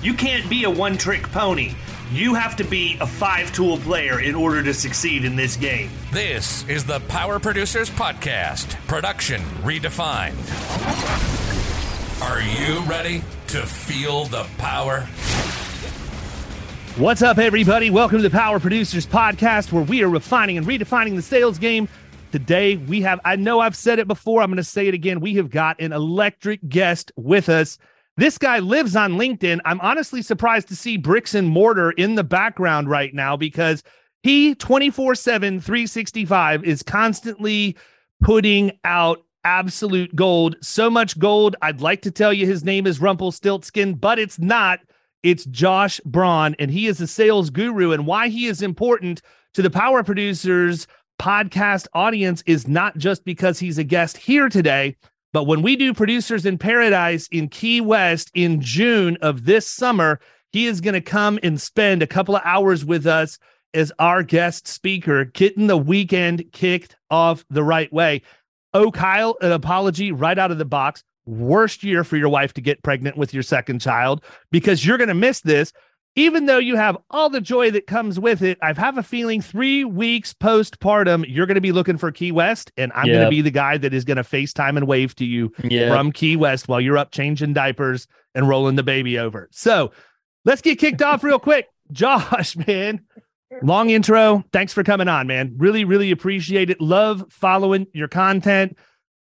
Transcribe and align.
You 0.00 0.14
can't 0.14 0.48
be 0.48 0.62
a 0.62 0.70
one 0.70 0.96
trick 0.96 1.24
pony. 1.32 1.72
You 2.12 2.34
have 2.34 2.54
to 2.56 2.64
be 2.64 2.96
a 3.00 3.06
five 3.06 3.52
tool 3.52 3.78
player 3.78 4.20
in 4.20 4.36
order 4.36 4.62
to 4.62 4.72
succeed 4.72 5.24
in 5.24 5.34
this 5.34 5.56
game. 5.56 5.90
This 6.12 6.66
is 6.68 6.84
the 6.84 7.00
Power 7.08 7.40
Producers 7.40 7.90
Podcast, 7.90 8.74
production 8.86 9.40
redefined. 9.62 10.36
Are 12.22 12.40
you 12.40 12.80
ready 12.88 13.24
to 13.48 13.66
feel 13.66 14.26
the 14.26 14.44
power? 14.56 15.00
What's 16.96 17.22
up, 17.22 17.38
everybody? 17.38 17.90
Welcome 17.90 18.18
to 18.18 18.22
the 18.22 18.30
Power 18.30 18.60
Producers 18.60 19.06
Podcast, 19.06 19.72
where 19.72 19.82
we 19.84 20.04
are 20.04 20.08
refining 20.08 20.58
and 20.58 20.66
redefining 20.66 21.16
the 21.16 21.22
sales 21.22 21.58
game 21.58 21.88
Today, 22.30 22.76
we 22.76 23.00
have, 23.02 23.20
I 23.24 23.36
know 23.36 23.60
I've 23.60 23.76
said 23.76 23.98
it 23.98 24.06
before, 24.06 24.42
I'm 24.42 24.50
going 24.50 24.58
to 24.58 24.64
say 24.64 24.86
it 24.86 24.92
again. 24.92 25.20
We 25.20 25.36
have 25.36 25.48
got 25.48 25.80
an 25.80 25.92
electric 25.92 26.68
guest 26.68 27.10
with 27.16 27.48
us. 27.48 27.78
This 28.18 28.36
guy 28.36 28.58
lives 28.58 28.96
on 28.96 29.12
LinkedIn. 29.12 29.60
I'm 29.64 29.80
honestly 29.80 30.22
surprised 30.22 30.66
to 30.68 30.76
see 30.76 30.96
bricks 30.96 31.34
and 31.34 31.46
mortar 31.46 31.92
in 31.92 32.16
the 32.16 32.24
background 32.24 32.90
right 32.90 33.14
now 33.14 33.36
because 33.36 33.84
he 34.24 34.56
24 34.56 35.14
7, 35.14 35.60
365 35.60 36.64
is 36.64 36.82
constantly 36.82 37.76
putting 38.20 38.76
out 38.82 39.24
absolute 39.44 40.16
gold. 40.16 40.56
So 40.60 40.90
much 40.90 41.16
gold. 41.20 41.54
I'd 41.62 41.80
like 41.80 42.02
to 42.02 42.10
tell 42.10 42.32
you 42.32 42.44
his 42.44 42.64
name 42.64 42.88
is 42.88 43.00
Rumpelstiltskin, 43.00 43.94
but 43.94 44.18
it's 44.18 44.40
not. 44.40 44.80
It's 45.22 45.44
Josh 45.44 46.00
Braun, 46.04 46.56
and 46.58 46.72
he 46.72 46.88
is 46.88 47.00
a 47.00 47.06
sales 47.06 47.50
guru. 47.50 47.92
And 47.92 48.04
why 48.04 48.30
he 48.30 48.46
is 48.46 48.62
important 48.62 49.22
to 49.54 49.62
the 49.62 49.70
power 49.70 50.02
producers 50.02 50.88
podcast 51.20 51.86
audience 51.94 52.42
is 52.46 52.66
not 52.66 52.98
just 52.98 53.24
because 53.24 53.60
he's 53.60 53.78
a 53.78 53.84
guest 53.84 54.16
here 54.16 54.48
today, 54.48 54.96
but 55.32 55.44
when 55.44 55.62
we 55.62 55.76
do 55.76 55.92
Producers 55.92 56.46
in 56.46 56.58
Paradise 56.58 57.28
in 57.30 57.48
Key 57.48 57.80
West 57.80 58.30
in 58.34 58.60
June 58.60 59.18
of 59.20 59.44
this 59.44 59.66
summer, 59.66 60.20
he 60.52 60.66
is 60.66 60.80
going 60.80 60.94
to 60.94 61.00
come 61.00 61.38
and 61.42 61.60
spend 61.60 62.02
a 62.02 62.06
couple 62.06 62.36
of 62.36 62.42
hours 62.44 62.84
with 62.84 63.06
us 63.06 63.38
as 63.74 63.92
our 63.98 64.22
guest 64.22 64.66
speaker, 64.66 65.26
getting 65.26 65.66
the 65.66 65.76
weekend 65.76 66.44
kicked 66.52 66.96
off 67.10 67.44
the 67.50 67.62
right 67.62 67.92
way. 67.92 68.22
Oh, 68.72 68.90
Kyle, 68.90 69.36
an 69.40 69.52
apology 69.52 70.12
right 70.12 70.38
out 70.38 70.50
of 70.50 70.58
the 70.58 70.64
box. 70.64 71.04
Worst 71.26 71.84
year 71.84 72.04
for 72.04 72.16
your 72.16 72.30
wife 72.30 72.54
to 72.54 72.62
get 72.62 72.82
pregnant 72.82 73.18
with 73.18 73.34
your 73.34 73.42
second 73.42 73.80
child 73.80 74.24
because 74.50 74.86
you're 74.86 74.96
going 74.96 75.08
to 75.08 75.14
miss 75.14 75.42
this 75.42 75.74
even 76.18 76.46
though 76.46 76.58
you 76.58 76.74
have 76.74 76.98
all 77.10 77.30
the 77.30 77.40
joy 77.40 77.70
that 77.70 77.86
comes 77.86 78.18
with 78.18 78.42
it, 78.42 78.58
I 78.60 78.72
have 78.72 78.98
a 78.98 79.02
feeling 79.04 79.40
three 79.40 79.84
weeks 79.84 80.34
postpartum, 80.34 81.24
you're 81.28 81.46
going 81.46 81.54
to 81.54 81.60
be 81.60 81.70
looking 81.70 81.96
for 81.96 82.10
Key 82.10 82.32
West, 82.32 82.72
and 82.76 82.90
I'm 82.92 83.06
yep. 83.06 83.14
going 83.14 83.24
to 83.26 83.30
be 83.30 83.40
the 83.40 83.52
guy 83.52 83.78
that 83.78 83.94
is 83.94 84.04
going 84.04 84.16
to 84.16 84.24
FaceTime 84.24 84.76
and 84.76 84.88
wave 84.88 85.14
to 85.16 85.24
you 85.24 85.52
yep. 85.62 85.88
from 85.92 86.10
Key 86.10 86.36
West 86.36 86.66
while 86.66 86.80
you're 86.80 86.98
up 86.98 87.12
changing 87.12 87.52
diapers 87.52 88.08
and 88.34 88.48
rolling 88.48 88.74
the 88.74 88.82
baby 88.82 89.16
over. 89.18 89.48
So 89.52 89.92
let's 90.44 90.60
get 90.60 90.80
kicked 90.80 91.02
off 91.02 91.22
real 91.22 91.38
quick. 91.38 91.68
Josh, 91.92 92.56
man, 92.66 93.06
long 93.62 93.90
intro. 93.90 94.44
Thanks 94.52 94.72
for 94.72 94.82
coming 94.82 95.08
on, 95.08 95.28
man. 95.28 95.54
Really, 95.56 95.84
really 95.84 96.10
appreciate 96.10 96.68
it. 96.68 96.80
Love 96.80 97.24
following 97.30 97.86
your 97.94 98.08
content. 98.08 98.76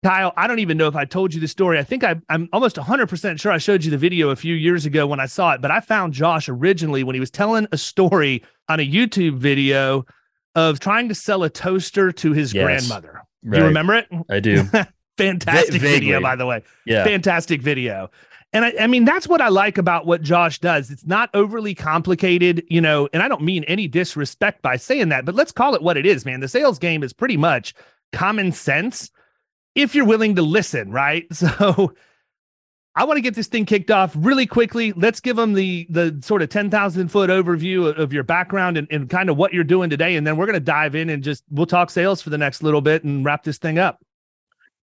Kyle, 0.06 0.34
I 0.38 0.46
don't 0.46 0.60
even 0.60 0.78
know 0.78 0.88
if 0.88 0.96
I 0.96 1.04
told 1.04 1.34
you 1.34 1.42
the 1.42 1.48
story. 1.48 1.80
I 1.80 1.84
think 1.84 2.04
I, 2.04 2.18
am 2.30 2.48
almost 2.54 2.76
100% 2.76 3.42
sure 3.42 3.52
I 3.52 3.58
showed 3.58 3.84
you 3.84 3.90
the 3.90 3.98
video 3.98 4.30
a 4.30 4.36
few 4.36 4.54
years 4.54 4.86
ago 4.86 5.08
when 5.08 5.20
I 5.20 5.26
saw 5.26 5.54
it, 5.54 5.62
but 5.64 5.72
I 5.72 5.80
found 5.80 6.14
Josh 6.14 6.48
originally 6.48 7.04
when 7.04 7.16
he 7.16 7.20
was 7.20 7.32
telling 7.32 7.68
a 7.72 7.78
story 7.80 8.44
on 8.70 8.80
a 8.80 8.88
YouTube 8.88 9.38
video 9.38 10.06
of 10.54 10.80
trying 10.80 11.10
to 11.10 11.16
sell 11.16 11.42
a 11.42 11.50
toaster 11.50 12.12
to 12.12 12.34
his 12.34 12.54
yes, 12.54 12.64
grandmother. 12.64 13.24
Right. 13.44 13.54
Do 13.54 13.58
you 13.62 13.66
remember 13.66 13.96
it? 13.96 14.08
I 14.30 14.40
do. 14.40 14.66
Fantastic 15.18 15.74
v- 15.74 15.80
video, 15.80 16.22
by 16.22 16.36
the 16.36 16.46
way. 16.46 16.62
Yeah. 16.86 17.04
Fantastic 17.04 17.64
video. 17.64 18.12
And 18.54 18.64
I, 18.64 18.74
I, 18.82 18.86
mean, 18.86 19.06
that's 19.06 19.28
what 19.28 19.42
I 19.42 19.48
like 19.48 19.80
about 19.80 20.06
what 20.06 20.22
Josh 20.22 20.60
does. 20.60 20.92
It's 20.92 21.08
not 21.08 21.32
overly 21.34 21.74
complicated, 21.74 22.64
you 22.70 22.80
know, 22.80 23.10
and 23.12 23.24
I 23.24 23.28
don't 23.28 23.42
mean 23.42 23.64
any 23.64 23.88
disrespect 23.88 24.62
by 24.62 24.76
saying 24.76 25.10
that, 25.10 25.26
but 25.26 25.34
let's 25.34 25.52
call 25.52 25.74
it 25.74 25.82
what 25.82 25.98
it 25.98 26.06
is, 26.06 26.26
man. 26.26 26.42
The 26.42 26.48
sales 26.48 26.78
game 26.78 27.02
is 27.02 27.12
pretty 27.12 27.38
much 27.38 27.74
common 28.14 28.52
sense 28.52 29.10
if 29.76 29.94
you're 29.94 30.06
willing 30.06 30.36
to 30.36 30.42
listen, 30.42 30.92
right? 30.92 31.26
So 31.36 31.94
I 32.98 33.04
want 33.04 33.18
to 33.18 33.22
get 33.22 33.36
this 33.36 33.48
thing 33.48 33.66
kicked 33.66 33.92
off 33.92 34.14
really 34.16 34.46
quickly. 34.46 34.94
Let's 34.94 35.20
give 35.20 35.36
them 35.36 35.54
the 35.54 35.86
the 35.90 36.18
sort 36.24 36.42
of 36.42 36.48
10,000 36.48 37.10
foot 37.10 37.30
overview 37.30 37.94
of 37.98 38.14
your 38.14 38.24
background 38.24 38.78
and, 38.78 38.88
and 38.90 39.10
kind 39.10 39.30
of 39.30 39.36
what 39.36 39.54
you're 39.54 39.66
doing 39.66 39.90
today. 39.90 40.16
And 40.16 40.26
then 40.26 40.38
we're 40.38 40.46
going 40.46 40.54
to 40.54 40.62
dive 40.62 40.96
in 40.96 41.10
and 41.10 41.22
just 41.22 41.44
we'll 41.50 41.66
talk 41.66 41.90
sales 41.90 42.22
for 42.22 42.30
the 42.30 42.38
next 42.38 42.64
little 42.64 42.80
bit 42.80 43.04
and 43.04 43.26
wrap 43.26 43.44
this 43.44 43.58
thing 43.58 43.78
up. 43.78 44.00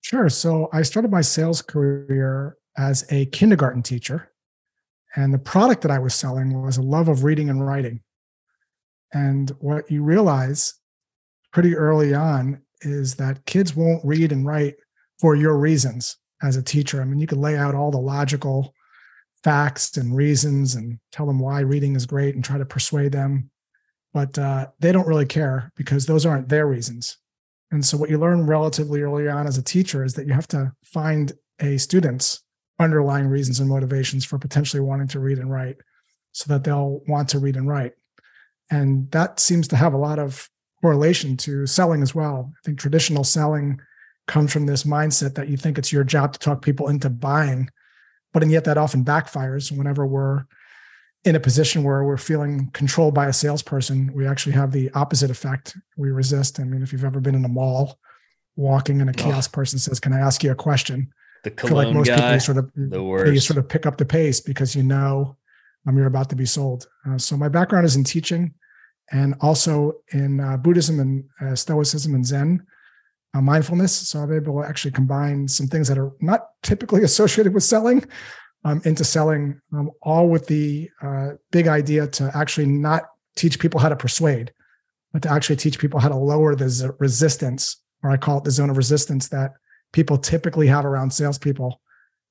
Sure. 0.01 0.29
So 0.29 0.69
I 0.71 0.83
started 0.83 1.09
my 1.09 1.21
sales 1.21 1.63
career 1.63 2.57
as 2.77 3.11
a 3.11 3.25
kindergarten 3.27 3.81
teacher. 3.81 4.31
And 5.15 5.33
the 5.33 5.39
product 5.39 5.81
that 5.81 5.91
I 5.91 5.97
was 5.97 6.13
selling 6.13 6.61
was 6.61 6.77
a 6.77 6.83
love 6.83 7.07
of 7.07 7.23
reading 7.23 7.49
and 7.49 7.65
writing. 7.65 8.01
And 9.13 9.49
what 9.59 9.89
you 9.89 10.03
realize 10.03 10.75
pretty 11.51 11.75
early 11.75 12.13
on 12.13 12.61
is 12.85 13.15
that 13.15 13.45
kids 13.45 13.75
won't 13.75 14.05
read 14.05 14.31
and 14.31 14.45
write 14.45 14.75
for 15.19 15.35
your 15.35 15.57
reasons 15.57 16.17
as 16.41 16.55
a 16.55 16.63
teacher. 16.63 17.01
I 17.01 17.05
mean, 17.05 17.19
you 17.19 17.27
could 17.27 17.37
lay 17.37 17.57
out 17.57 17.75
all 17.75 17.91
the 17.91 17.97
logical 17.97 18.73
facts 19.43 19.95
and 19.97 20.15
reasons 20.15 20.75
and 20.75 20.99
tell 21.11 21.25
them 21.25 21.39
why 21.39 21.59
reading 21.61 21.95
is 21.95 22.05
great 22.05 22.35
and 22.35 22.43
try 22.43 22.57
to 22.57 22.65
persuade 22.65 23.11
them, 23.11 23.49
but 24.13 24.37
uh, 24.37 24.67
they 24.79 24.91
don't 24.91 25.07
really 25.07 25.25
care 25.25 25.71
because 25.75 26.05
those 26.05 26.25
aren't 26.25 26.49
their 26.49 26.67
reasons. 26.67 27.17
And 27.71 27.83
so, 27.83 27.97
what 27.97 28.09
you 28.09 28.17
learn 28.17 28.45
relatively 28.45 29.01
early 29.01 29.27
on 29.27 29.47
as 29.47 29.57
a 29.57 29.63
teacher 29.63 30.03
is 30.03 30.13
that 30.13 30.27
you 30.27 30.33
have 30.33 30.47
to 30.49 30.73
find 30.83 31.33
a 31.59 31.77
student's 31.77 32.43
underlying 32.79 33.27
reasons 33.27 33.59
and 33.59 33.69
motivations 33.69 34.25
for 34.25 34.37
potentially 34.37 34.81
wanting 34.81 35.07
to 35.07 35.19
read 35.19 35.39
and 35.39 35.51
write 35.51 35.77
so 36.31 36.51
that 36.53 36.63
they'll 36.63 37.01
want 37.07 37.29
to 37.29 37.39
read 37.39 37.55
and 37.55 37.67
write. 37.67 37.93
And 38.69 39.09
that 39.11 39.39
seems 39.39 39.67
to 39.69 39.75
have 39.75 39.93
a 39.93 39.97
lot 39.97 40.19
of 40.19 40.49
correlation 40.85 41.35
to 41.35 41.65
selling 41.65 42.03
as 42.03 42.13
well. 42.13 42.53
I 42.55 42.59
think 42.63 42.77
traditional 42.77 43.23
selling 43.23 43.81
comes 44.27 44.53
from 44.53 44.67
this 44.67 44.83
mindset 44.83 45.33
that 45.33 45.49
you 45.49 45.57
think 45.57 45.79
it's 45.79 45.91
your 45.91 46.03
job 46.03 46.33
to 46.33 46.37
talk 46.37 46.61
people 46.61 46.89
into 46.89 47.09
buying, 47.09 47.71
but 48.33 48.43
and 48.43 48.51
yet 48.51 48.65
that 48.65 48.77
often 48.77 49.03
backfires 49.03 49.75
whenever 49.75 50.05
we're 50.05 50.45
in 51.23 51.35
a 51.35 51.39
position 51.39 51.83
where 51.83 52.03
we're 52.03 52.17
feeling 52.17 52.69
controlled 52.73 53.15
by 53.15 53.25
a 53.25 53.33
salesperson. 53.33 54.13
We 54.13 54.27
actually 54.27 54.53
have 54.53 54.71
the 54.71 54.91
opposite 54.91 55.31
effect. 55.31 55.75
We 55.97 56.11
resist. 56.11 56.59
I 56.59 56.65
mean, 56.65 56.83
if 56.83 56.93
you've 56.93 57.03
ever 57.03 57.19
been 57.19 57.33
in 57.33 57.45
a 57.45 57.49
mall, 57.49 57.97
walking 58.55 59.01
and 59.01 59.09
a 59.09 59.13
kiosk 59.13 59.49
oh. 59.51 59.55
person 59.55 59.79
says, 59.79 59.99
"Can 59.99 60.13
I 60.13 60.19
ask 60.19 60.43
you 60.43 60.51
a 60.51 60.55
question?" 60.55 61.11
The 61.43 61.49
cologne 61.49 61.73
I 61.73 61.81
feel 61.81 61.87
like 61.87 61.95
most 61.95 62.07
guy, 62.09 62.15
people 62.15 62.39
sort 62.41 62.57
of 62.59 62.71
the 62.75 63.01
worst. 63.01 63.33
you 63.33 63.39
sort 63.39 63.57
of 63.57 63.67
pick 63.67 63.87
up 63.87 63.97
the 63.97 64.05
pace 64.05 64.39
because 64.39 64.75
you 64.75 64.83
know 64.83 65.35
um, 65.87 65.97
you're 65.97 66.05
about 66.05 66.29
to 66.29 66.35
be 66.35 66.45
sold. 66.45 66.87
Uh, 67.09 67.17
so 67.17 67.35
my 67.35 67.49
background 67.49 67.87
is 67.87 67.95
in 67.95 68.03
teaching 68.03 68.53
and 69.11 69.35
also 69.41 69.93
in 70.13 70.39
uh, 70.39 70.57
Buddhism 70.57 70.99
and 70.99 71.23
uh, 71.41 71.55
Stoicism 71.55 72.15
and 72.15 72.25
Zen 72.25 72.65
uh, 73.33 73.41
mindfulness. 73.41 73.93
So 74.07 74.19
I'm 74.19 74.33
able 74.33 74.61
to 74.61 74.67
actually 74.67 74.91
combine 74.91 75.47
some 75.47 75.67
things 75.67 75.87
that 75.87 75.97
are 75.97 76.11
not 76.21 76.47
typically 76.63 77.03
associated 77.09 77.53
with 77.53 77.63
selling 77.63 78.05
um, 78.63 78.81
into 78.83 79.03
selling, 79.03 79.61
um, 79.73 79.91
all 80.01 80.27
with 80.27 80.47
the 80.47 80.89
uh, 81.01 81.31
big 81.51 81.67
idea 81.67 82.07
to 82.07 82.31
actually 82.33 82.65
not 82.65 83.03
teach 83.35 83.59
people 83.59 83.79
how 83.79 83.89
to 83.89 83.95
persuade, 83.95 84.51
but 85.13 85.21
to 85.21 85.29
actually 85.29 85.57
teach 85.57 85.77
people 85.77 85.99
how 85.99 86.09
to 86.09 86.15
lower 86.15 86.55
the 86.55 86.95
resistance 86.99 87.81
or 88.05 88.11
I 88.11 88.17
call 88.17 88.37
it 88.37 88.43
the 88.43 88.51
zone 88.51 88.69
of 88.69 88.77
resistance 88.77 89.29
that 89.29 89.53
people 89.91 90.19
typically 90.19 90.67
have 90.67 90.85
around 90.85 91.11
salespeople 91.11 91.81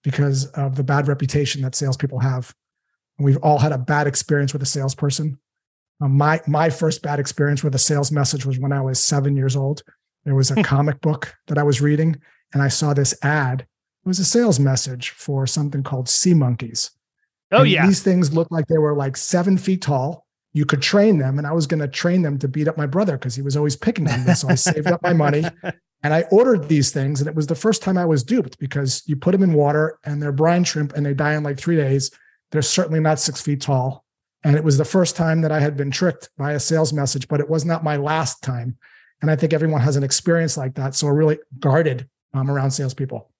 because 0.04 0.46
of 0.52 0.76
the 0.76 0.84
bad 0.84 1.08
reputation 1.08 1.62
that 1.62 1.74
salespeople 1.74 2.20
have. 2.20 2.54
we've 3.18 3.38
all 3.38 3.58
had 3.58 3.72
a 3.72 3.78
bad 3.78 4.06
experience 4.06 4.52
with 4.52 4.62
a 4.62 4.66
salesperson. 4.66 5.38
Um, 6.00 6.16
my 6.16 6.40
my 6.46 6.70
first 6.70 7.02
bad 7.02 7.20
experience 7.20 7.62
with 7.62 7.74
a 7.74 7.78
sales 7.78 8.10
message 8.10 8.44
was 8.44 8.58
when 8.58 8.72
I 8.72 8.80
was 8.80 9.02
seven 9.02 9.36
years 9.36 9.56
old. 9.56 9.82
There 10.24 10.34
was 10.34 10.50
a 10.50 10.62
comic 10.62 11.00
book 11.00 11.34
that 11.48 11.58
I 11.58 11.62
was 11.62 11.80
reading, 11.80 12.16
and 12.52 12.62
I 12.62 12.68
saw 12.68 12.94
this 12.94 13.14
ad. 13.22 13.60
It 13.60 14.08
was 14.08 14.18
a 14.18 14.24
sales 14.24 14.58
message 14.58 15.10
for 15.10 15.46
something 15.46 15.82
called 15.82 16.08
sea 16.08 16.34
monkeys. 16.34 16.90
Oh 17.52 17.62
and 17.62 17.70
yeah, 17.70 17.86
these 17.86 18.02
things 18.02 18.34
looked 18.34 18.52
like 18.52 18.66
they 18.66 18.78
were 18.78 18.94
like 18.94 19.16
seven 19.16 19.56
feet 19.56 19.82
tall. 19.82 20.26
You 20.52 20.64
could 20.64 20.82
train 20.82 21.18
them, 21.18 21.38
and 21.38 21.46
I 21.46 21.52
was 21.52 21.66
going 21.66 21.80
to 21.80 21.88
train 21.88 22.22
them 22.22 22.38
to 22.38 22.48
beat 22.48 22.68
up 22.68 22.76
my 22.76 22.86
brother 22.86 23.16
because 23.16 23.34
he 23.34 23.42
was 23.42 23.56
always 23.56 23.76
picking 23.76 24.08
on 24.08 24.24
me. 24.24 24.34
So 24.34 24.48
I 24.48 24.54
saved 24.54 24.86
up 24.86 25.02
my 25.02 25.12
money 25.12 25.44
and 26.02 26.14
I 26.14 26.22
ordered 26.30 26.68
these 26.68 26.90
things, 26.90 27.20
and 27.20 27.28
it 27.28 27.34
was 27.34 27.46
the 27.46 27.54
first 27.54 27.82
time 27.82 27.98
I 27.98 28.04
was 28.04 28.22
duped 28.22 28.58
because 28.58 29.02
you 29.06 29.16
put 29.16 29.32
them 29.32 29.42
in 29.42 29.52
water 29.52 29.98
and 30.04 30.22
they're 30.22 30.32
brine 30.32 30.64
shrimp 30.64 30.92
and 30.94 31.04
they 31.04 31.14
die 31.14 31.34
in 31.34 31.42
like 31.42 31.58
three 31.58 31.76
days. 31.76 32.10
They're 32.52 32.62
certainly 32.62 33.00
not 33.00 33.18
six 33.18 33.40
feet 33.40 33.62
tall. 33.62 34.03
And 34.44 34.56
it 34.56 34.64
was 34.64 34.76
the 34.76 34.84
first 34.84 35.16
time 35.16 35.40
that 35.40 35.50
I 35.50 35.60
had 35.60 35.76
been 35.76 35.90
tricked 35.90 36.28
by 36.36 36.52
a 36.52 36.60
sales 36.60 36.92
message, 36.92 37.28
but 37.28 37.40
it 37.40 37.48
was 37.48 37.64
not 37.64 37.82
my 37.82 37.96
last 37.96 38.42
time. 38.42 38.76
And 39.22 39.30
I 39.30 39.36
think 39.36 39.54
everyone 39.54 39.80
has 39.80 39.96
an 39.96 40.04
experience 40.04 40.56
like 40.56 40.74
that. 40.74 40.94
So 40.94 41.06
we're 41.06 41.14
really 41.14 41.38
guarded 41.58 42.08
um, 42.34 42.50
around 42.50 42.72
salespeople. 42.72 43.30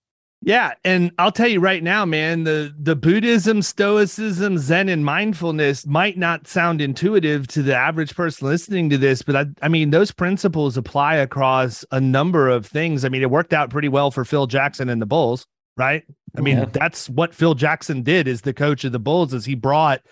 Yeah, 0.47 0.75
and 0.85 1.11
I'll 1.19 1.33
tell 1.33 1.49
you 1.49 1.59
right 1.59 1.83
now, 1.83 2.05
man, 2.05 2.45
the 2.45 2.75
the 2.79 2.95
Buddhism, 2.95 3.63
Stoicism, 3.63 4.59
Zen, 4.59 4.91
and 4.91 5.03
mindfulness 5.03 5.87
might 5.87 6.19
not 6.19 6.47
sound 6.47 6.83
intuitive 6.83 7.47
to 7.49 7.63
the 7.63 7.75
average 7.75 8.15
person 8.15 8.49
listening 8.49 8.91
to 8.91 8.99
this, 8.99 9.23
but 9.23 9.37
I, 9.37 9.47
I 9.63 9.69
mean, 9.69 9.89
those 9.89 10.11
principles 10.11 10.77
apply 10.77 11.17
across 11.17 11.83
a 11.93 12.01
number 12.01 12.51
of 12.51 12.67
things. 12.67 13.07
I 13.07 13.09
mean, 13.09 13.23
it 13.23 13.31
worked 13.31 13.55
out 13.55 13.71
pretty 13.71 13.89
well 13.89 14.11
for 14.11 14.23
Phil 14.27 14.47
Jackson 14.47 14.91
and 14.91 15.01
the 15.01 15.07
Bulls, 15.07 15.47
right? 15.79 16.03
I 16.37 16.43
mean, 16.43 16.59
yeah. 16.59 16.65
that's 16.67 17.09
what 17.09 17.35
Phil 17.35 17.55
Jackson 17.55 18.03
did 18.03 18.29
as 18.29 18.43
the 18.43 18.53
coach 18.53 18.85
of 18.85 18.93
the 18.93 18.99
Bulls, 18.99 19.33
is 19.33 19.47
he 19.47 19.55
brought 19.55 20.03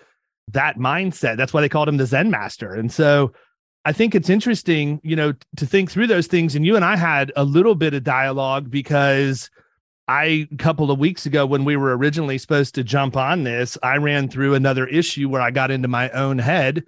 that 0.51 0.77
mindset. 0.77 1.37
That's 1.37 1.53
why 1.53 1.61
they 1.61 1.69
called 1.69 1.89
him 1.89 1.97
the 1.97 2.05
Zen 2.05 2.29
master. 2.29 2.73
And 2.73 2.91
so 2.91 3.33
I 3.85 3.91
think 3.91 4.15
it's 4.15 4.29
interesting, 4.29 4.99
you 5.03 5.15
know, 5.15 5.33
to 5.57 5.65
think 5.65 5.91
through 5.91 6.07
those 6.07 6.27
things. 6.27 6.55
And 6.55 6.65
you 6.65 6.75
and 6.75 6.85
I 6.85 6.95
had 6.95 7.31
a 7.35 7.43
little 7.43 7.75
bit 7.75 7.93
of 7.93 8.03
dialogue 8.03 8.69
because 8.69 9.49
I 10.07 10.47
a 10.51 10.57
couple 10.57 10.91
of 10.91 10.99
weeks 10.99 11.25
ago 11.25 11.45
when 11.45 11.65
we 11.65 11.75
were 11.75 11.95
originally 11.97 12.37
supposed 12.37 12.75
to 12.75 12.83
jump 12.83 13.17
on 13.17 13.43
this, 13.43 13.77
I 13.83 13.97
ran 13.97 14.29
through 14.29 14.53
another 14.53 14.87
issue 14.87 15.29
where 15.29 15.41
I 15.41 15.51
got 15.51 15.71
into 15.71 15.87
my 15.87 16.09
own 16.11 16.39
head 16.39 16.83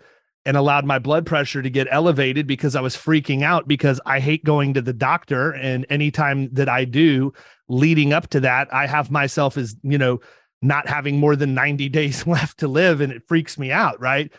and 0.45 0.55
allowed 0.55 0.85
my 0.85 0.99
blood 0.99 1.25
pressure 1.25 1.61
to 1.61 1.69
get 1.69 1.87
elevated 1.89 2.45
because 2.45 2.75
I 2.75 2.81
was 2.81 2.95
freaking 2.95 3.41
out 3.41 3.67
because 3.67 3.99
I 4.05 4.19
hate 4.19 4.43
going 4.43 4.73
to 4.75 4.81
the 4.81 4.93
doctor 4.93 5.51
and 5.51 5.85
anytime 5.89 6.49
that 6.53 6.69
I 6.69 6.85
do 6.85 7.33
leading 7.67 8.13
up 8.13 8.27
to 8.29 8.39
that, 8.41 8.71
I 8.73 8.85
have 8.85 9.09
myself 9.09 9.57
as, 9.57 9.75
you 9.81 9.97
know, 9.97 10.19
not 10.65 10.87
having 10.87 11.19
more 11.19 11.35
than 11.35 11.53
90 11.53 11.89
days 11.99 12.25
left 12.27 12.59
to 12.59 12.67
live 12.67 13.01
and 13.01 13.11
it 13.11 13.23
freaks 13.27 13.57
me 13.57 13.71
out, 13.71 13.99
right? 13.99 14.31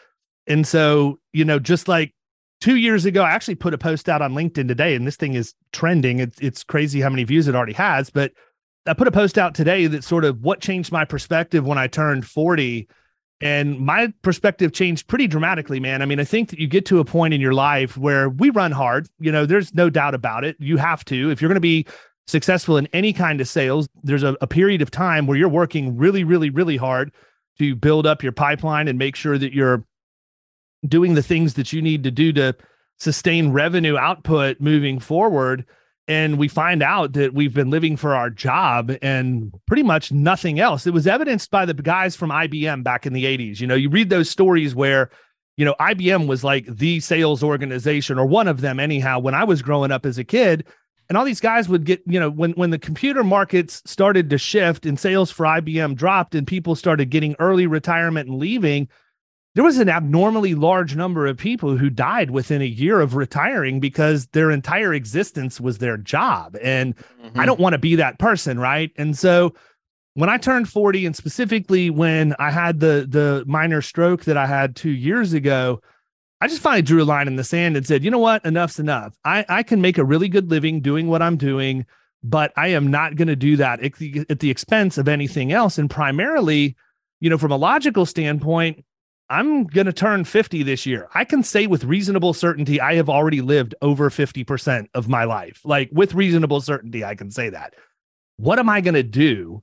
And 0.46 0.66
so, 0.66 1.18
you 1.32 1.44
know, 1.44 1.58
just 1.58 1.88
like 1.88 2.14
two 2.60 2.76
years 2.76 3.04
ago, 3.04 3.22
I 3.22 3.30
actually 3.30 3.56
put 3.56 3.74
a 3.74 3.78
post 3.78 4.08
out 4.08 4.22
on 4.22 4.34
LinkedIn 4.34 4.68
today, 4.68 4.94
and 4.94 5.06
this 5.06 5.16
thing 5.16 5.34
is 5.34 5.54
trending. 5.72 6.20
It's 6.20 6.38
it's 6.40 6.64
crazy 6.64 7.00
how 7.00 7.10
many 7.10 7.24
views 7.24 7.48
it 7.48 7.54
already 7.54 7.72
has. 7.74 8.10
But 8.10 8.32
I 8.86 8.94
put 8.94 9.08
a 9.08 9.12
post 9.12 9.38
out 9.38 9.54
today 9.54 9.86
that 9.86 10.04
sort 10.04 10.24
of 10.24 10.40
what 10.42 10.60
changed 10.60 10.92
my 10.92 11.04
perspective 11.04 11.66
when 11.66 11.78
I 11.78 11.86
turned 11.86 12.26
40. 12.26 12.88
And 13.42 13.78
my 13.78 14.12
perspective 14.22 14.72
changed 14.72 15.08
pretty 15.08 15.26
dramatically, 15.26 15.78
man. 15.78 16.00
I 16.00 16.06
mean, 16.06 16.18
I 16.18 16.24
think 16.24 16.48
that 16.50 16.58
you 16.58 16.66
get 16.66 16.86
to 16.86 17.00
a 17.00 17.04
point 17.04 17.34
in 17.34 17.40
your 17.40 17.52
life 17.52 17.96
where 17.98 18.30
we 18.30 18.48
run 18.48 18.72
hard. 18.72 19.08
You 19.18 19.30
know, 19.30 19.44
there's 19.44 19.74
no 19.74 19.90
doubt 19.90 20.14
about 20.14 20.44
it. 20.44 20.56
You 20.58 20.78
have 20.78 21.04
to. 21.06 21.30
If 21.30 21.42
you're 21.42 21.50
going 21.50 21.56
to 21.56 21.60
be 21.60 21.86
successful 22.26 22.76
in 22.76 22.88
any 22.92 23.12
kind 23.12 23.40
of 23.40 23.48
sales, 23.48 23.88
there's 24.02 24.22
a, 24.22 24.36
a 24.40 24.46
period 24.46 24.82
of 24.82 24.90
time 24.90 25.26
where 25.26 25.36
you're 25.36 25.48
working 25.48 25.96
really, 25.96 26.24
really, 26.24 26.50
really 26.50 26.76
hard 26.76 27.12
to 27.58 27.74
build 27.74 28.06
up 28.06 28.22
your 28.22 28.32
pipeline 28.32 28.88
and 28.88 28.98
make 28.98 29.16
sure 29.16 29.38
that 29.38 29.52
you're 29.52 29.84
doing 30.86 31.14
the 31.14 31.22
things 31.22 31.54
that 31.54 31.72
you 31.72 31.80
need 31.80 32.02
to 32.04 32.10
do 32.10 32.32
to 32.32 32.54
sustain 32.98 33.52
revenue 33.52 33.96
output 33.96 34.60
moving 34.60 34.98
forward 34.98 35.64
and 36.08 36.38
we 36.38 36.46
find 36.48 36.82
out 36.82 37.14
that 37.14 37.34
we've 37.34 37.54
been 37.54 37.70
living 37.70 37.96
for 37.96 38.14
our 38.14 38.30
job 38.30 38.92
and 39.02 39.52
pretty 39.66 39.82
much 39.82 40.12
nothing 40.12 40.60
else. 40.60 40.86
It 40.86 40.92
was 40.92 41.06
evidenced 41.06 41.50
by 41.50 41.64
the 41.64 41.74
guys 41.74 42.14
from 42.14 42.30
IBM 42.30 42.84
back 42.84 43.06
in 43.06 43.12
the 43.12 43.24
80s. 43.24 43.60
You 43.60 43.66
know, 43.66 43.74
you 43.74 43.90
read 43.90 44.08
those 44.08 44.30
stories 44.30 44.74
where, 44.74 45.10
you 45.56 45.64
know, 45.64 45.74
IBM 45.80 46.28
was 46.28 46.44
like 46.44 46.66
the 46.66 47.00
sales 47.00 47.42
organization 47.42 48.18
or 48.18 48.26
one 48.26 48.46
of 48.46 48.60
them 48.60 48.78
anyhow 48.78 49.18
when 49.18 49.34
I 49.34 49.42
was 49.42 49.62
growing 49.62 49.90
up 49.90 50.06
as 50.06 50.16
a 50.16 50.24
kid. 50.24 50.64
And 51.08 51.16
all 51.16 51.24
these 51.24 51.40
guys 51.40 51.68
would 51.68 51.84
get, 51.84 52.02
you 52.06 52.18
know, 52.18 52.30
when 52.30 52.52
when 52.52 52.70
the 52.70 52.78
computer 52.78 53.22
markets 53.22 53.82
started 53.84 54.28
to 54.30 54.38
shift 54.38 54.86
and 54.86 54.98
sales 54.98 55.30
for 55.30 55.46
IBM 55.46 55.94
dropped 55.94 56.34
and 56.34 56.46
people 56.46 56.74
started 56.74 57.10
getting 57.10 57.36
early 57.38 57.66
retirement 57.66 58.28
and 58.28 58.38
leaving, 58.38 58.88
there 59.54 59.64
was 59.64 59.78
an 59.78 59.88
abnormally 59.88 60.54
large 60.54 60.96
number 60.96 61.26
of 61.26 61.36
people 61.36 61.76
who 61.76 61.90
died 61.90 62.30
within 62.30 62.60
a 62.60 62.66
year 62.66 63.00
of 63.00 63.14
retiring 63.14 63.80
because 63.80 64.26
their 64.28 64.50
entire 64.50 64.92
existence 64.92 65.60
was 65.60 65.78
their 65.78 65.96
job. 65.96 66.56
And 66.60 66.96
mm-hmm. 66.96 67.38
I 67.38 67.46
don't 67.46 67.60
want 67.60 67.72
to 67.74 67.78
be 67.78 67.94
that 67.96 68.18
person, 68.18 68.58
right? 68.58 68.90
And 68.96 69.16
so 69.16 69.54
when 70.14 70.28
I 70.28 70.38
turned 70.38 70.68
40 70.68 71.06
and 71.06 71.14
specifically 71.14 71.88
when 71.88 72.34
I 72.38 72.50
had 72.50 72.80
the 72.80 73.06
the 73.08 73.44
minor 73.46 73.80
stroke 73.80 74.24
that 74.24 74.36
I 74.36 74.46
had 74.46 74.74
2 74.74 74.90
years 74.90 75.32
ago, 75.32 75.80
I 76.40 76.48
just 76.48 76.60
finally 76.60 76.82
drew 76.82 77.02
a 77.02 77.04
line 77.04 77.28
in 77.28 77.36
the 77.36 77.44
sand 77.44 77.76
and 77.76 77.86
said, 77.86 78.04
"You 78.04 78.10
know 78.10 78.18
what? 78.18 78.44
Enough's 78.44 78.78
enough. 78.78 79.16
I 79.24 79.44
I 79.48 79.62
can 79.62 79.80
make 79.80 79.98
a 79.98 80.04
really 80.04 80.28
good 80.28 80.50
living 80.50 80.80
doing 80.80 81.08
what 81.08 81.22
I'm 81.22 81.36
doing, 81.36 81.86
but 82.22 82.52
I 82.56 82.68
am 82.68 82.88
not 82.90 83.16
going 83.16 83.28
to 83.28 83.36
do 83.36 83.56
that 83.56 83.80
at 83.80 83.94
the, 83.94 84.26
at 84.28 84.40
the 84.40 84.50
expense 84.50 84.98
of 84.98 85.08
anything 85.08 85.52
else 85.52 85.78
and 85.78 85.88
primarily, 85.88 86.76
you 87.20 87.30
know, 87.30 87.38
from 87.38 87.52
a 87.52 87.56
logical 87.56 88.04
standpoint, 88.04 88.84
I'm 89.28 89.64
going 89.64 89.86
to 89.86 89.92
turn 89.92 90.24
50 90.24 90.62
this 90.62 90.86
year. 90.86 91.08
I 91.14 91.24
can 91.24 91.42
say 91.42 91.66
with 91.66 91.84
reasonable 91.84 92.32
certainty, 92.32 92.80
I 92.80 92.94
have 92.94 93.08
already 93.08 93.40
lived 93.40 93.74
over 93.82 94.10
50% 94.10 94.86
of 94.94 95.08
my 95.08 95.24
life. 95.24 95.60
Like 95.64 95.88
with 95.92 96.14
reasonable 96.14 96.60
certainty, 96.60 97.04
I 97.04 97.14
can 97.14 97.30
say 97.30 97.50
that. 97.50 97.74
What 98.36 98.58
am 98.58 98.68
I 98.68 98.80
going 98.80 98.94
to 98.94 99.02
do 99.02 99.62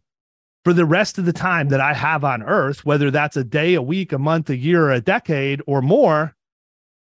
for 0.63 0.73
the 0.73 0.85
rest 0.85 1.17
of 1.17 1.25
the 1.25 1.33
time 1.33 1.69
that 1.69 1.81
I 1.81 1.93
have 1.93 2.23
on 2.23 2.43
earth, 2.43 2.85
whether 2.85 3.11
that's 3.11 3.37
a 3.37 3.43
day, 3.43 3.73
a 3.73 3.81
week, 3.81 4.11
a 4.11 4.17
month, 4.17 4.49
a 4.49 4.57
year, 4.57 4.89
a 4.89 5.01
decade, 5.01 5.61
or 5.67 5.81
more, 5.81 6.35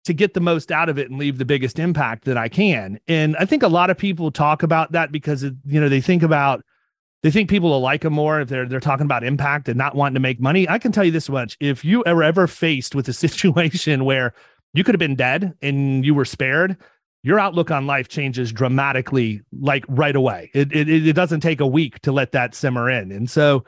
to 0.05 0.12
get 0.14 0.35
the 0.35 0.41
most 0.41 0.73
out 0.73 0.88
of 0.88 0.99
it 0.99 1.11
and 1.11 1.19
leave 1.19 1.38
the 1.38 1.44
biggest 1.44 1.79
impact 1.79 2.25
that 2.25 2.37
I 2.37 2.49
can? 2.49 2.99
And 3.08 3.37
I 3.37 3.44
think 3.44 3.62
a 3.62 3.69
lot 3.69 3.91
of 3.91 3.99
people 3.99 4.31
talk 4.31 4.62
about 4.62 4.93
that 4.93 5.12
because, 5.12 5.43
you 5.43 5.81
know, 5.81 5.88
they 5.88 6.00
think 6.00 6.23
about, 6.23 6.64
they 7.22 7.31
think 7.31 7.51
people 7.51 7.70
will 7.70 7.81
like 7.81 8.03
them 8.03 8.15
more 8.15 8.41
if 8.41 8.48
they're 8.48 8.67
they're 8.67 8.81
talking 8.81 9.05
about 9.05 9.25
impact 9.25 9.69
and 9.69 9.77
not 9.77 9.94
wanting 9.94 10.15
to 10.15 10.20
make 10.20 10.41
money. 10.41 10.69
I 10.69 10.79
can 10.79 10.91
tell 10.91 11.05
you 11.05 11.10
this 11.10 11.29
much: 11.29 11.56
if 11.60 11.84
you 11.84 12.03
are 12.05 12.22
ever 12.22 12.46
faced 12.46 12.94
with 12.94 13.08
a 13.08 13.13
situation 13.25 14.05
where 14.05 14.32
you 14.72 14.84
could 14.84 14.94
have 14.94 15.01
been 15.01 15.17
dead 15.17 15.55
and 15.60 16.05
you 16.05 16.15
were 16.15 16.25
spared, 16.25 16.77
your 17.22 17.39
outlook 17.39 17.70
on 17.70 17.86
life 17.86 18.08
changes 18.08 18.53
dramatically, 18.53 19.43
like 19.60 19.84
right 19.89 20.17
away. 20.17 20.51
It 20.55 20.72
it 20.72 20.89
it 20.89 21.13
doesn't 21.13 21.41
take 21.41 21.60
a 21.60 21.67
week 21.67 22.01
to 22.01 22.13
let 22.13 22.32
that 22.32 22.55
simmer 22.55 22.91
in, 22.91 23.13
and 23.13 23.29
so. 23.29 23.65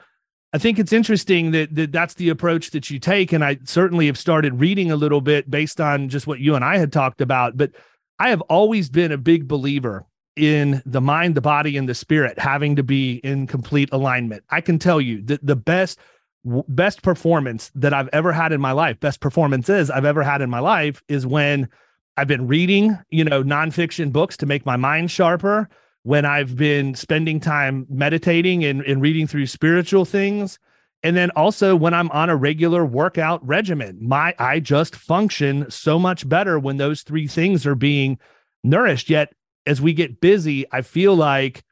I 0.52 0.58
think 0.58 0.78
it's 0.78 0.92
interesting 0.92 1.52
that, 1.52 1.74
that 1.74 1.92
that's 1.92 2.14
the 2.14 2.28
approach 2.28 2.70
that 2.70 2.90
you 2.90 2.98
take. 2.98 3.32
And 3.32 3.44
I 3.44 3.58
certainly 3.64 4.06
have 4.06 4.18
started 4.18 4.60
reading 4.60 4.90
a 4.90 4.96
little 4.96 5.20
bit 5.20 5.50
based 5.50 5.80
on 5.80 6.08
just 6.08 6.26
what 6.26 6.40
you 6.40 6.54
and 6.54 6.64
I 6.64 6.78
had 6.78 6.92
talked 6.92 7.20
about. 7.20 7.56
But 7.56 7.72
I 8.18 8.28
have 8.28 8.42
always 8.42 8.90
been 8.90 9.12
a 9.12 9.18
big 9.18 9.48
believer 9.48 10.04
in 10.36 10.82
the 10.86 11.00
mind, 11.00 11.34
the 11.34 11.40
body, 11.40 11.76
and 11.76 11.88
the 11.88 11.94
spirit 11.94 12.38
having 12.38 12.76
to 12.76 12.82
be 12.82 13.14
in 13.16 13.46
complete 13.46 13.88
alignment. 13.92 14.44
I 14.50 14.60
can 14.60 14.78
tell 14.78 15.00
you 15.00 15.22
that 15.22 15.44
the 15.44 15.56
best 15.56 15.98
best 16.44 17.02
performance 17.02 17.70
that 17.76 17.94
I've 17.94 18.08
ever 18.12 18.32
had 18.32 18.52
in 18.52 18.60
my 18.60 18.72
life, 18.72 18.98
best 18.98 19.20
performances 19.20 19.90
I've 19.90 20.04
ever 20.04 20.24
had 20.24 20.42
in 20.42 20.50
my 20.50 20.58
life 20.58 21.00
is 21.08 21.24
when 21.24 21.68
I've 22.16 22.26
been 22.26 22.48
reading, 22.48 22.98
you 23.10 23.24
know, 23.24 23.44
nonfiction 23.44 24.12
books 24.12 24.36
to 24.38 24.46
make 24.46 24.66
my 24.66 24.76
mind 24.76 25.10
sharper, 25.10 25.68
when 26.04 26.24
I've 26.24 26.56
been 26.56 26.94
spending 26.94 27.40
time 27.40 27.86
meditating 27.88 28.64
and, 28.64 28.82
and 28.82 29.00
reading 29.00 29.26
through 29.26 29.46
spiritual 29.46 30.04
things. 30.04 30.58
And 31.04 31.16
then 31.16 31.30
also 31.30 31.74
when 31.74 31.94
I'm 31.94 32.10
on 32.10 32.30
a 32.30 32.36
regular 32.36 32.84
workout 32.84 33.44
regimen, 33.46 33.98
my 34.00 34.34
I 34.38 34.60
just 34.60 34.94
function 34.94 35.68
so 35.70 35.98
much 35.98 36.28
better 36.28 36.58
when 36.58 36.76
those 36.76 37.02
three 37.02 37.26
things 37.26 37.66
are 37.66 37.74
being 37.74 38.18
nourished. 38.62 39.10
Yet 39.10 39.32
as 39.66 39.80
we 39.80 39.92
get 39.92 40.20
busy, 40.20 40.64
I 40.72 40.82
feel 40.82 41.14
like 41.16 41.62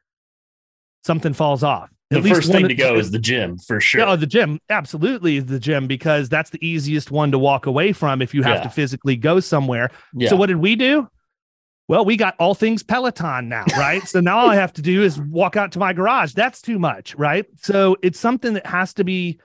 something 1.04 1.32
falls 1.32 1.62
off. 1.62 1.90
At 2.12 2.24
the 2.24 2.30
first 2.30 2.50
thing 2.50 2.66
to 2.66 2.74
go 2.74 2.96
is 2.96 3.12
the 3.12 3.20
gym 3.20 3.56
for 3.56 3.80
sure. 3.80 4.02
Oh, 4.02 4.16
the 4.16 4.26
gym 4.26 4.58
absolutely 4.68 5.38
the 5.38 5.60
gym 5.60 5.86
because 5.86 6.28
that's 6.28 6.50
the 6.50 6.64
easiest 6.66 7.12
one 7.12 7.30
to 7.30 7.38
walk 7.38 7.66
away 7.66 7.92
from 7.92 8.20
if 8.20 8.34
you 8.34 8.42
have 8.42 8.56
yeah. 8.56 8.62
to 8.64 8.68
physically 8.68 9.14
go 9.14 9.38
somewhere. 9.38 9.90
Yeah. 10.12 10.28
So 10.28 10.34
what 10.34 10.46
did 10.46 10.56
we 10.56 10.74
do? 10.74 11.08
Well, 11.90 12.04
we 12.04 12.16
got 12.16 12.36
all 12.38 12.54
things 12.54 12.84
Peloton 12.84 13.48
now, 13.48 13.64
right? 13.76 14.06
so 14.06 14.20
now 14.20 14.38
all 14.38 14.48
I 14.48 14.54
have 14.54 14.72
to 14.74 14.80
do 14.80 15.02
is 15.02 15.20
walk 15.20 15.56
out 15.56 15.72
to 15.72 15.80
my 15.80 15.92
garage. 15.92 16.34
That's 16.34 16.62
too 16.62 16.78
much, 16.78 17.16
right? 17.16 17.46
So 17.56 17.96
it's 18.00 18.20
something 18.20 18.54
that 18.54 18.64
has 18.64 18.94
to 18.94 19.02
be 19.02 19.40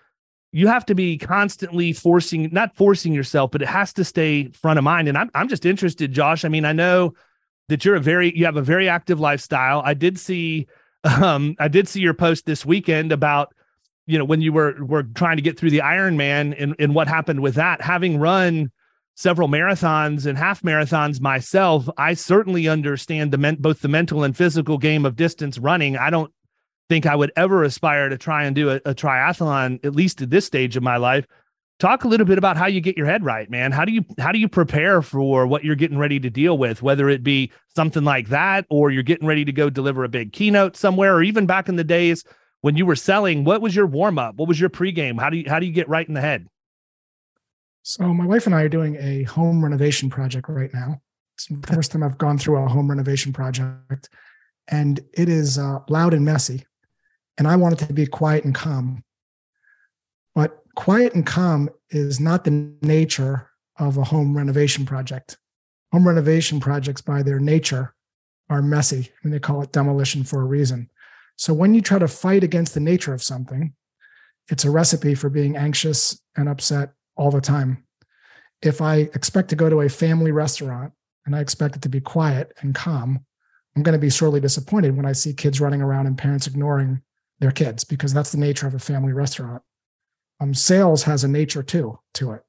you 0.52 0.68
have 0.68 0.86
to 0.86 0.94
be 0.94 1.18
constantly 1.18 1.92
forcing 1.92 2.50
not 2.52 2.76
forcing 2.76 3.14
yourself, 3.14 3.50
but 3.50 3.64
it 3.64 3.68
has 3.68 3.94
to 3.94 4.04
stay 4.04 4.50
front 4.50 4.78
of 4.78 4.84
mind. 4.84 5.08
And 5.08 5.18
I'm 5.18 5.32
I'm 5.34 5.48
just 5.48 5.66
interested, 5.66 6.12
Josh. 6.12 6.46
I 6.46 6.50
mean, 6.50 6.66
I 6.66 6.72
know 6.72 7.16
that 7.70 7.84
you're 7.84 7.96
a 7.96 8.00
very 8.00 8.32
you 8.38 8.46
have 8.46 8.58
a 8.58 8.62
very 8.62 8.88
active 8.88 9.20
lifestyle. 9.20 9.82
I 9.84 9.96
did 9.96 10.20
see 10.20 10.68
um 11.04 11.56
I 11.58 11.68
did 11.68 11.88
see 11.88 12.02
your 12.02 12.14
post 12.14 12.46
this 12.46 12.64
weekend 12.64 13.12
about 13.12 13.56
you 14.06 14.20
know 14.20 14.26
when 14.26 14.42
you 14.42 14.54
were 14.54 14.86
were 14.86 15.02
trying 15.02 15.38
to 15.38 15.42
get 15.42 15.58
through 15.58 15.72
the 15.72 15.80
Ironman 15.80 16.54
and 16.62 16.76
and 16.78 16.94
what 16.94 17.08
happened 17.08 17.40
with 17.40 17.56
that. 17.56 17.82
Having 17.82 18.20
run 18.20 18.72
several 19.16 19.48
marathons 19.48 20.26
and 20.26 20.38
half 20.38 20.62
marathons 20.62 21.22
myself, 21.22 21.90
I 21.98 22.14
certainly 22.14 22.68
understand 22.68 23.32
the 23.32 23.38
men, 23.38 23.56
both 23.60 23.82
the 23.82 23.88
mental 23.88 24.24
and 24.24 24.36
physical 24.36 24.78
game 24.78 25.06
of 25.06 25.16
distance 25.16 25.58
running. 25.58 25.98
I 25.98 26.10
don't 26.10 26.32
think 26.90 27.06
I 27.06 27.16
would 27.16 27.32
ever 27.36 27.64
aspire 27.64 28.10
to 28.10 28.18
try 28.18 28.44
and 28.44 28.56
do 28.56 28.70
a, 28.70 28.76
a 28.86 28.94
triathlon 28.94 29.84
at 29.84 29.96
least 29.96 30.22
at 30.22 30.30
this 30.30 30.46
stage 30.46 30.78
of 30.78 30.84
my 30.84 30.98
life. 30.98 31.26
Talk 31.78 32.06
a 32.06 32.08
little 32.08 32.26
bit 32.26 32.38
about 32.38 32.56
how 32.56 32.68
you 32.68 32.80
get 32.80 32.96
your 32.96 33.06
head 33.06 33.26
right 33.26 33.50
man. 33.50 33.72
How 33.72 33.84
do 33.84 33.92
you 33.92 34.06
how 34.18 34.32
do 34.32 34.40
you 34.40 34.48
prepare 34.48 35.02
for 35.02 35.46
what 35.46 35.66
you're 35.66 35.76
getting 35.76 35.98
ready 35.98 36.20
to 36.22 36.30
deal 36.30 36.58
with 36.58 36.82
whether 36.82 37.10
it 37.10 37.22
be 37.22 37.52
something 37.76 38.04
like 38.04 38.30
that 38.30 38.66
or 38.70 38.92
you're 38.92 39.04
getting 39.04 39.28
ready 39.28 39.44
to 39.44 39.52
go 39.52 39.70
deliver 39.70 40.04
a 40.04 40.10
big 40.10 40.32
keynote 40.32 40.78
somewhere 40.78 41.16
or 41.16 41.24
even 41.24 41.46
back 41.46 41.68
in 41.68 41.76
the 41.76 41.84
days 41.84 42.24
when 42.62 42.78
you 42.78 42.86
were 42.86 42.96
selling 42.96 43.44
what 43.44 43.62
was 43.62 43.76
your 43.76 43.88
warm 43.88 44.18
up 44.18 44.36
what 44.36 44.48
was 44.48 44.60
your 44.60 44.70
pregame? 44.70 45.20
How 45.20 45.30
do 45.30 45.38
you 45.38 45.50
how 45.50 45.60
do 45.60 45.66
you 45.66 45.74
get 45.74 45.90
right 45.90 46.08
in 46.08 46.14
the 46.14 46.22
head 46.22 46.48
so 47.86 48.14
my 48.14 48.26
wife 48.26 48.46
and 48.46 48.56
i 48.56 48.62
are 48.62 48.70
doing 48.70 48.96
a 49.00 49.24
home 49.24 49.64
renovation 49.64 50.10
project 50.10 50.50
right 50.50 50.74
now 50.74 51.00
it's 51.36 51.48
the 51.48 51.68
first 51.74 51.92
time 51.92 52.04
i've 52.04 52.18
gone 52.18 52.38
through 52.38 52.58
a 52.58 52.68
home 52.68 52.90
renovation 52.90 53.32
project 53.32 54.10
and 54.68 55.00
it 55.14 55.30
is 55.30 55.60
uh, 55.60 55.80
loud 55.90 56.14
and 56.14 56.26
messy 56.26 56.66
and 57.38 57.48
i 57.48 57.56
want 57.56 57.80
it 57.80 57.86
to 57.86 57.94
be 57.94 58.06
quiet 58.06 58.44
and 58.44 58.56
calm 58.56 59.04
but 60.34 60.64
quiet 60.76 61.14
and 61.14 61.26
calm 61.26 61.70
is 61.90 62.20
not 62.20 62.44
the 62.44 62.74
nature 62.82 63.50
of 63.80 63.98
a 63.98 64.04
home 64.04 64.36
renovation 64.36 64.86
project. 64.86 65.38
Home 65.92 66.08
renovation 66.08 66.60
projects, 66.60 67.02
by 67.02 67.24
their 67.24 67.40
nature, 67.40 67.94
are 68.50 68.62
messy, 68.62 69.10
and 69.24 69.34
they 69.34 69.40
call 69.40 69.62
it 69.62 69.72
demolition 69.72 70.24
for 70.24 70.42
a 70.42 70.46
reason. 70.46 70.90
So 71.38 71.54
when 71.54 71.74
you 71.74 71.82
try 71.82 72.00
to 72.00 72.08
fight 72.08 72.44
against 72.44 72.74
the 72.74 72.80
nature 72.80 73.14
of 73.14 73.24
something, 73.24 73.74
it's 74.50 74.66
a 74.66 74.72
recipe 74.72 75.16
for 75.16 75.30
being 75.30 75.58
anxious 75.58 76.22
and 76.36 76.48
upset 76.48 76.94
all 77.16 77.32
the 77.32 77.42
time. 77.42 77.84
If 78.62 78.82
I 78.82 78.98
expect 78.98 79.50
to 79.50 79.56
go 79.56 79.70
to 79.70 79.82
a 79.82 79.90
family 79.90 80.32
restaurant 80.32 80.94
and 81.26 81.36
I 81.36 81.40
expect 81.40 81.76
it 81.76 81.82
to 81.84 81.90
be 81.90 82.02
quiet 82.02 82.54
and 82.62 82.74
calm, 82.74 83.26
I'm 83.76 83.84
going 83.84 83.94
to 83.94 84.00
be 84.00 84.10
sorely 84.10 84.40
disappointed 84.40 84.96
when 84.96 85.06
I 85.06 85.12
see 85.12 85.34
kids 85.34 85.60
running 85.60 85.82
around 85.82 86.08
and 86.08 86.18
parents 86.18 86.48
ignoring 86.48 87.02
their 87.40 87.52
kids 87.52 87.84
because 87.84 88.14
that's 88.14 88.32
the 88.32 88.38
nature 88.38 88.68
of 88.68 88.74
a 88.74 88.80
family 88.80 89.14
restaurant. 89.14 89.62
Um, 90.40 90.54
sales 90.54 91.04
has 91.04 91.24
a 91.24 91.28
nature 91.28 91.64
too 91.64 92.00
to 92.16 92.32
it 92.32 92.42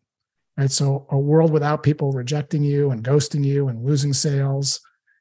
right? 0.57 0.71
So 0.71 1.07
a 1.11 1.19
world 1.19 1.53
without 1.53 1.83
people 1.83 2.13
rejecting 2.13 2.63
you 2.63 2.91
and 2.91 3.05
ghosting 3.05 3.45
you 3.45 3.69
and 3.69 3.85
losing 3.85 4.13
sales 4.13 4.81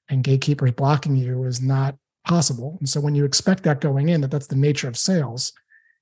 and 0.09 0.23
gatekeepers 0.23 0.71
blocking 0.71 1.15
you 1.15 1.43
is 1.43 1.61
not 1.61 1.95
possible. 2.25 2.77
And 2.79 2.89
so 2.89 2.99
when 2.99 3.15
you 3.15 3.25
expect 3.25 3.63
that 3.63 3.81
going 3.81 4.09
in 4.09 4.21
that 4.21 4.31
that's 4.31 4.47
the 4.47 4.55
nature 4.55 4.87
of 4.87 4.97
sales 4.97 5.53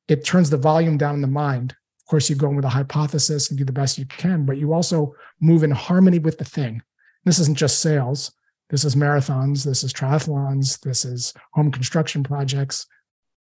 it 0.10 0.26
turns 0.26 0.50
the 0.50 0.58
volume 0.58 0.98
down 0.98 1.16
in 1.16 1.22
the 1.22 1.28
mind 1.28 1.76
of 2.03 2.10
course 2.10 2.29
you 2.29 2.36
go 2.36 2.50
in 2.50 2.55
with 2.55 2.65
a 2.65 2.69
hypothesis 2.69 3.50
and 3.50 3.57
do 3.57 3.65
the 3.65 3.72
best 3.72 3.98
you 3.98 4.05
can 4.05 4.45
but 4.45 4.57
you 4.57 4.74
also 4.74 5.13
move 5.41 5.63
in 5.63 5.72
harmony 5.72 6.19
with 6.19 6.38
the 6.38 6.45
thing 6.45 6.81
this 7.25 7.39
isn't 7.39 7.57
just 7.57 7.79
sales 7.79 8.31
this 8.69 8.83
is 8.83 8.95
marathons 8.95 9.63
this 9.63 9.83
is 9.83 9.93
triathlons 9.93 10.79
this 10.81 11.05
is 11.05 11.33
home 11.53 11.72
construction 11.72 12.24
projects 12.24 12.86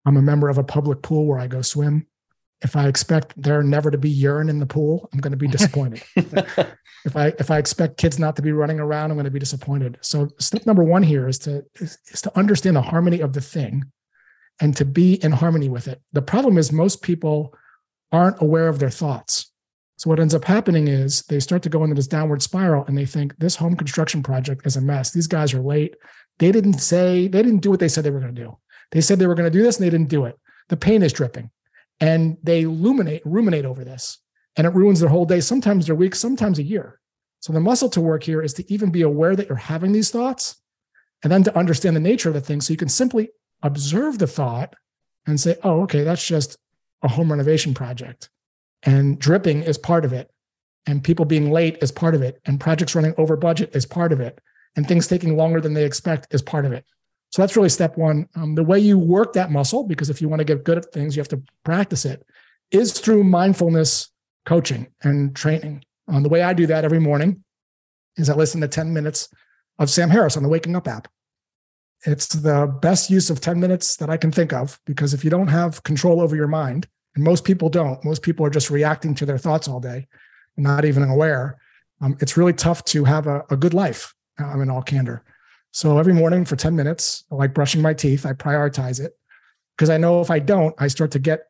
i'm 0.06 0.18
a 0.18 0.22
member 0.22 0.50
of 0.50 0.58
a 0.58 0.64
public 0.64 1.02
pool 1.02 1.26
where 1.26 1.40
i 1.40 1.48
go 1.48 1.62
swim 1.62 2.06
if 2.62 2.76
I 2.76 2.88
expect 2.88 3.34
there 3.42 3.62
never 3.62 3.92
to 3.92 3.98
be 3.98 4.10
urine 4.10 4.50
in 4.50 4.60
the 4.60 4.66
pool, 4.66 5.10
I'm 5.12 5.20
going 5.20 5.32
to 5.32 5.38
be 5.38 5.48
disappointed. 5.48 6.02
if 6.16 7.16
I 7.16 7.28
if 7.38 7.52
I 7.52 7.58
expect 7.58 7.98
kids 7.98 8.18
not 8.18 8.36
to 8.38 8.42
be 8.42 8.54
running 8.54 8.80
around, 8.80 9.12
I'm 9.12 9.18
going 9.18 9.26
to 9.26 9.32
be 9.32 9.40
disappointed. 9.40 9.98
So 10.02 10.30
step 10.40 10.66
number 10.66 10.84
one 10.84 11.04
here 11.04 11.28
is 11.28 11.38
to 11.40 11.64
is, 11.76 11.98
is 12.08 12.22
to 12.22 12.38
understand 12.38 12.76
the 12.76 12.82
harmony 12.82 13.20
of 13.20 13.34
the 13.34 13.42
thing 13.42 13.84
and 14.62 14.76
to 14.78 14.86
be 14.86 15.16
in 15.24 15.32
harmony 15.32 15.70
with 15.70 15.88
it. 15.88 16.02
The 16.14 16.22
problem 16.22 16.58
is 16.58 16.72
most 16.72 17.02
people 17.02 17.54
aren't 18.12 18.42
aware 18.42 18.68
of 18.68 18.80
their 18.80 18.90
thoughts. 18.90 19.52
So 19.98 20.10
what 20.10 20.20
ends 20.20 20.36
up 20.36 20.44
happening 20.44 20.88
is 20.88 21.22
they 21.24 21.40
start 21.40 21.64
to 21.64 21.70
go 21.70 21.84
into 21.84 21.96
this 21.96 22.08
downward 22.08 22.42
spiral 22.42 22.86
and 22.86 22.98
they 22.98 23.06
think 23.06 23.38
this 23.38 23.56
home 23.56 23.76
construction 23.76 24.22
project 24.22 24.66
is 24.66 24.76
a 24.76 24.82
mess. 24.82 25.12
These 25.12 25.28
guys 25.28 25.54
are 25.54 25.62
late. 25.62 25.96
They 26.40 26.52
didn't 26.52 26.80
say, 26.80 27.28
they 27.28 27.42
didn't 27.42 27.62
do 27.62 27.70
what 27.70 27.80
they 27.80 27.88
said 27.88 28.04
they 28.04 28.12
were 28.12 28.20
going 28.20 28.36
to 28.36 28.42
do. 28.42 28.58
They 28.92 29.02
said 29.02 29.20
they 29.20 29.28
were 29.28 29.36
going 29.36 29.52
to 29.52 29.58
do 29.58 29.64
this 29.64 29.78
and 29.78 29.86
they 29.86 29.90
didn't 29.90 30.10
do 30.10 30.26
it. 30.26 30.38
The 30.68 30.78
paint 30.78 31.04
is 31.04 31.14
dripping 31.14 31.50
and 32.00 32.38
they 32.44 32.66
ruminate 32.66 33.22
ruminate 33.26 33.66
over 33.66 33.84
this 33.84 34.20
and 34.58 34.68
it 34.68 34.74
ruins 34.74 35.00
their 35.00 35.10
whole 35.10 35.26
day 35.26 35.40
sometimes 35.40 35.86
their 35.86 35.96
week 35.96 36.16
sometimes 36.16 36.60
a 36.60 36.64
year 36.64 37.00
so 37.40 37.54
the 37.54 37.60
muscle 37.60 37.90
to 37.90 38.02
work 38.02 38.24
here 38.24 38.42
is 38.42 38.54
to 38.54 38.74
even 38.74 38.92
be 38.92 39.02
aware 39.02 39.36
that 39.36 39.48
you're 39.48 39.56
having 39.56 39.92
these 39.92 40.12
thoughts 40.12 40.58
and 41.24 41.32
then 41.32 41.44
to 41.44 41.58
understand 41.58 41.96
the 41.96 42.02
nature 42.02 42.30
of 42.30 42.36
the 42.36 42.42
thing 42.42 42.60
so 42.60 42.74
you 42.74 42.78
can 42.78 42.90
simply 42.90 43.30
observe 43.64 44.20
the 44.20 44.28
thought 44.28 44.76
and 45.26 45.40
say 45.40 45.56
oh 45.64 45.84
okay 45.84 46.04
that's 46.04 46.26
just 46.26 46.58
a 47.02 47.08
home 47.08 47.32
renovation 47.32 47.74
project 47.74 48.30
and 48.84 49.20
dripping 49.20 49.64
is 49.64 49.78
part 49.78 50.06
of 50.06 50.14
it 50.14 50.32
and 50.86 51.04
people 51.04 51.26
being 51.26 51.52
late 51.52 51.78
is 51.82 51.92
part 51.92 52.16
of 52.16 52.22
it 52.22 52.40
and 52.46 52.60
projects 52.60 52.96
running 52.96 53.14
over 53.18 53.36
budget 53.36 53.76
is 53.76 53.86
part 53.86 54.12
of 54.12 54.20
it 54.20 54.40
and 54.76 54.88
things 54.88 55.08
taking 55.08 55.38
longer 55.38 55.62
than 55.62 55.74
they 55.74 55.86
expect 55.86 56.28
is 56.34 56.42
part 56.42 56.66
of 56.66 56.72
it 56.72 56.86
so 57.36 57.42
that's 57.42 57.58
really 57.58 57.68
step 57.68 57.98
one. 57.98 58.30
Um, 58.36 58.56
the 58.56 58.64
way 58.64 58.80
you 58.80 58.98
work 58.98 59.34
that 59.34 59.52
muscle, 59.52 59.84
because 59.84 60.10
if 60.10 60.22
you 60.22 60.30
want 60.30 60.40
to 60.40 60.46
get 60.46 60.64
good 60.64 60.78
at 60.78 60.94
things, 60.94 61.18
you 61.18 61.20
have 61.20 61.28
to 61.28 61.42
practice 61.66 62.06
it, 62.06 62.26
is 62.72 62.98
through 62.98 63.26
mindfulness 63.26 64.10
coaching 64.46 64.88
and 65.04 65.36
training. 65.36 65.84
Um, 66.08 66.24
the 66.24 66.30
way 66.30 66.44
I 66.44 66.54
do 66.54 66.66
that 66.68 66.86
every 66.86 67.02
morning 67.02 67.44
is 68.16 68.30
I 68.30 68.36
listen 68.36 68.62
to 68.62 68.70
10 68.70 68.94
minutes 68.94 69.28
of 69.80 69.90
Sam 69.90 70.10
Harris 70.10 70.38
on 70.38 70.44
the 70.44 70.50
Waking 70.50 70.78
Up 70.78 70.88
app. 70.88 71.10
It's 72.06 72.28
the 72.28 72.68
best 72.82 73.10
use 73.10 73.30
of 73.30 73.42
10 73.42 73.60
minutes 73.60 73.96
that 73.98 74.10
I 74.10 74.18
can 74.18 74.32
think 74.32 74.54
of 74.54 74.80
because 74.86 75.14
if 75.14 75.24
you 75.24 75.30
don't 75.30 75.48
have 75.48 75.84
control 75.84 76.22
over 76.22 76.36
your 76.36 76.48
mind, 76.48 76.88
and 77.16 77.24
most 77.24 77.44
people 77.46 77.70
don't, 77.70 78.04
most 78.04 78.22
people 78.22 78.46
are 78.46 78.50
just 78.50 78.70
reacting 78.70 79.16
to 79.16 79.26
their 79.26 79.38
thoughts 79.38 79.68
all 79.68 79.80
day, 79.80 80.08
not 80.58 80.86
even 80.86 81.04
aware. 81.04 81.58
Um, 82.02 82.18
it's 82.20 82.38
really 82.38 82.54
tough 82.54 82.84
to 82.86 83.06
have 83.06 83.26
a, 83.26 83.44
a 83.50 83.58
good 83.58 83.74
life. 83.74 84.14
I'm 84.38 84.62
in 84.62 84.70
all 84.70 84.82
candor. 84.82 85.24
So 85.72 85.98
every 85.98 86.14
morning 86.14 86.46
for 86.46 86.56
10 86.56 86.76
minutes, 86.76 87.24
like 87.32 87.54
brushing 87.54 87.82
my 87.82 87.94
teeth, 87.94 88.26
I 88.26 88.34
prioritize 88.34 89.00
it 89.00 89.18
because 89.76 89.90
I 89.90 89.98
know 89.98 90.22
if 90.22 90.30
I 90.30 90.40
don't, 90.40 90.76
I 90.78 90.88
start 90.88 91.12
to 91.12 91.20
get 91.20 91.48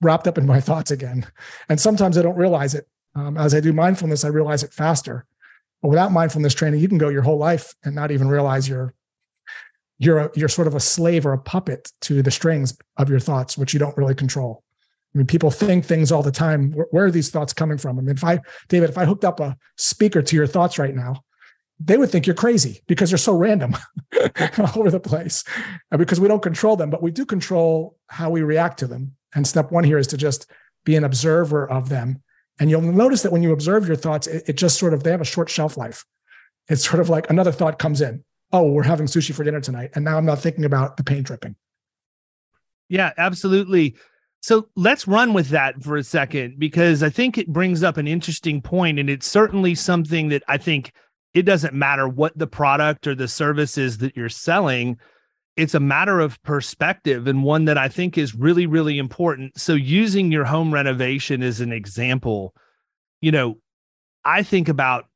wrapped 0.00 0.26
up 0.26 0.38
in 0.38 0.46
my 0.46 0.60
thoughts 0.68 0.90
again. 0.90 1.26
And 1.68 1.80
sometimes 1.80 2.18
I 2.18 2.22
don't 2.22 2.36
realize 2.36 2.74
it. 2.74 2.86
Um, 3.14 3.36
as 3.36 3.54
I 3.54 3.60
do 3.60 3.72
mindfulness, 3.72 4.24
I 4.24 4.28
realize 4.28 4.62
it 4.62 4.72
faster. 4.72 5.26
But 5.82 5.88
without 5.88 6.12
mindfulness 6.12 6.54
training, 6.54 6.80
you 6.80 6.88
can 6.88 6.98
go 6.98 7.08
your 7.08 7.22
whole 7.22 7.38
life 7.38 7.74
and 7.84 7.94
not 7.94 8.10
even 8.10 8.28
realize 8.28 8.68
you're 8.68 8.94
you're 10.00 10.18
a, 10.18 10.30
you're 10.34 10.48
sort 10.48 10.66
of 10.66 10.74
a 10.74 10.80
slave 10.80 11.24
or 11.24 11.32
a 11.32 11.38
puppet 11.38 11.92
to 12.00 12.22
the 12.22 12.30
strings 12.30 12.76
of 12.96 13.08
your 13.08 13.20
thoughts, 13.20 13.56
which 13.56 13.72
you 13.72 13.78
don't 13.78 13.96
really 13.96 14.14
control. 14.14 14.64
I 15.14 15.18
mean, 15.18 15.26
people 15.26 15.50
think 15.50 15.84
things 15.84 16.10
all 16.10 16.22
the 16.22 16.32
time. 16.32 16.72
Where, 16.72 16.86
where, 16.90 17.04
are 17.04 17.10
these 17.10 17.30
thoughts 17.30 17.52
coming 17.52 17.78
from? 17.78 17.98
I 17.98 18.02
mean, 18.02 18.16
if 18.16 18.24
I, 18.24 18.40
David, 18.68 18.90
if 18.90 18.98
I 18.98 19.04
hooked 19.04 19.24
up 19.24 19.38
a 19.38 19.56
speaker 19.76 20.22
to 20.22 20.36
your 20.36 20.46
thoughts 20.46 20.78
right 20.78 20.94
now, 20.94 21.22
they 21.82 21.96
would 21.96 22.10
think 22.10 22.26
you're 22.26 22.34
crazy 22.34 22.82
because 22.86 23.10
they're 23.10 23.18
so 23.18 23.34
random 23.34 23.74
all 24.58 24.80
over 24.80 24.90
the 24.90 25.00
place 25.00 25.42
and 25.90 25.98
because 25.98 26.20
we 26.20 26.28
don't 26.28 26.42
control 26.42 26.76
them 26.76 26.90
but 26.90 27.02
we 27.02 27.10
do 27.10 27.24
control 27.24 27.96
how 28.08 28.28
we 28.28 28.42
react 28.42 28.78
to 28.78 28.86
them 28.86 29.16
and 29.34 29.46
step 29.46 29.72
one 29.72 29.84
here 29.84 29.96
is 29.96 30.06
to 30.06 30.16
just 30.16 30.50
be 30.84 30.94
an 30.94 31.04
observer 31.04 31.68
of 31.70 31.88
them 31.88 32.22
and 32.58 32.68
you'll 32.68 32.82
notice 32.82 33.22
that 33.22 33.32
when 33.32 33.42
you 33.42 33.52
observe 33.52 33.86
your 33.86 33.96
thoughts 33.96 34.26
it, 34.26 34.44
it 34.46 34.56
just 34.58 34.78
sort 34.78 34.92
of 34.92 35.02
they 35.02 35.10
have 35.10 35.22
a 35.22 35.24
short 35.24 35.48
shelf 35.48 35.78
life 35.78 36.04
it's 36.68 36.86
sort 36.86 37.00
of 37.00 37.08
like 37.08 37.28
another 37.30 37.52
thought 37.52 37.78
comes 37.78 38.02
in 38.02 38.22
oh 38.52 38.70
we're 38.70 38.82
having 38.82 39.06
sushi 39.06 39.34
for 39.34 39.44
dinner 39.44 39.60
tonight 39.60 39.90
and 39.94 40.04
now 40.04 40.16
i'm 40.16 40.24
not 40.24 40.40
thinking 40.40 40.64
about 40.64 40.96
the 40.96 41.04
pain 41.04 41.22
dripping 41.22 41.54
yeah 42.88 43.12
absolutely. 43.18 43.96
So 44.42 44.68
let's 44.74 45.06
run 45.06 45.34
with 45.34 45.50
that 45.50 45.82
for 45.82 45.96
a 45.96 46.04
second 46.04 46.58
because 46.58 47.02
i 47.02 47.10
think 47.10 47.36
it 47.36 47.48
brings 47.48 47.82
up 47.82 47.98
an 47.98 48.08
interesting 48.08 48.62
point 48.62 48.98
and 48.98 49.10
it's 49.10 49.26
certainly 49.26 49.74
something 49.74 50.30
that 50.30 50.42
i 50.48 50.56
think 50.56 50.92
it 51.34 51.42
doesn't 51.42 51.74
matter 51.74 52.08
what 52.08 52.36
the 52.36 52.46
product 52.46 53.06
or 53.06 53.14
the 53.14 53.28
service 53.28 53.78
is 53.78 53.98
that 53.98 54.16
you're 54.16 54.28
selling. 54.28 54.98
It's 55.56 55.74
a 55.74 55.80
matter 55.80 56.18
of 56.18 56.42
perspective 56.42 57.26
and 57.26 57.44
one 57.44 57.66
that 57.66 57.78
i 57.78 57.88
think 57.88 58.16
is 58.16 58.34
really 58.34 58.66
really 58.66 58.98
important. 58.98 59.58
So 59.60 59.74
using 59.74 60.32
your 60.32 60.44
home 60.44 60.72
renovation 60.72 61.42
as 61.42 61.60
an 61.60 61.72
example 61.72 62.54
you 63.20 63.30
know 63.30 63.58
i 64.24 64.42
think 64.42 64.68
about 64.68 65.06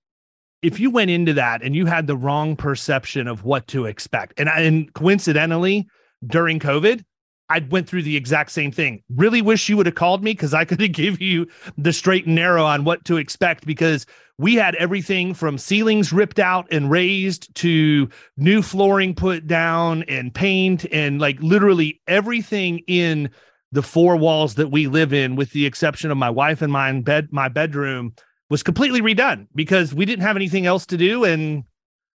if 0.64 0.80
you 0.80 0.90
went 0.90 1.11
into 1.11 1.33
that 1.35 1.62
and 1.62 1.76
you 1.76 1.87
had 1.87 2.06
the 2.06 2.16
wrong 2.16 2.56
perception 2.56 3.28
of 3.28 3.44
what 3.44 3.66
to 3.68 3.87
expect 3.87 4.38
and, 4.38 4.49
and 4.49 4.92
coincidentally 4.94 5.87
during 6.26 6.59
covid 6.59 7.04
I 7.50 7.59
went 7.71 7.88
through 7.88 8.02
the 8.04 8.16
exact 8.16 8.52
same 8.52 8.73
thing. 8.73 9.02
Really 9.14 9.42
wish 9.42 9.68
you 9.68 9.76
would 9.76 9.87
have 9.87 9.94
called 9.94 10.25
me 10.25 10.33
because 10.33 10.54
I 10.54 10.64
could 10.64 10.80
have 10.80 10.92
give 10.92 11.21
you 11.21 11.47
the 11.76 11.92
straight 11.92 12.26
and 12.26 12.35
narrow 12.35 12.64
on 12.64 12.85
what 12.85 13.04
to 13.04 13.16
expect 13.18 13.66
because 13.66 14.06
we 14.38 14.54
had 14.54 14.75
everything 14.76 15.35
from 15.35 15.59
ceilings 15.59 16.12
ripped 16.12 16.38
out 16.38 16.66
and 16.73 16.90
raised 16.90 17.54
to 17.56 18.09
new 18.37 18.62
flooring 18.62 19.14
put 19.14 19.47
down 19.47 20.02
and 20.04 20.35
paint 20.35 20.85
and 20.90 21.21
like 21.21 21.40
literally 21.40 22.00
everything 22.09 22.80
in 22.87 23.30
the 23.71 23.83
four 23.83 24.16
walls 24.16 24.54
that 24.54 24.71
we 24.71 24.87
live 24.87 25.12
in 25.12 25.37
with 25.37 25.50
the 25.52 25.66
exception 25.66 26.11
of 26.11 26.16
my 26.16 26.30
wife 26.30 26.62
and 26.62 26.73
my 26.73 26.92
bed 27.00 27.28
my 27.30 27.49
bedroom 27.49 28.12
was 28.50 28.62
completely 28.62 29.00
redone 29.00 29.46
because 29.54 29.94
we 29.94 30.04
didn't 30.04 30.22
have 30.22 30.36
anything 30.36 30.66
else 30.66 30.86
to 30.86 30.96
do 30.96 31.24
and 31.24 31.64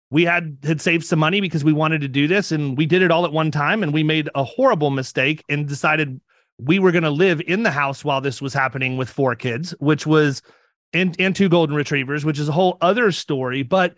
we 0.10 0.24
had 0.24 0.58
had 0.64 0.82
saved 0.82 1.06
some 1.06 1.20
money 1.20 1.42
because 1.42 1.64
we 1.64 1.74
wanted 1.74 2.02
to 2.02 2.08
do 2.08 2.28
this 2.28 2.52
and 2.52 2.78
we 2.78 2.86
did 2.86 3.02
it 3.02 3.12
all 3.12 3.26
at 3.26 3.34
one 3.34 3.52
time 3.52 3.84
and 3.84 3.94
we 3.94 4.04
made 4.04 4.30
a 4.36 4.44
horrible 4.44 4.90
mistake 4.90 5.44
and 5.50 5.68
decided 5.68 6.20
we 6.60 6.80
were 6.80 6.92
going 6.92 7.04
to 7.04 7.10
live 7.10 7.42
in 7.42 7.64
the 7.64 7.72
house 7.72 8.04
while 8.04 8.22
this 8.22 8.42
was 8.42 8.54
happening 8.54 8.98
with 8.98 9.10
four 9.10 9.36
kids 9.36 9.72
which 9.80 10.08
was 10.08 10.42
and 10.94 11.16
and 11.20 11.36
two 11.36 11.50
golden 11.50 11.76
retrievers 11.76 12.24
which 12.24 12.40
is 12.40 12.50
a 12.50 12.54
whole 12.54 12.78
other 12.82 13.12
story. 13.12 13.64
But 13.64 13.96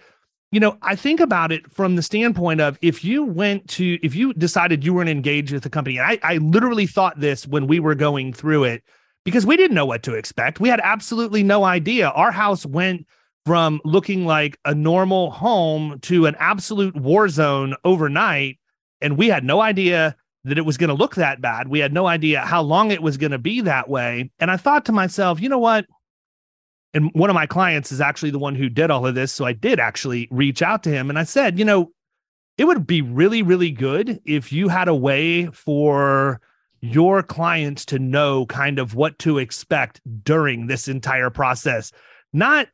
you 0.52 0.60
know 0.60 0.78
i 0.82 0.96
think 0.96 1.20
about 1.20 1.52
it 1.52 1.72
from 1.72 1.96
the 1.96 2.02
standpoint 2.02 2.60
of 2.62 2.78
if 2.82 3.04
you 3.04 3.24
went 3.24 3.68
to 3.68 4.00
if 4.04 4.16
you 4.16 4.34
decided 4.34 4.84
you 4.84 4.94
weren't 4.94 5.10
engaged 5.10 5.52
with 5.52 5.64
the 5.64 5.70
company 5.70 6.00
I, 6.00 6.20
I 6.24 6.38
literally 6.38 6.88
thought 6.88 7.20
this 7.20 7.48
when 7.48 7.68
we 7.68 7.80
were 7.80 7.96
going 7.96 8.34
through 8.34 8.64
it 8.66 8.84
because 9.30 9.46
we 9.46 9.56
didn't 9.56 9.76
know 9.76 9.86
what 9.86 10.04
to 10.04 10.14
expect 10.14 10.60
we 10.60 10.70
had 10.70 10.82
absolutely 10.84 11.44
no 11.44 11.64
idea 11.64 12.10
our 12.10 12.32
house 12.32 12.66
went 12.66 13.06
from 13.50 13.82
looking 13.84 14.26
like 14.26 14.60
a 14.66 14.76
normal 14.76 15.32
home 15.32 16.00
to 16.02 16.28
an 16.28 16.36
absolute 16.38 16.96
war 16.96 17.28
zone 17.28 17.74
overnight. 17.84 18.60
And 19.02 19.18
we 19.18 19.28
had 19.28 19.44
no 19.44 19.60
idea 19.60 20.16
that 20.44 20.60
it 20.60 20.66
was 20.66 20.78
going 20.78 20.90
to 20.90 20.94
look 20.94 21.16
that 21.16 21.42
bad. 21.42 21.68
We 21.68 21.80
had 21.80 21.92
no 21.92 22.06
idea 22.06 22.42
how 22.42 22.62
long 22.62 22.92
it 22.92 23.02
was 23.02 23.18
going 23.18 23.32
to 23.32 23.40
be 23.40 23.62
that 23.62 23.90
way. 23.90 24.30
And 24.40 24.52
I 24.52 24.58
thought 24.58 24.86
to 24.86 24.92
myself, 24.92 25.42
you 25.42 25.50
know 25.50 25.58
what? 25.58 25.88
And 26.94 27.10
one 27.14 27.32
of 27.32 27.34
my 27.34 27.46
clients 27.48 27.92
is 27.92 28.02
actually 28.02 28.30
the 28.30 28.38
one 28.38 28.54
who 28.54 28.70
did 28.70 28.92
all 28.92 29.08
of 29.08 29.16
this. 29.16 29.32
So 29.32 29.46
I 29.46 29.54
did 29.54 29.80
actually 29.80 30.28
reach 30.30 30.62
out 30.62 30.84
to 30.84 30.90
him 30.90 31.10
and 31.10 31.18
I 31.18 31.24
said, 31.24 31.58
you 31.58 31.66
know, 31.66 31.92
it 32.58 32.66
would 32.66 32.86
be 32.86 33.02
really, 33.02 33.42
really 33.42 33.72
good 33.72 34.20
if 34.26 34.52
you 34.52 34.68
had 34.68 34.88
a 34.88 34.96
way 34.96 35.48
for 35.48 36.40
your 36.82 37.24
clients 37.24 37.86
to 37.86 38.00
know 38.00 38.46
kind 38.46 38.80
of 38.80 38.96
what 38.96 39.20
to 39.20 39.38
expect 39.38 40.02
during 40.24 40.68
this 40.68 40.88
entire 40.88 41.30
process. 41.30 41.92
Not 42.34 42.68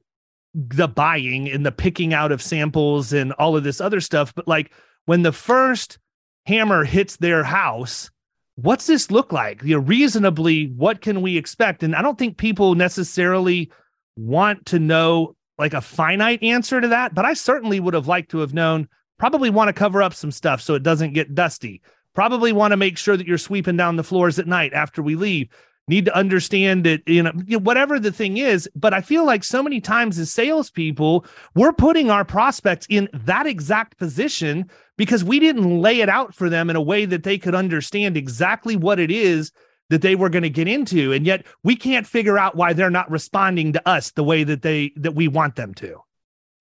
the 0.53 0.87
buying 0.87 1.49
and 1.49 1.65
the 1.65 1.71
picking 1.71 2.13
out 2.13 2.31
of 2.31 2.41
samples 2.41 3.11
and 3.13 3.33
all 3.33 3.57
of 3.57 3.63
this 3.63 3.81
other 3.81 3.99
stuff. 3.99 4.33
But 4.33 4.47
like 4.47 4.71
when 5.05 5.21
the 5.21 5.31
first 5.31 5.99
hammer 6.45 6.83
hits 6.83 7.17
their 7.17 7.43
house, 7.43 8.09
what's 8.55 8.87
this 8.87 9.11
look 9.11 9.33
like? 9.33 9.61
You 9.63 9.75
know, 9.75 9.81
reasonably, 9.81 10.67
what 10.67 11.01
can 11.01 11.21
we 11.21 11.37
expect? 11.37 11.83
And 11.83 11.95
I 11.95 12.01
don't 12.01 12.17
think 12.17 12.37
people 12.37 12.75
necessarily 12.75 13.71
want 14.15 14.65
to 14.67 14.79
know 14.79 15.35
like 15.57 15.73
a 15.73 15.81
finite 15.81 16.43
answer 16.43 16.81
to 16.81 16.89
that, 16.89 17.13
but 17.13 17.25
I 17.25 17.33
certainly 17.33 17.79
would 17.79 17.93
have 17.93 18.07
liked 18.07 18.31
to 18.31 18.39
have 18.39 18.53
known. 18.53 18.87
Probably 19.17 19.49
want 19.49 19.69
to 19.69 19.73
cover 19.73 20.03
up 20.03 20.13
some 20.13 20.31
stuff 20.31 20.61
so 20.61 20.73
it 20.75 20.83
doesn't 20.83 21.13
get 21.13 21.35
dusty. 21.35 21.81
Probably 22.15 22.53
want 22.53 22.71
to 22.71 22.77
make 22.77 22.97
sure 22.97 23.17
that 23.17 23.27
you're 23.27 23.37
sweeping 23.37 23.77
down 23.77 23.97
the 23.97 24.03
floors 24.03 24.39
at 24.39 24.47
night 24.47 24.73
after 24.73 25.03
we 25.03 25.15
leave. 25.15 25.49
Need 25.87 26.05
to 26.05 26.15
understand 26.17 26.83
that 26.85 27.07
you 27.07 27.21
know 27.21 27.31
whatever 27.59 27.99
the 27.99 28.11
thing 28.11 28.37
is 28.37 28.67
but 28.75 28.91
i 28.91 29.01
feel 29.01 29.23
like 29.23 29.43
so 29.43 29.61
many 29.61 29.79
times 29.79 30.17
as 30.17 30.31
salespeople 30.31 31.27
we're 31.53 31.73
putting 31.73 32.09
our 32.09 32.25
prospects 32.25 32.87
in 32.89 33.07
that 33.13 33.45
exact 33.45 33.95
position 33.97 34.67
because 34.97 35.23
we 35.23 35.39
didn't 35.39 35.79
lay 35.79 36.01
it 36.01 36.09
out 36.09 36.33
for 36.33 36.49
them 36.49 36.71
in 36.71 36.75
a 36.75 36.81
way 36.81 37.05
that 37.05 37.21
they 37.21 37.37
could 37.37 37.53
understand 37.53 38.17
exactly 38.17 38.75
what 38.75 38.99
it 38.99 39.11
is 39.11 39.51
that 39.91 40.01
they 40.01 40.15
were 40.15 40.29
going 40.29 40.41
to 40.41 40.49
get 40.49 40.67
into 40.67 41.13
and 41.13 41.23
yet 41.23 41.45
we 41.63 41.75
can't 41.75 42.07
figure 42.07 42.39
out 42.39 42.55
why 42.55 42.73
they're 42.73 42.89
not 42.89 43.11
responding 43.11 43.71
to 43.71 43.87
us 43.87 44.09
the 44.09 44.23
way 44.23 44.43
that 44.43 44.63
they 44.63 44.91
that 44.95 45.13
we 45.13 45.27
want 45.27 45.55
them 45.55 45.71
to. 45.75 45.99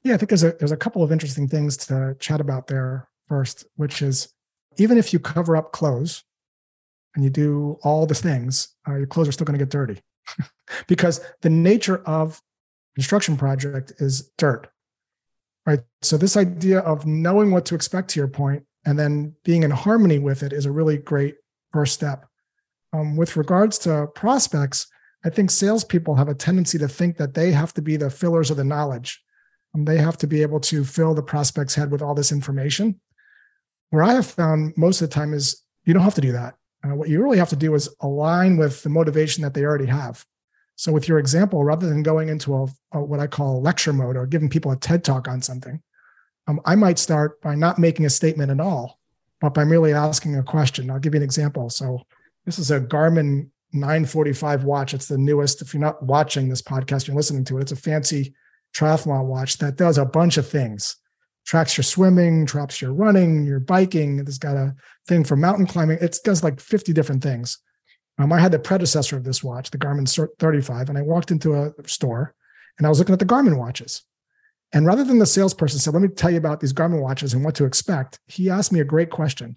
Yeah 0.03 0.13
i 0.13 0.17
think 0.19 0.29
there's 0.29 0.45
a 0.45 0.53
there's 0.59 0.71
a 0.71 0.77
couple 0.77 1.03
of 1.03 1.11
interesting 1.11 1.49
things 1.49 1.79
to 1.79 2.15
chat 2.21 2.43
about 2.43 2.67
there 2.67 3.09
first 3.27 3.65
which 3.77 4.03
is 4.03 4.34
even 4.77 4.99
if 4.99 5.13
you 5.13 5.19
cover 5.19 5.57
up 5.57 5.73
clothes 5.73 6.25
and 7.15 7.25
you 7.25 7.31
do 7.31 7.79
all 7.83 8.07
the 8.07 8.15
things, 8.15 8.69
uh, 8.89 8.97
your 8.97 9.07
clothes 9.07 9.29
are 9.29 9.33
still 9.33 9.45
going 9.45 9.59
to 9.59 9.65
get 9.65 9.71
dirty 9.71 10.01
because 10.89 11.21
the 11.43 11.51
nature 11.51 12.03
of 12.05 12.41
construction 12.95 13.37
project 13.37 13.93
is 13.99 14.31
dirt, 14.39 14.69
right? 15.67 15.81
So 16.03 16.17
this 16.17 16.37
idea 16.37 16.81
of 16.81 17.07
knowing 17.07 17.51
what 17.51 17.67
to 17.67 17.75
expect 17.75 18.11
to 18.11 18.21
your 18.21 18.29
point 18.29 18.65
and 18.85 18.99
then 18.99 19.35
being 19.45 19.63
in 19.63 19.71
harmony 19.71 20.19
with 20.19 20.43
it 20.43 20.53
is 20.53 20.67
a 20.67 20.73
really 20.73 20.99
great 20.99 21.37
first 21.73 21.95
step. 21.95 22.27
Um, 22.93 23.17
with 23.17 23.37
regards 23.37 23.79
to 23.79 24.07
prospects, 24.15 24.87
I 25.25 25.31
think 25.31 25.51
salespeople 25.51 26.15
have 26.17 26.29
a 26.29 26.35
tendency 26.35 26.79
to 26.79 26.87
think 26.87 27.17
that 27.17 27.35
they 27.35 27.51
have 27.51 27.73
to 27.75 27.83
be 27.83 27.97
the 27.97 28.11
fillers 28.11 28.51
of 28.51 28.57
the 28.57 28.65
knowledge. 28.65 29.23
Um, 29.75 29.85
they 29.85 29.99
have 29.99 30.17
to 30.19 30.27
be 30.27 30.43
able 30.43 30.61
to 30.61 30.85
fill 30.85 31.15
the 31.15 31.23
prospect's 31.23 31.75
head 31.75 31.91
with 31.91 32.03
all 32.03 32.15
this 32.15 32.31
information. 32.31 33.01
Where 33.91 34.03
I 34.03 34.15
have 34.15 34.27
found 34.27 34.77
most 34.77 35.01
of 35.01 35.09
the 35.09 35.15
time 35.15 35.33
is 35.33 35.63
you 35.85 35.95
don't 35.95 36.03
have 36.03 36.15
to 36.15 36.21
do 36.21 36.33
that. 36.33 36.55
Uh, 36.85 36.95
what 36.95 37.09
you 37.09 37.23
really 37.23 37.39
have 37.39 37.49
to 37.51 37.57
do 37.57 37.75
is 37.75 37.95
align 38.01 38.57
with 38.57 38.83
the 38.83 38.89
motivation 38.89 39.43
that 39.43 39.55
they 39.55 39.65
already 39.65 39.87
have. 39.87 40.25
So, 40.77 40.93
with 40.93 41.09
your 41.09 41.19
example, 41.19 41.63
rather 41.63 41.89
than 41.89 42.03
going 42.03 42.29
into 42.29 42.55
a, 42.55 42.67
a 42.93 43.03
what 43.03 43.21
I 43.21 43.27
call 43.27 43.63
lecture 43.63 43.93
mode 43.93 44.17
or 44.17 44.27
giving 44.27 44.49
people 44.49 44.73
a 44.73 44.77
TED 44.77 45.05
talk 45.05 45.29
on 45.29 45.41
something, 45.41 45.81
um, 46.47 46.61
I 46.65 46.75
might 46.75 46.99
start 46.99 47.41
by 47.41 47.55
not 47.55 47.79
making 47.79 48.07
a 48.07 48.11
statement 48.11 48.51
at 48.51 48.61
all, 48.61 48.99
but 49.41 49.55
by 49.55 49.65
merely 49.65 49.93
asking 49.93 50.37
a 50.37 50.43
question. 50.43 50.91
I'll 50.91 50.99
give 50.99 51.15
you 51.15 51.21
an 51.21 51.25
example. 51.25 51.71
So, 51.71 52.03
this 52.45 52.59
is 52.59 52.71
a 52.71 52.81
Garmin 52.81 53.51
945 53.73 54.65
watch. 54.65 54.95
It's 54.95 55.07
the 55.07 55.17
newest. 55.17 55.63
If 55.63 55.73
you're 55.73 55.81
not 55.81 56.03
watching 56.03 56.49
this 56.49 56.63
podcast, 56.63 57.07
you're 57.07 57.17
listening 57.17 57.45
to 57.45 57.59
it. 57.59 57.63
It's 57.63 57.73
a 57.73 57.77
fancy 57.77 58.35
triathlon 58.75 59.27
watch 59.27 59.59
that 59.59 59.77
does 59.77 59.99
a 59.99 60.05
bunch 60.05 60.37
of 60.37 60.49
things 60.49 60.97
tracks 61.45 61.77
your 61.77 61.85
swimming, 61.85 62.47
tracks 62.47 62.81
your 62.81 62.93
running, 62.93 63.45
your 63.45 63.61
biking. 63.61 64.19
It's 64.19 64.39
got 64.39 64.57
a 64.57 64.75
thing 65.07 65.25
for 65.25 65.37
mountain 65.37 65.67
climbing. 65.67 65.99
It 66.01 66.19
does 66.25 66.43
like 66.43 66.61
50 66.61 66.93
different 66.93 67.23
things. 67.23 67.59
Um, 68.19 68.33
I 68.33 68.41
had 68.41 68.53
the 68.53 68.59
predecessor 68.59 69.17
of 69.17 69.25
this 69.25 69.43
watch, 69.43 69.71
the 69.71 69.79
Garmin 69.79 70.09
35, 70.39 70.89
and 70.89 70.99
I 70.99 71.03
walked 71.03 71.31
into 71.31 71.55
a 71.55 71.73
store 71.87 72.35
and 72.79 72.87
I 72.87 72.91
was 72.91 72.99
looking 72.99 73.13
at 73.13 73.19
the 73.19 73.27
Garmin 73.27 73.59
watches. 73.59 74.03
And 74.73 74.87
rather 74.87 75.05
than 75.05 75.19
the 75.19 75.27
salesperson 75.27 75.79
said, 75.79 75.95
Let 75.95 76.03
me 76.03 76.09
tell 76.09 76.31
you 76.31 76.39
about 76.39 76.61
these 76.61 76.73
Garmin 76.73 77.01
watches 77.01 77.35
and 77.35 77.45
what 77.45 77.55
to 77.57 77.65
expect, 77.65 78.19
he 78.27 78.51
asked 78.51 78.73
me 78.73 78.81
a 78.81 78.85
great 78.85 79.11
question. 79.11 79.57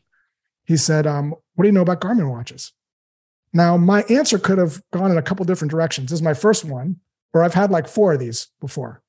He 0.65 0.77
said, 0.77 1.07
um, 1.07 1.33
What 1.55 1.63
do 1.63 1.67
you 1.67 1.73
know 1.73 1.81
about 1.81 2.01
Garmin 2.01 2.29
watches? 2.29 2.73
Now, 3.53 3.77
my 3.77 4.03
answer 4.03 4.37
could 4.37 4.57
have 4.57 4.81
gone 4.91 5.11
in 5.11 5.17
a 5.17 5.23
couple 5.23 5.45
different 5.45 5.71
directions. 5.71 6.09
This 6.09 6.19
is 6.19 6.23
my 6.23 6.33
first 6.33 6.65
one, 6.65 6.97
or 7.33 7.43
I've 7.43 7.53
had 7.53 7.71
like 7.71 7.87
four 7.87 8.13
of 8.13 8.19
these 8.19 8.49
before. 8.59 9.01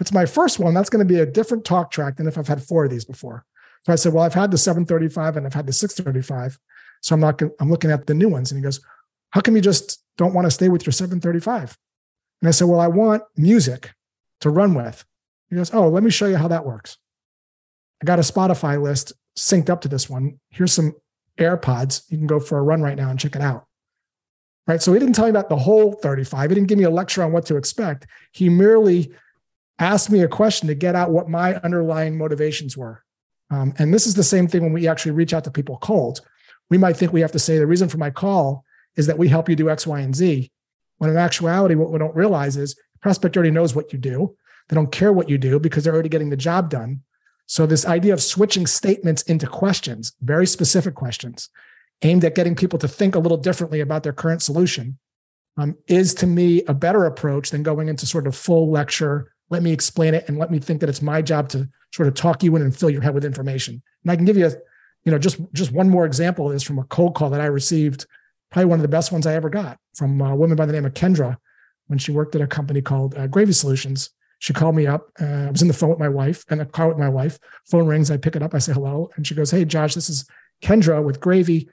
If 0.00 0.06
it's 0.06 0.12
my 0.14 0.24
first 0.24 0.58
one, 0.58 0.72
that's 0.72 0.88
going 0.88 1.06
to 1.06 1.14
be 1.14 1.20
a 1.20 1.26
different 1.26 1.66
talk 1.66 1.90
track 1.90 2.16
than 2.16 2.26
if 2.26 2.38
I've 2.38 2.48
had 2.48 2.62
four 2.62 2.86
of 2.86 2.90
these 2.90 3.04
before. 3.04 3.44
So 3.82 3.92
I 3.92 3.96
said, 3.96 4.14
well, 4.14 4.24
I've 4.24 4.32
had 4.32 4.50
the 4.50 4.56
735 4.56 5.36
and 5.36 5.46
I've 5.46 5.52
had 5.52 5.66
the 5.66 5.74
635. 5.74 6.58
So 7.02 7.14
I'm 7.14 7.20
not, 7.20 7.36
going 7.36 7.52
I'm 7.60 7.70
looking 7.70 7.90
at 7.90 8.06
the 8.06 8.14
new 8.14 8.30
ones. 8.30 8.50
And 8.50 8.58
he 8.58 8.62
goes, 8.62 8.80
how 9.28 9.42
come 9.42 9.56
you 9.56 9.60
just 9.60 10.02
don't 10.16 10.32
want 10.32 10.46
to 10.46 10.50
stay 10.50 10.70
with 10.70 10.86
your 10.86 10.94
735? 10.94 11.76
And 12.40 12.48
I 12.48 12.50
said, 12.50 12.66
well, 12.66 12.80
I 12.80 12.86
want 12.86 13.24
music 13.36 13.90
to 14.40 14.48
run 14.48 14.72
with. 14.72 15.04
He 15.50 15.56
goes, 15.56 15.72
oh, 15.74 15.90
let 15.90 16.02
me 16.02 16.10
show 16.10 16.26
you 16.26 16.36
how 16.36 16.48
that 16.48 16.64
works. 16.64 16.96
I 18.02 18.06
got 18.06 18.18
a 18.18 18.22
Spotify 18.22 18.80
list 18.80 19.12
synced 19.36 19.68
up 19.68 19.82
to 19.82 19.88
this 19.88 20.08
one. 20.08 20.40
Here's 20.48 20.72
some 20.72 20.94
AirPods. 21.36 22.10
You 22.10 22.16
can 22.16 22.26
go 22.26 22.40
for 22.40 22.56
a 22.56 22.62
run 22.62 22.80
right 22.80 22.96
now 22.96 23.10
and 23.10 23.20
check 23.20 23.36
it 23.36 23.42
out. 23.42 23.66
Right. 24.66 24.80
So 24.80 24.94
he 24.94 24.98
didn't 24.98 25.14
tell 25.14 25.26
me 25.26 25.30
about 25.30 25.50
the 25.50 25.56
whole 25.56 25.92
35. 25.92 26.48
He 26.48 26.54
didn't 26.54 26.68
give 26.68 26.78
me 26.78 26.84
a 26.84 26.90
lecture 26.90 27.22
on 27.22 27.32
what 27.32 27.44
to 27.46 27.56
expect. 27.56 28.06
He 28.32 28.48
merely 28.48 29.12
asked 29.80 30.10
me 30.10 30.20
a 30.20 30.28
question 30.28 30.68
to 30.68 30.74
get 30.74 30.94
out 30.94 31.10
what 31.10 31.28
my 31.28 31.56
underlying 31.56 32.16
motivations 32.16 32.76
were. 32.76 33.02
Um, 33.50 33.74
and 33.78 33.92
this 33.92 34.06
is 34.06 34.14
the 34.14 34.22
same 34.22 34.46
thing 34.46 34.62
when 34.62 34.72
we 34.72 34.86
actually 34.86 35.12
reach 35.12 35.34
out 35.34 35.44
to 35.44 35.50
people 35.50 35.78
cold. 35.78 36.20
We 36.68 36.78
might 36.78 36.96
think 36.96 37.12
we 37.12 37.22
have 37.22 37.32
to 37.32 37.38
say 37.38 37.58
the 37.58 37.66
reason 37.66 37.88
for 37.88 37.98
my 37.98 38.10
call 38.10 38.64
is 38.96 39.06
that 39.06 39.18
we 39.18 39.28
help 39.28 39.48
you 39.48 39.56
do 39.56 39.70
X, 39.70 39.86
Y, 39.86 40.00
and 40.00 40.14
Z. 40.14 40.50
When 40.98 41.10
in 41.10 41.16
actuality, 41.16 41.74
what 41.74 41.90
we 41.90 41.98
don't 41.98 42.14
realize 42.14 42.56
is 42.56 42.78
prospect 43.00 43.36
already 43.36 43.50
knows 43.50 43.74
what 43.74 43.92
you 43.92 43.98
do. 43.98 44.36
They 44.68 44.74
don't 44.74 44.92
care 44.92 45.12
what 45.12 45.28
you 45.28 45.38
do 45.38 45.58
because 45.58 45.82
they're 45.82 45.94
already 45.94 46.08
getting 46.08 46.30
the 46.30 46.36
job 46.36 46.70
done. 46.70 47.02
So 47.46 47.66
this 47.66 47.86
idea 47.86 48.12
of 48.12 48.22
switching 48.22 48.66
statements 48.66 49.22
into 49.22 49.46
questions, 49.48 50.12
very 50.20 50.46
specific 50.46 50.94
questions, 50.94 51.48
aimed 52.02 52.24
at 52.24 52.36
getting 52.36 52.54
people 52.54 52.78
to 52.78 52.86
think 52.86 53.16
a 53.16 53.18
little 53.18 53.38
differently 53.38 53.80
about 53.80 54.04
their 54.04 54.12
current 54.12 54.42
solution, 54.42 54.98
um, 55.56 55.76
is 55.88 56.14
to 56.14 56.26
me 56.26 56.62
a 56.64 56.74
better 56.74 57.04
approach 57.06 57.50
than 57.50 57.64
going 57.64 57.88
into 57.88 58.06
sort 58.06 58.28
of 58.28 58.36
full 58.36 58.70
lecture 58.70 59.32
let 59.50 59.62
me 59.62 59.72
explain 59.72 60.14
it 60.14 60.28
and 60.28 60.38
let 60.38 60.50
me 60.50 60.58
think 60.58 60.80
that 60.80 60.88
it's 60.88 61.02
my 61.02 61.20
job 61.20 61.48
to 61.50 61.68
sort 61.92 62.08
of 62.08 62.14
talk 62.14 62.42
you 62.42 62.54
in 62.56 62.62
and 62.62 62.74
fill 62.74 62.90
your 62.90 63.02
head 63.02 63.14
with 63.14 63.24
information. 63.24 63.82
And 64.02 64.10
I 64.10 64.16
can 64.16 64.24
give 64.24 64.36
you 64.36 64.46
a, 64.46 64.52
you 65.04 65.12
know, 65.12 65.18
just 65.18 65.38
just 65.52 65.72
one 65.72 65.90
more 65.90 66.06
example 66.06 66.46
of 66.46 66.52
this 66.52 66.62
from 66.62 66.78
a 66.78 66.84
cold 66.84 67.14
call 67.14 67.30
that 67.30 67.40
I 67.40 67.46
received, 67.46 68.06
probably 68.50 68.66
one 68.66 68.78
of 68.78 68.82
the 68.82 68.88
best 68.88 69.12
ones 69.12 69.26
I 69.26 69.34
ever 69.34 69.50
got 69.50 69.78
from 69.94 70.20
a 70.20 70.36
woman 70.36 70.56
by 70.56 70.66
the 70.66 70.72
name 70.72 70.86
of 70.86 70.94
Kendra 70.94 71.36
when 71.88 71.98
she 71.98 72.12
worked 72.12 72.34
at 72.36 72.40
a 72.40 72.46
company 72.46 72.80
called 72.80 73.16
uh, 73.16 73.26
Gravy 73.26 73.52
Solutions. 73.52 74.10
She 74.38 74.52
called 74.52 74.74
me 74.74 74.86
up. 74.86 75.10
Uh, 75.20 75.24
I 75.24 75.50
was 75.50 75.60
in 75.60 75.68
the 75.68 75.74
phone 75.74 75.90
with 75.90 75.98
my 75.98 76.08
wife 76.08 76.44
and 76.48 76.60
a 76.60 76.64
car 76.64 76.88
with 76.88 76.96
my 76.96 77.08
wife. 77.08 77.38
Phone 77.66 77.86
rings. 77.86 78.10
I 78.10 78.16
pick 78.16 78.36
it 78.36 78.42
up. 78.42 78.54
I 78.54 78.58
say 78.58 78.72
hello, 78.72 79.10
and 79.16 79.26
she 79.26 79.34
goes, 79.34 79.50
"Hey, 79.50 79.64
Josh, 79.64 79.94
this 79.94 80.08
is 80.08 80.26
Kendra 80.62 81.02
with 81.02 81.20
Gravy. 81.20 81.68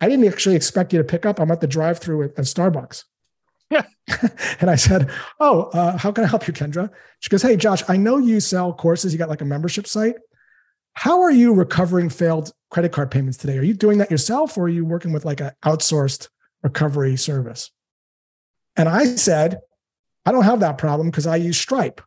I 0.00 0.08
didn't 0.08 0.28
actually 0.28 0.56
expect 0.56 0.92
you 0.92 0.98
to 0.98 1.04
pick 1.04 1.24
up. 1.24 1.40
I'm 1.40 1.50
at 1.50 1.60
the 1.60 1.66
drive-through 1.66 2.22
at, 2.24 2.30
at 2.38 2.44
Starbucks." 2.44 3.04
and 4.60 4.70
I 4.70 4.76
said, 4.76 5.10
Oh, 5.40 5.64
uh, 5.72 5.96
how 5.96 6.12
can 6.12 6.24
I 6.24 6.26
help 6.26 6.46
you, 6.46 6.52
Kendra? 6.52 6.90
She 7.20 7.30
goes, 7.30 7.42
Hey, 7.42 7.56
Josh, 7.56 7.82
I 7.88 7.96
know 7.96 8.18
you 8.18 8.40
sell 8.40 8.72
courses. 8.72 9.12
You 9.12 9.18
got 9.18 9.28
like 9.28 9.40
a 9.40 9.46
membership 9.46 9.86
site. 9.86 10.16
How 10.94 11.22
are 11.22 11.30
you 11.30 11.54
recovering 11.54 12.10
failed 12.10 12.52
credit 12.70 12.92
card 12.92 13.10
payments 13.10 13.38
today? 13.38 13.56
Are 13.58 13.62
you 13.62 13.74
doing 13.74 13.98
that 13.98 14.10
yourself 14.10 14.58
or 14.58 14.64
are 14.64 14.68
you 14.68 14.84
working 14.84 15.12
with 15.12 15.24
like 15.24 15.40
an 15.40 15.52
outsourced 15.64 16.28
recovery 16.62 17.16
service? 17.16 17.70
And 18.76 18.88
I 18.88 19.04
said, 19.04 19.60
I 20.24 20.32
don't 20.32 20.44
have 20.44 20.60
that 20.60 20.78
problem 20.78 21.10
because 21.10 21.26
I 21.26 21.36
use 21.36 21.58
Stripe. 21.58 22.00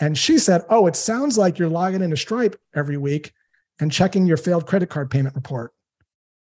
And 0.00 0.18
she 0.18 0.38
said, 0.38 0.62
Oh, 0.68 0.86
it 0.86 0.96
sounds 0.96 1.38
like 1.38 1.58
you're 1.58 1.68
logging 1.68 2.02
into 2.02 2.16
Stripe 2.16 2.56
every 2.74 2.96
week 2.96 3.32
and 3.80 3.90
checking 3.90 4.26
your 4.26 4.36
failed 4.36 4.66
credit 4.66 4.88
card 4.88 5.10
payment 5.10 5.34
report. 5.34 5.72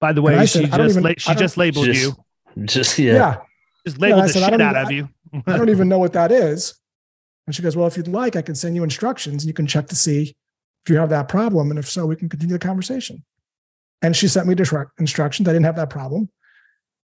By 0.01 0.13
the 0.13 0.23
way, 0.23 0.35
she 0.47 0.67
just 0.67 0.97
even, 0.97 1.03
la- 1.03 1.13
she 1.19 1.35
just 1.35 1.57
labeled 1.57 1.87
just, 1.87 2.01
you. 2.01 2.65
Just 2.65 2.99
yeah. 2.99 3.13
Yeah. 3.13 3.37
Just 3.87 3.99
labeled 3.99 4.25
the 4.25 4.29
said, 4.29 4.51
shit 4.51 4.61
out 4.61 4.77
even, 4.77 4.83
of 4.83 4.91
you. 4.93 5.09
I 5.47 5.57
don't 5.57 5.71
even 5.71 5.89
know 5.89 5.99
what 5.99 6.13
that 6.13 6.33
is. 6.33 6.75
And 7.47 7.55
she 7.55 7.63
goes, 7.63 7.77
Well, 7.77 7.87
if 7.87 7.97
you'd 7.97 8.09
like, 8.09 8.37
I 8.37 8.43
can 8.43 8.55
send 8.55 8.77
you 8.77 8.85
instructions 8.85 9.43
and 9.43 9.49
you 9.49 9.55
can 9.55 9.67
check 9.67 9.89
to 9.89 9.97
see 9.97 10.35
if 10.85 10.91
you 10.91 10.97
have 10.97 11.11
that 11.11 11.29
problem. 11.29 11.71
And 11.71 11.79
if 11.79 11.89
so, 11.89 12.07
we 12.07 12.17
can 12.17 12.29
continue 12.29 12.55
the 12.55 12.65
conversation. 12.65 13.25
And 14.03 14.17
she 14.17 14.29
sent 14.29 14.47
me 14.47 14.55
instructions. 14.99 15.49
I 15.49 15.53
didn't 15.53 15.65
have 15.65 15.77
that 15.77 15.91
problem. 15.91 16.31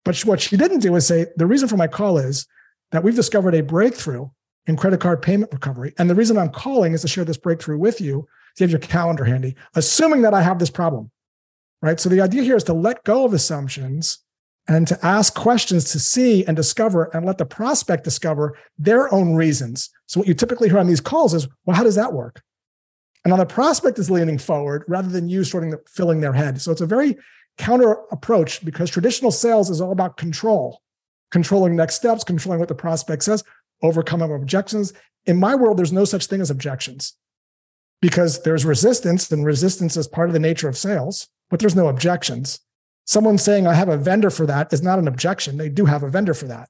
But 0.05 0.19
what 0.21 0.41
she 0.41 0.57
didn't 0.57 0.81
do 0.81 0.95
is 0.97 1.07
say, 1.07 1.27
The 1.37 1.47
reason 1.47 1.69
for 1.69 1.77
my 1.77 1.89
call 1.89 2.19
is 2.19 2.47
that 2.93 3.03
we've 3.03 3.17
discovered 3.17 3.55
a 3.55 3.63
breakthrough 3.63 4.29
in 4.67 4.77
credit 4.77 5.01
card 5.01 5.23
payment 5.23 5.53
recovery. 5.53 5.95
And 5.99 6.09
the 6.09 6.15
reason 6.15 6.39
I'm 6.39 6.51
calling 6.51 6.93
is 6.93 7.03
to 7.03 7.09
share 7.09 7.25
this 7.25 7.37
breakthrough 7.37 7.79
with 7.79 8.01
you. 8.01 8.27
So 8.55 8.65
you 8.65 8.65
have 8.65 8.71
your 8.71 8.81
calendar 8.81 9.25
handy, 9.25 9.57
assuming 9.75 10.23
that 10.23 10.35
I 10.35 10.43
have 10.43 10.59
this 10.59 10.71
problem. 10.71 11.11
Right. 11.83 12.01
So 12.01 12.09
the 12.09 12.23
idea 12.23 12.43
here 12.43 12.57
is 12.57 12.65
to 12.65 12.73
let 12.73 13.05
go 13.05 13.25
of 13.25 13.35
assumptions 13.35 14.21
and 14.69 14.87
to 14.89 15.07
ask 15.07 15.35
questions 15.35 15.93
to 15.93 16.01
see 16.01 16.45
and 16.45 16.57
discover 16.57 17.05
and 17.15 17.25
let 17.25 17.39
the 17.39 17.47
prospect 17.47 18.05
discover 18.05 18.59
their 18.79 19.13
own 19.15 19.35
reasons. 19.35 19.91
So, 20.07 20.21
what 20.21 20.29
you 20.29 20.35
typically 20.35 20.69
hear 20.69 20.79
on 20.79 20.87
these 20.87 21.01
calls 21.01 21.35
is, 21.35 21.47
well, 21.65 21.77
how 21.77 21.85
does 21.85 21.95
that 21.95 22.13
work? 22.13 22.43
And 23.25 23.31
now 23.31 23.37
the 23.37 23.47
prospect 23.47 23.99
is 23.99 24.11
leaning 24.11 24.39
forward 24.39 24.85
rather 24.89 25.09
than 25.09 25.29
you 25.29 25.45
sort 25.45 25.65
of 25.65 25.81
filling 25.89 26.21
their 26.21 26.33
head. 26.33 26.61
So, 26.61 26.73
it's 26.73 26.81
a 26.81 26.87
very 26.87 27.17
counter 27.59 27.97
approach 28.11 28.65
because 28.65 28.91
traditional 28.91 29.31
sales 29.31 29.71
is 29.71 29.81
all 29.81 29.93
about 29.93 30.17
control, 30.17 30.83
controlling 31.31 31.77
next 31.77 31.95
steps, 31.95 32.25
controlling 32.25 32.59
what 32.59 32.69
the 32.69 32.75
prospect 32.75 33.23
says, 33.23 33.45
overcoming 33.83 34.33
objections. 34.33 34.93
In 35.27 35.39
my 35.39 35.55
world, 35.55 35.77
there's 35.77 35.93
no 35.93 36.05
such 36.05 36.27
thing 36.27 36.41
as 36.41 36.51
objections 36.51 37.15
because 38.03 38.43
there's 38.43 38.65
resistance, 38.65 39.31
and 39.33 39.45
resistance 39.45 39.97
is 39.97 40.07
part 40.07 40.29
of 40.29 40.33
the 40.35 40.39
nature 40.39 40.69
of 40.69 40.77
sales, 40.77 41.29
but 41.49 41.61
there's 41.61 41.75
no 41.77 41.89
objections 41.89 42.61
someone 43.07 43.39
saying 43.39 43.67
I 43.67 43.75
have 43.75 43.89
a 43.89 43.97
vendor 43.97 44.31
for 44.31 44.47
that 44.47 44.73
is 44.73 44.83
not 44.83 44.99
an 44.99 45.09
objection. 45.09 45.57
They 45.57 45.69
do 45.69 45.87
have 45.87 46.03
a 46.03 46.11
vendor 46.11 46.35
for 46.35 46.47
that 46.47 46.69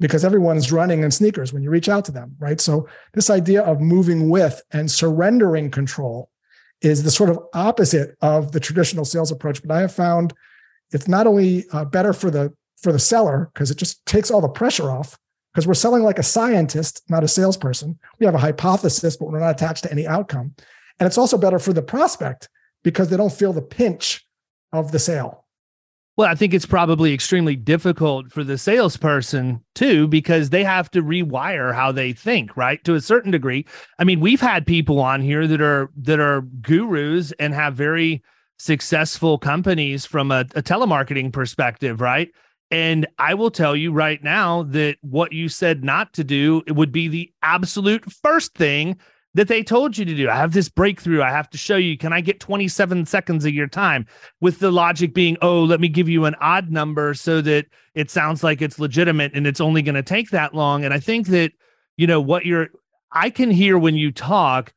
because 0.00 0.24
everyone's 0.24 0.72
running 0.72 1.02
in 1.02 1.10
sneakers 1.10 1.52
when 1.52 1.62
you 1.62 1.70
reach 1.70 1.88
out 1.88 2.04
to 2.06 2.12
them, 2.12 2.34
right? 2.40 2.60
So 2.60 2.88
this 3.12 3.30
idea 3.30 3.62
of 3.62 3.80
moving 3.80 4.30
with 4.30 4.60
and 4.72 4.90
surrendering 4.90 5.70
control 5.70 6.30
is 6.80 7.04
the 7.04 7.10
sort 7.10 7.30
of 7.30 7.38
opposite 7.54 8.16
of 8.20 8.52
the 8.52 8.58
traditional 8.58 9.04
sales 9.04 9.30
approach. 9.30 9.62
But 9.62 9.70
I 9.70 9.80
have 9.80 9.94
found 9.94 10.32
it's 10.90 11.06
not 11.06 11.26
only 11.26 11.66
uh, 11.70 11.84
better 11.84 12.12
for 12.12 12.30
the 12.30 12.52
for 12.80 12.90
the 12.90 12.98
seller 12.98 13.48
because 13.54 13.70
it 13.70 13.78
just 13.78 14.04
takes 14.06 14.30
all 14.30 14.40
the 14.40 14.48
pressure 14.48 14.90
off 14.90 15.16
because 15.52 15.68
we're 15.68 15.74
selling 15.74 16.02
like 16.02 16.18
a 16.18 16.24
scientist, 16.24 17.02
not 17.08 17.22
a 17.22 17.28
salesperson. 17.28 17.98
We 18.18 18.26
have 18.26 18.34
a 18.34 18.38
hypothesis, 18.38 19.16
but 19.16 19.30
we're 19.30 19.38
not 19.38 19.50
attached 19.50 19.84
to 19.84 19.92
any 19.92 20.06
outcome. 20.06 20.54
And 20.98 21.06
it's 21.06 21.18
also 21.18 21.38
better 21.38 21.58
for 21.58 21.72
the 21.72 21.82
prospect 21.82 22.48
because 22.82 23.08
they 23.08 23.16
don't 23.16 23.32
feel 23.32 23.52
the 23.52 23.62
pinch 23.62 24.26
of 24.72 24.90
the 24.90 24.98
sale. 24.98 25.41
Well, 26.16 26.28
I 26.28 26.34
think 26.34 26.52
it's 26.52 26.66
probably 26.66 27.14
extremely 27.14 27.56
difficult 27.56 28.30
for 28.30 28.44
the 28.44 28.58
salesperson 28.58 29.64
too, 29.74 30.06
because 30.08 30.50
they 30.50 30.62
have 30.62 30.90
to 30.90 31.02
rewire 31.02 31.74
how 31.74 31.90
they 31.90 32.12
think, 32.12 32.54
right? 32.54 32.82
To 32.84 32.94
a 32.94 33.00
certain 33.00 33.30
degree. 33.30 33.66
I 33.98 34.04
mean, 34.04 34.20
we've 34.20 34.40
had 34.40 34.66
people 34.66 35.00
on 35.00 35.22
here 35.22 35.46
that 35.46 35.62
are 35.62 35.90
that 36.02 36.20
are 36.20 36.42
gurus 36.60 37.32
and 37.38 37.54
have 37.54 37.74
very 37.74 38.22
successful 38.58 39.38
companies 39.38 40.04
from 40.04 40.30
a, 40.30 40.40
a 40.54 40.62
telemarketing 40.62 41.32
perspective, 41.32 42.02
right? 42.02 42.30
And 42.70 43.06
I 43.18 43.34
will 43.34 43.50
tell 43.50 43.74
you 43.74 43.90
right 43.90 44.22
now 44.22 44.64
that 44.64 44.98
what 45.00 45.32
you 45.32 45.48
said 45.48 45.82
not 45.82 46.12
to 46.14 46.24
do 46.24 46.62
it 46.66 46.72
would 46.72 46.92
be 46.92 47.08
the 47.08 47.32
absolute 47.42 48.10
first 48.12 48.54
thing 48.54 48.98
that 49.34 49.48
they 49.48 49.62
told 49.62 49.96
you 49.96 50.04
to 50.04 50.14
do. 50.14 50.28
I 50.28 50.36
have 50.36 50.52
this 50.52 50.68
breakthrough. 50.68 51.22
I 51.22 51.30
have 51.30 51.48
to 51.50 51.58
show 51.58 51.76
you. 51.76 51.96
Can 51.96 52.12
I 52.12 52.20
get 52.20 52.40
27 52.40 53.06
seconds 53.06 53.44
of 53.44 53.54
your 53.54 53.66
time? 53.66 54.06
With 54.40 54.58
the 54.58 54.70
logic 54.70 55.14
being, 55.14 55.36
oh, 55.40 55.62
let 55.64 55.80
me 55.80 55.88
give 55.88 56.08
you 56.08 56.26
an 56.26 56.34
odd 56.40 56.70
number 56.70 57.14
so 57.14 57.40
that 57.40 57.66
it 57.94 58.10
sounds 58.10 58.44
like 58.44 58.60
it's 58.60 58.78
legitimate 58.78 59.32
and 59.34 59.46
it's 59.46 59.60
only 59.60 59.82
going 59.82 59.94
to 59.94 60.02
take 60.02 60.30
that 60.30 60.54
long. 60.54 60.84
And 60.84 60.92
I 60.92 60.98
think 60.98 61.28
that, 61.28 61.52
you 61.96 62.06
know, 62.06 62.20
what 62.20 62.44
you're, 62.44 62.68
I 63.10 63.30
can 63.30 63.50
hear 63.50 63.78
when 63.78 63.96
you 63.96 64.12
talk, 64.12 64.72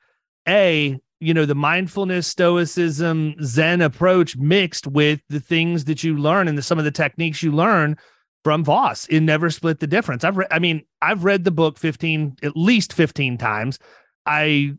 A, 0.47 0.99
you 1.19 1.33
know, 1.33 1.45
the 1.45 1.55
mindfulness, 1.55 2.27
stoicism, 2.27 3.35
Zen 3.43 3.81
approach 3.81 4.37
mixed 4.37 4.87
with 4.87 5.21
the 5.29 5.39
things 5.39 5.85
that 5.85 6.03
you 6.03 6.17
learn 6.17 6.47
and 6.47 6.57
the, 6.57 6.61
some 6.61 6.77
of 6.77 6.85
the 6.85 6.91
techniques 6.91 7.43
you 7.43 7.51
learn 7.51 7.97
from 8.43 8.63
Voss 8.63 9.07
in 9.07 9.25
Never 9.25 9.49
Split 9.49 9.79
the 9.79 9.87
Difference. 9.87 10.23
I've 10.23 10.37
read, 10.37 10.49
I 10.51 10.59
mean, 10.59 10.83
I've 11.01 11.23
read 11.23 11.43
the 11.43 11.51
book 11.51 11.79
15, 11.79 12.37
at 12.43 12.55
least 12.55 12.93
15 12.93 13.37
times. 13.37 13.79
I 14.25 14.77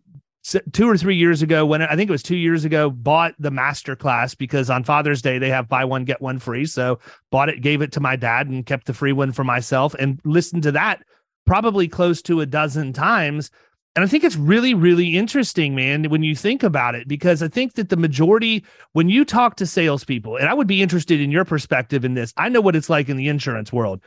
two 0.72 0.88
or 0.88 0.96
three 0.96 1.16
years 1.16 1.42
ago 1.42 1.66
when 1.66 1.82
I 1.82 1.96
think 1.96 2.08
it 2.08 2.12
was 2.12 2.22
two 2.22 2.36
years 2.36 2.64
ago 2.64 2.88
bought 2.88 3.34
the 3.38 3.50
master 3.50 3.96
class 3.96 4.34
because 4.34 4.70
on 4.70 4.84
Father's 4.84 5.20
Day 5.20 5.38
they 5.38 5.50
have 5.50 5.68
buy 5.68 5.84
one 5.84 6.04
get 6.04 6.22
one 6.22 6.38
free. 6.38 6.66
So 6.66 7.00
bought 7.30 7.48
it, 7.48 7.60
gave 7.60 7.82
it 7.82 7.92
to 7.92 8.00
my 8.00 8.16
dad, 8.16 8.48
and 8.48 8.64
kept 8.64 8.86
the 8.86 8.94
free 8.94 9.12
one 9.12 9.32
for 9.32 9.44
myself, 9.44 9.94
and 9.94 10.20
listened 10.24 10.62
to 10.64 10.72
that 10.72 11.02
probably 11.46 11.88
close 11.88 12.22
to 12.22 12.40
a 12.40 12.46
dozen 12.46 12.92
times. 12.92 13.50
And 13.94 14.04
I 14.04 14.08
think 14.08 14.24
it's 14.24 14.36
really, 14.36 14.74
really 14.74 15.16
interesting, 15.16 15.74
man, 15.74 16.10
when 16.10 16.22
you 16.22 16.36
think 16.36 16.62
about 16.62 16.94
it, 16.94 17.08
because 17.08 17.42
I 17.42 17.48
think 17.48 17.74
that 17.74 17.88
the 17.88 17.96
majority, 17.96 18.62
when 18.92 19.08
you 19.08 19.24
talk 19.24 19.56
to 19.56 19.66
salespeople, 19.66 20.36
and 20.36 20.48
I 20.48 20.54
would 20.54 20.66
be 20.66 20.82
interested 20.82 21.18
in 21.18 21.30
your 21.30 21.46
perspective 21.46 22.04
in 22.04 22.12
this, 22.12 22.34
I 22.36 22.50
know 22.50 22.60
what 22.60 22.76
it's 22.76 22.90
like 22.90 23.08
in 23.08 23.16
the 23.16 23.28
insurance 23.28 23.72
world. 23.72 24.02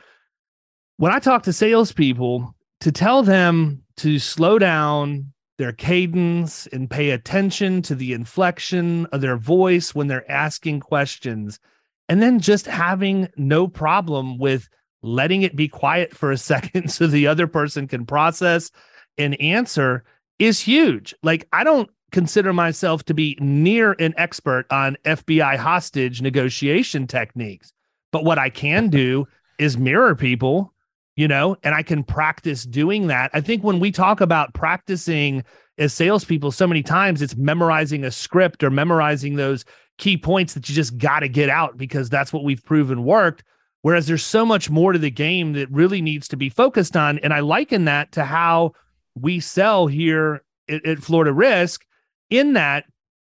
When 0.98 1.12
I 1.12 1.18
talk 1.18 1.42
to 1.44 1.52
salespeople, 1.52 2.54
to 2.80 2.92
tell 2.92 3.22
them 3.22 3.82
to 3.96 4.18
slow 4.18 4.58
down 4.58 5.32
their 5.58 5.72
cadence 5.72 6.66
and 6.68 6.88
pay 6.90 7.10
attention 7.10 7.82
to 7.82 7.94
the 7.94 8.14
inflection 8.14 9.04
of 9.06 9.20
their 9.20 9.36
voice 9.36 9.94
when 9.94 10.06
they're 10.06 10.30
asking 10.30 10.80
questions. 10.80 11.60
And 12.08 12.22
then 12.22 12.40
just 12.40 12.66
having 12.66 13.28
no 13.36 13.68
problem 13.68 14.38
with 14.38 14.68
letting 15.02 15.42
it 15.42 15.56
be 15.56 15.68
quiet 15.68 16.16
for 16.16 16.32
a 16.32 16.38
second 16.52 16.90
so 16.90 17.06
the 17.06 17.26
other 17.26 17.46
person 17.46 17.86
can 17.86 18.06
process 18.06 18.70
and 19.18 19.38
answer 19.40 20.02
is 20.38 20.60
huge. 20.60 21.14
Like, 21.22 21.46
I 21.52 21.62
don't 21.62 21.90
consider 22.10 22.52
myself 22.52 23.04
to 23.04 23.14
be 23.14 23.36
near 23.38 23.92
an 23.98 24.14
expert 24.16 24.66
on 24.70 24.96
FBI 25.04 25.56
hostage 25.56 26.22
negotiation 26.22 27.06
techniques, 27.06 27.72
but 28.12 28.24
what 28.24 28.38
I 28.38 28.48
can 28.48 28.88
do 28.90 29.28
is 29.58 29.76
mirror 29.76 30.14
people 30.14 30.72
you 31.20 31.28
know, 31.28 31.54
and 31.62 31.74
I 31.74 31.82
can 31.82 32.02
practice 32.02 32.64
doing 32.64 33.08
that. 33.08 33.30
I 33.34 33.42
think 33.42 33.62
when 33.62 33.78
we 33.78 33.92
talk 33.92 34.22
about 34.22 34.54
practicing 34.54 35.44
as 35.76 35.92
salespeople, 35.92 36.50
so 36.50 36.66
many 36.66 36.82
times 36.82 37.20
it's 37.20 37.36
memorizing 37.36 38.04
a 38.04 38.10
script 38.10 38.64
or 38.64 38.70
memorizing 38.70 39.36
those 39.36 39.66
key 39.98 40.16
points 40.16 40.54
that 40.54 40.66
you 40.66 40.74
just 40.74 40.96
got 40.96 41.20
to 41.20 41.28
get 41.28 41.50
out 41.50 41.76
because 41.76 42.08
that's 42.08 42.32
what 42.32 42.42
we've 42.42 42.64
proven 42.64 43.04
worked. 43.04 43.44
Whereas 43.82 44.06
there's 44.06 44.24
so 44.24 44.46
much 44.46 44.70
more 44.70 44.94
to 44.94 44.98
the 44.98 45.10
game 45.10 45.52
that 45.52 45.70
really 45.70 46.00
needs 46.00 46.26
to 46.28 46.38
be 46.38 46.48
focused 46.48 46.96
on. 46.96 47.18
And 47.18 47.34
I 47.34 47.40
liken 47.40 47.84
that 47.84 48.12
to 48.12 48.24
how 48.24 48.72
we 49.14 49.40
sell 49.40 49.88
here 49.88 50.42
at, 50.70 50.86
at 50.86 50.98
Florida 51.00 51.34
Risk, 51.34 51.84
in 52.30 52.54
that 52.54 52.86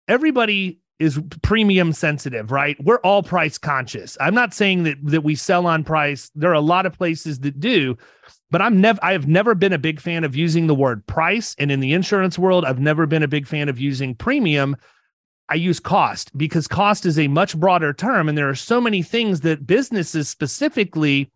everybody 0.07 0.79
is 1.01 1.19
premium 1.43 1.93
sensitive, 1.93 2.53
right? 2.53 2.77
We're 2.85 3.01
all 3.01 3.23
price 3.23 3.57
conscious. 3.59 4.17
I'm 4.21 4.35
not 4.35 4.55
saying 4.55 4.85
that 4.85 4.99
that 5.03 5.25
we 5.25 5.35
sell 5.35 5.67
on 5.67 5.83
price. 5.83 6.31
There 6.35 6.51
are 6.51 6.55
a 6.55 6.61
lot 6.61 6.87
of 6.87 6.97
places 6.97 7.41
that 7.41 7.59
do, 7.59 7.97
but 8.51 8.61
I'm 8.61 8.81
never 8.81 9.01
I 9.03 9.13
have 9.13 9.27
never 9.27 9.55
been 9.55 9.73
a 9.73 9.79
big 9.79 9.99
fan 9.99 10.23
of 10.23 10.37
using 10.37 10.67
the 10.67 10.75
word 10.75 11.05
price 11.07 11.57
and 11.59 11.73
in 11.73 11.81
the 11.81 11.95
insurance 11.95 12.39
world 12.39 12.65
I've 12.65 12.79
never 12.79 13.07
been 13.07 13.23
a 13.23 13.29
big 13.29 13.47
fan 13.47 13.69
of 13.69 13.81
using 13.81 14.15
premium. 14.15 14.77
I 15.49 15.55
use 15.55 15.81
cost 15.81 16.37
because 16.39 16.69
cost 16.69 17.05
is 17.07 17.19
a 17.19 17.27
much 17.27 17.59
broader 17.59 17.93
term 17.93 18.29
and 18.29 18.39
there 18.39 18.49
are 18.49 18.55
so 18.55 18.81
many 18.81 19.03
things 19.03 19.41
that 19.41 19.67
businesses 19.67 20.29
specifically 20.29 21.33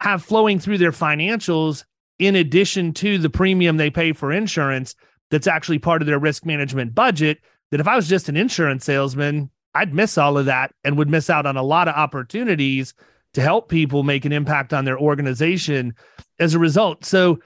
have 0.00 0.22
flowing 0.22 0.58
through 0.58 0.78
their 0.78 0.92
financials 0.92 1.84
in 2.18 2.36
addition 2.36 2.92
to 2.94 3.16
the 3.16 3.30
premium 3.30 3.78
they 3.78 3.90
pay 3.90 4.12
for 4.12 4.32
insurance 4.32 4.94
that's 5.30 5.46
actually 5.46 5.78
part 5.78 6.02
of 6.02 6.06
their 6.06 6.18
risk 6.18 6.44
management 6.44 6.94
budget 6.94 7.38
that 7.74 7.80
if 7.80 7.88
I 7.88 7.96
was 7.96 8.06
just 8.06 8.28
an 8.28 8.36
insurance 8.36 8.84
salesman, 8.84 9.50
I'd 9.74 9.92
miss 9.92 10.16
all 10.16 10.38
of 10.38 10.46
that 10.46 10.72
and 10.84 10.96
would 10.96 11.10
miss 11.10 11.28
out 11.28 11.44
on 11.44 11.56
a 11.56 11.62
lot 11.64 11.88
of 11.88 11.96
opportunities 11.96 12.94
to 13.32 13.40
help 13.40 13.68
people 13.68 14.04
make 14.04 14.24
an 14.24 14.30
impact 14.30 14.72
on 14.72 14.84
their 14.84 14.96
organization 14.96 15.92
as 16.38 16.54
a 16.54 16.60
result. 16.60 17.04
So 17.04 17.40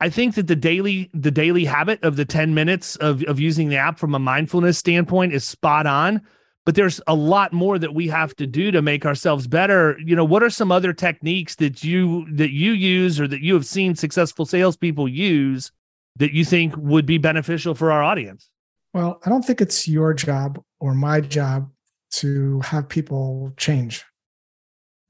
I 0.00 0.08
think 0.08 0.36
that 0.36 0.46
the 0.46 0.56
daily 0.56 1.10
the 1.12 1.30
daily 1.30 1.66
habit 1.66 2.02
of 2.02 2.16
the 2.16 2.24
10 2.24 2.54
minutes 2.54 2.96
of, 2.96 3.24
of 3.24 3.38
using 3.38 3.68
the 3.68 3.76
app 3.76 3.98
from 3.98 4.14
a 4.14 4.18
mindfulness 4.18 4.78
standpoint 4.78 5.34
is 5.34 5.44
spot 5.44 5.86
on. 5.86 6.22
But 6.64 6.76
there's 6.76 7.02
a 7.06 7.14
lot 7.14 7.52
more 7.52 7.78
that 7.78 7.92
we 7.92 8.08
have 8.08 8.34
to 8.36 8.46
do 8.46 8.70
to 8.70 8.80
make 8.80 9.04
ourselves 9.04 9.46
better. 9.46 9.98
You 10.02 10.16
know, 10.16 10.24
what 10.24 10.42
are 10.42 10.48
some 10.48 10.72
other 10.72 10.94
techniques 10.94 11.56
that 11.56 11.84
you 11.84 12.26
that 12.36 12.52
you 12.52 12.72
use 12.72 13.20
or 13.20 13.28
that 13.28 13.42
you 13.42 13.52
have 13.52 13.66
seen 13.66 13.96
successful 13.96 14.46
salespeople 14.46 15.10
use 15.10 15.72
that 16.16 16.32
you 16.32 16.46
think 16.46 16.74
would 16.78 17.04
be 17.04 17.18
beneficial 17.18 17.74
for 17.74 17.92
our 17.92 18.02
audience? 18.02 18.48
Well, 18.94 19.20
I 19.26 19.28
don't 19.28 19.44
think 19.44 19.60
it's 19.60 19.88
your 19.88 20.14
job 20.14 20.62
or 20.78 20.94
my 20.94 21.20
job 21.20 21.68
to 22.12 22.60
have 22.60 22.88
people 22.88 23.52
change. 23.56 24.04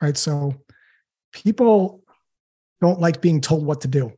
Right. 0.01 0.17
So 0.17 0.55
people 1.33 2.03
don't 2.81 2.99
like 2.99 3.21
being 3.21 3.43
told 3.43 3.65
what 3.65 3.83
to 3.83 3.89
do. 3.89 4.13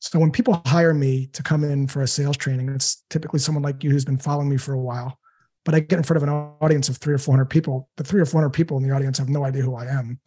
So 0.00 0.18
when 0.18 0.30
people 0.30 0.62
hire 0.66 0.92
me 0.92 1.28
to 1.28 1.42
come 1.42 1.64
in 1.64 1.88
for 1.88 2.02
a 2.02 2.06
sales 2.06 2.36
training, 2.36 2.68
it's 2.68 3.02
typically 3.08 3.38
someone 3.38 3.64
like 3.64 3.82
you 3.82 3.90
who's 3.90 4.04
been 4.04 4.18
following 4.18 4.50
me 4.50 4.58
for 4.58 4.74
a 4.74 4.80
while. 4.80 5.18
But 5.64 5.74
I 5.74 5.80
get 5.80 5.96
in 5.96 6.02
front 6.02 6.22
of 6.22 6.28
an 6.28 6.34
audience 6.60 6.90
of 6.90 6.98
three 6.98 7.14
or 7.14 7.18
400 7.18 7.46
people. 7.46 7.88
The 7.96 8.04
three 8.04 8.20
or 8.20 8.26
400 8.26 8.50
people 8.50 8.76
in 8.76 8.82
the 8.82 8.94
audience 8.94 9.16
have 9.16 9.30
no 9.30 9.46
idea 9.46 9.62
who 9.62 9.76
I 9.76 9.86
am. 9.86 10.20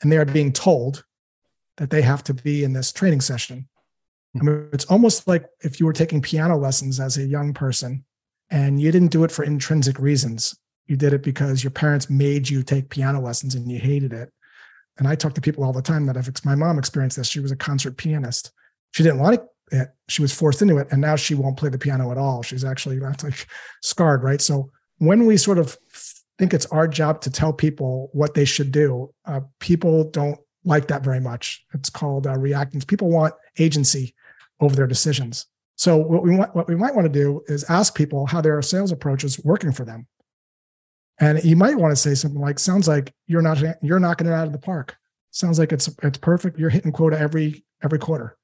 And 0.00 0.12
they 0.12 0.16
are 0.16 0.24
being 0.24 0.52
told 0.52 1.04
that 1.78 1.90
they 1.90 2.02
have 2.02 2.22
to 2.24 2.34
be 2.34 2.62
in 2.62 2.72
this 2.72 2.92
training 2.92 3.20
session. 3.20 3.68
I 4.40 4.44
mean, 4.44 4.68
it's 4.72 4.84
almost 4.86 5.26
like 5.28 5.46
if 5.60 5.80
you 5.80 5.86
were 5.86 5.92
taking 5.92 6.22
piano 6.22 6.56
lessons 6.56 7.00
as 7.00 7.16
a 7.16 7.26
young 7.26 7.54
person 7.54 8.04
and 8.50 8.80
you 8.80 8.92
didn't 8.92 9.12
do 9.12 9.24
it 9.24 9.30
for 9.30 9.44
intrinsic 9.44 9.98
reasons. 9.98 10.56
You 10.86 10.96
did 10.96 11.12
it 11.12 11.22
because 11.22 11.64
your 11.64 11.72
parents 11.72 12.08
made 12.08 12.48
you 12.48 12.62
take 12.62 12.90
piano 12.90 13.20
lessons 13.20 13.54
and 13.54 13.70
you 13.70 13.78
hated 13.78 14.12
it. 14.12 14.32
And 14.98 15.08
I 15.08 15.14
talk 15.14 15.34
to 15.34 15.40
people 15.40 15.64
all 15.64 15.72
the 15.72 15.82
time 15.82 16.06
that 16.06 16.16
if 16.16 16.44
my 16.44 16.54
mom 16.54 16.78
experienced 16.78 17.16
this, 17.16 17.28
she 17.28 17.40
was 17.40 17.50
a 17.50 17.56
concert 17.56 17.96
pianist 17.96 18.52
she 18.96 19.02
didn't 19.02 19.18
like 19.18 19.44
it. 19.72 19.88
She 20.08 20.22
was 20.22 20.32
forced 20.32 20.62
into 20.62 20.78
it, 20.78 20.88
and 20.90 21.02
now 21.02 21.16
she 21.16 21.34
won't 21.34 21.58
play 21.58 21.68
the 21.68 21.76
piano 21.76 22.10
at 22.10 22.16
all. 22.16 22.42
She's 22.42 22.64
actually 22.64 22.98
that's 23.00 23.24
like 23.24 23.46
scarred, 23.82 24.22
right? 24.22 24.40
So 24.40 24.70
when 24.98 25.26
we 25.26 25.36
sort 25.36 25.58
of 25.58 25.76
think 26.38 26.54
it's 26.54 26.64
our 26.66 26.88
job 26.88 27.20
to 27.22 27.30
tell 27.30 27.52
people 27.52 28.08
what 28.14 28.32
they 28.32 28.46
should 28.46 28.72
do, 28.72 29.12
uh, 29.26 29.40
people 29.60 30.10
don't 30.10 30.40
like 30.64 30.88
that 30.88 31.04
very 31.04 31.20
much. 31.20 31.62
It's 31.74 31.90
called 31.90 32.26
uh, 32.26 32.36
reactance. 32.36 32.86
People 32.86 33.10
want 33.10 33.34
agency 33.58 34.14
over 34.60 34.74
their 34.74 34.86
decisions. 34.86 35.46
So 35.76 35.96
what 35.96 36.22
we 36.22 36.36
want, 36.36 36.54
what 36.54 36.68
we 36.68 36.76
might 36.76 36.94
want 36.94 37.06
to 37.06 37.12
do 37.12 37.42
is 37.46 37.64
ask 37.64 37.94
people 37.94 38.26
how 38.26 38.40
their 38.40 38.60
sales 38.62 38.92
approach 38.92 39.24
is 39.24 39.42
working 39.44 39.72
for 39.72 39.84
them. 39.84 40.06
And 41.18 41.42
you 41.44 41.56
might 41.56 41.76
want 41.76 41.92
to 41.92 41.96
say 41.96 42.14
something 42.14 42.40
like, 42.40 42.58
"Sounds 42.58 42.88
like 42.88 43.12
you're 43.26 43.42
not 43.42 43.62
you're 43.82 43.98
knocking 43.98 44.26
it 44.26 44.32
out 44.32 44.46
of 44.46 44.52
the 44.52 44.58
park. 44.58 44.96
Sounds 45.30 45.58
like 45.58 45.72
it's 45.72 45.88
it's 46.02 46.18
perfect. 46.18 46.58
You're 46.58 46.70
hitting 46.70 46.92
quota 46.92 47.18
every 47.18 47.64
every 47.82 47.98
quarter." 47.98 48.36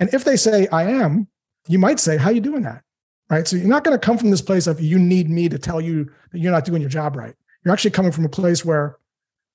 And 0.00 0.12
if 0.12 0.24
they 0.24 0.36
say, 0.36 0.66
I 0.68 0.84
am, 0.84 1.28
you 1.68 1.78
might 1.78 2.00
say, 2.00 2.16
How 2.16 2.30
you 2.30 2.40
doing 2.40 2.62
that? 2.62 2.82
Right. 3.30 3.46
So 3.46 3.56
you're 3.56 3.66
not 3.66 3.84
going 3.84 3.98
to 3.98 4.04
come 4.04 4.18
from 4.18 4.30
this 4.30 4.42
place 4.42 4.66
of 4.66 4.80
you 4.80 4.98
need 4.98 5.30
me 5.30 5.48
to 5.48 5.58
tell 5.58 5.80
you 5.80 6.10
that 6.32 6.38
you're 6.38 6.52
not 6.52 6.66
doing 6.66 6.82
your 6.82 6.90
job 6.90 7.16
right. 7.16 7.34
You're 7.64 7.72
actually 7.72 7.92
coming 7.92 8.12
from 8.12 8.26
a 8.26 8.28
place 8.28 8.64
where 8.64 8.98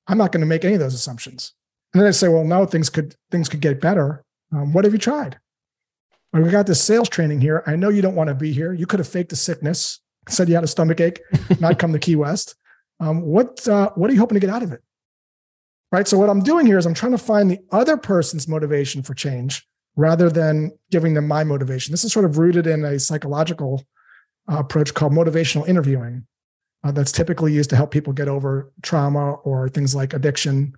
I'm 0.08 0.18
not 0.18 0.32
going 0.32 0.42
to 0.42 0.48
make 0.48 0.66
any 0.66 0.74
of 0.74 0.80
those 0.80 0.96
assumptions. 0.96 1.54
And 1.94 2.02
then 2.02 2.08
they 2.08 2.14
say, 2.14 2.28
well, 2.28 2.44
no, 2.44 2.66
things 2.66 2.90
could 2.90 3.16
things 3.30 3.50
could 3.50 3.60
get 3.60 3.82
better. 3.82 4.24
Um, 4.52 4.74
what 4.74 4.84
have 4.86 4.94
you 4.94 5.00
tried? 5.00 5.38
We 6.34 6.50
got 6.50 6.68
this 6.68 6.84
sales 6.84 7.10
training 7.10 7.42
here. 7.42 7.64
I 7.66 7.76
know 7.76 7.90
you 7.90 8.02
don't 8.02 8.16
want 8.16 8.28
to 8.28 8.36
be 8.36 8.54
here. 8.54 8.74
You 8.74 8.86
could 8.86 9.00
have 9.00 9.08
faked 9.08 9.32
a 9.32 9.36
sickness, 9.36 10.02
said 10.28 10.50
you 10.50 10.56
had 10.56 10.64
a 10.64 10.68
stomach 10.68 11.00
ache, 11.00 11.22
not 11.60 11.80
come 11.80 11.94
to 11.94 12.00
Key 12.00 12.16
West. 12.16 12.56
Um, 13.00 13.22
what 13.22 13.68
uh, 13.68 13.92
what 13.96 14.10
are 14.10 14.14
you 14.14 14.20
hoping 14.20 14.36
to 14.36 14.40
get 14.40 14.50
out 14.50 14.64
of 14.64 14.72
it? 14.72 14.82
Right. 15.92 16.08
So 16.08 16.18
what 16.18 16.30
I'm 16.30 16.42
doing 16.42 16.66
here 16.66 16.78
is 16.78 16.86
I'm 16.86 16.94
trying 16.94 17.14
to 17.14 17.18
find 17.18 17.50
the 17.50 17.60
other 17.72 17.96
person's 17.96 18.48
motivation 18.48 19.04
for 19.04 19.14
change 19.14 19.66
rather 19.96 20.30
than 20.30 20.72
giving 20.92 21.14
them 21.14 21.28
my 21.28 21.44
motivation. 21.44 21.92
This 21.92 22.04
is 22.04 22.12
sort 22.12 22.26
of 22.26 22.38
rooted 22.38 22.68
in 22.68 22.84
a 22.84 23.00
psychological 23.00 23.86
uh, 24.52 24.60
approach 24.60 24.94
called 24.94 25.14
motivational 25.14 25.68
interviewing 25.68 26.28
uh, 26.84 26.92
that's 26.92 27.12
typically 27.12 27.54
used 27.54 27.70
to 27.70 27.76
help 27.76 27.92
people 27.92 28.14
get 28.14 28.28
over 28.28 28.72
trauma 28.82 29.34
or 29.34 29.70
things 29.70 29.96
like 29.96 30.14
addiction. 30.14 30.74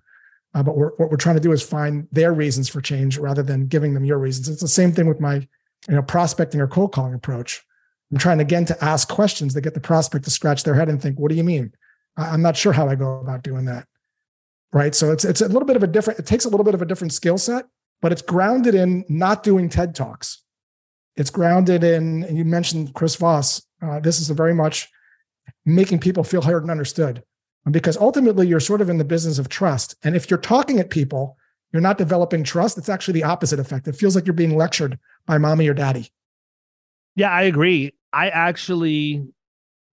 Uh, 0.54 0.62
but 0.62 0.76
we're, 0.76 0.90
what 0.96 1.10
we're 1.10 1.16
trying 1.16 1.36
to 1.36 1.40
do 1.40 1.52
is 1.52 1.62
find 1.62 2.08
their 2.10 2.32
reasons 2.32 2.68
for 2.68 2.80
change 2.80 3.18
rather 3.18 3.42
than 3.42 3.66
giving 3.66 3.94
them 3.94 4.04
your 4.04 4.18
reasons. 4.18 4.48
It's 4.48 4.60
the 4.60 4.68
same 4.68 4.92
thing 4.92 5.06
with 5.06 5.20
my 5.20 5.46
you 5.88 5.94
know, 5.94 6.02
prospecting 6.02 6.60
or 6.60 6.66
cold 6.66 6.92
calling 6.92 7.14
approach. 7.14 7.62
I'm 8.10 8.18
trying 8.18 8.40
again 8.40 8.64
to 8.66 8.84
ask 8.84 9.08
questions 9.08 9.54
that 9.54 9.60
get 9.60 9.74
the 9.74 9.80
prospect 9.80 10.24
to 10.24 10.30
scratch 10.30 10.64
their 10.64 10.74
head 10.74 10.88
and 10.88 11.00
think, 11.00 11.18
what 11.18 11.30
do 11.30 11.36
you 11.36 11.44
mean? 11.44 11.72
I'm 12.16 12.42
not 12.42 12.56
sure 12.56 12.72
how 12.72 12.88
I 12.88 12.96
go 12.96 13.20
about 13.20 13.42
doing 13.42 13.66
that. 13.66 13.86
Right. 14.72 14.94
So 14.94 15.12
it's 15.12 15.24
it's 15.24 15.40
a 15.40 15.48
little 15.48 15.64
bit 15.64 15.76
of 15.76 15.82
a 15.82 15.86
different, 15.86 16.18
it 16.18 16.26
takes 16.26 16.44
a 16.44 16.48
little 16.48 16.64
bit 16.64 16.74
of 16.74 16.82
a 16.82 16.86
different 16.86 17.12
skill 17.12 17.38
set 17.38 17.66
but 18.00 18.12
it's 18.12 18.22
grounded 18.22 18.74
in 18.74 19.04
not 19.08 19.42
doing 19.42 19.68
TED 19.68 19.94
Talks. 19.94 20.42
It's 21.16 21.30
grounded 21.30 21.84
in, 21.84 22.24
and 22.24 22.36
you 22.38 22.44
mentioned 22.44 22.94
Chris 22.94 23.16
Voss. 23.16 23.62
Uh, 23.82 24.00
this 24.00 24.20
is 24.20 24.28
very 24.30 24.54
much 24.54 24.88
making 25.66 25.98
people 25.98 26.24
feel 26.24 26.42
heard 26.42 26.62
and 26.62 26.70
understood. 26.70 27.22
Because 27.68 27.96
ultimately, 27.96 28.46
you're 28.46 28.60
sort 28.60 28.80
of 28.80 28.88
in 28.88 28.98
the 28.98 29.04
business 29.04 29.38
of 29.38 29.48
trust. 29.48 29.96
And 30.02 30.16
if 30.16 30.30
you're 30.30 30.38
talking 30.38 30.78
at 30.78 30.90
people, 30.90 31.36
you're 31.72 31.82
not 31.82 31.98
developing 31.98 32.42
trust. 32.42 32.78
It's 32.78 32.88
actually 32.88 33.14
the 33.14 33.24
opposite 33.24 33.58
effect. 33.58 33.86
It 33.86 33.96
feels 33.96 34.14
like 34.14 34.26
you're 34.26 34.34
being 34.34 34.56
lectured 34.56 34.98
by 35.26 35.38
mommy 35.38 35.68
or 35.68 35.74
daddy. 35.74 36.10
Yeah, 37.16 37.30
I 37.30 37.42
agree. 37.42 37.92
I 38.12 38.30
actually 38.30 39.24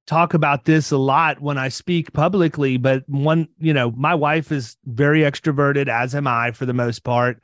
talk 0.07 0.33
about 0.33 0.65
this 0.65 0.91
a 0.91 0.97
lot 0.97 1.41
when 1.41 1.57
I 1.57 1.67
speak 1.67 2.13
publicly, 2.13 2.77
but 2.77 3.03
one, 3.07 3.49
you 3.59 3.73
know, 3.73 3.91
my 3.91 4.15
wife 4.15 4.51
is 4.51 4.77
very 4.85 5.21
extroverted, 5.21 5.89
as 5.89 6.15
am 6.15 6.25
I 6.25 6.51
for 6.51 6.65
the 6.65 6.73
most 6.73 7.03
part. 7.03 7.41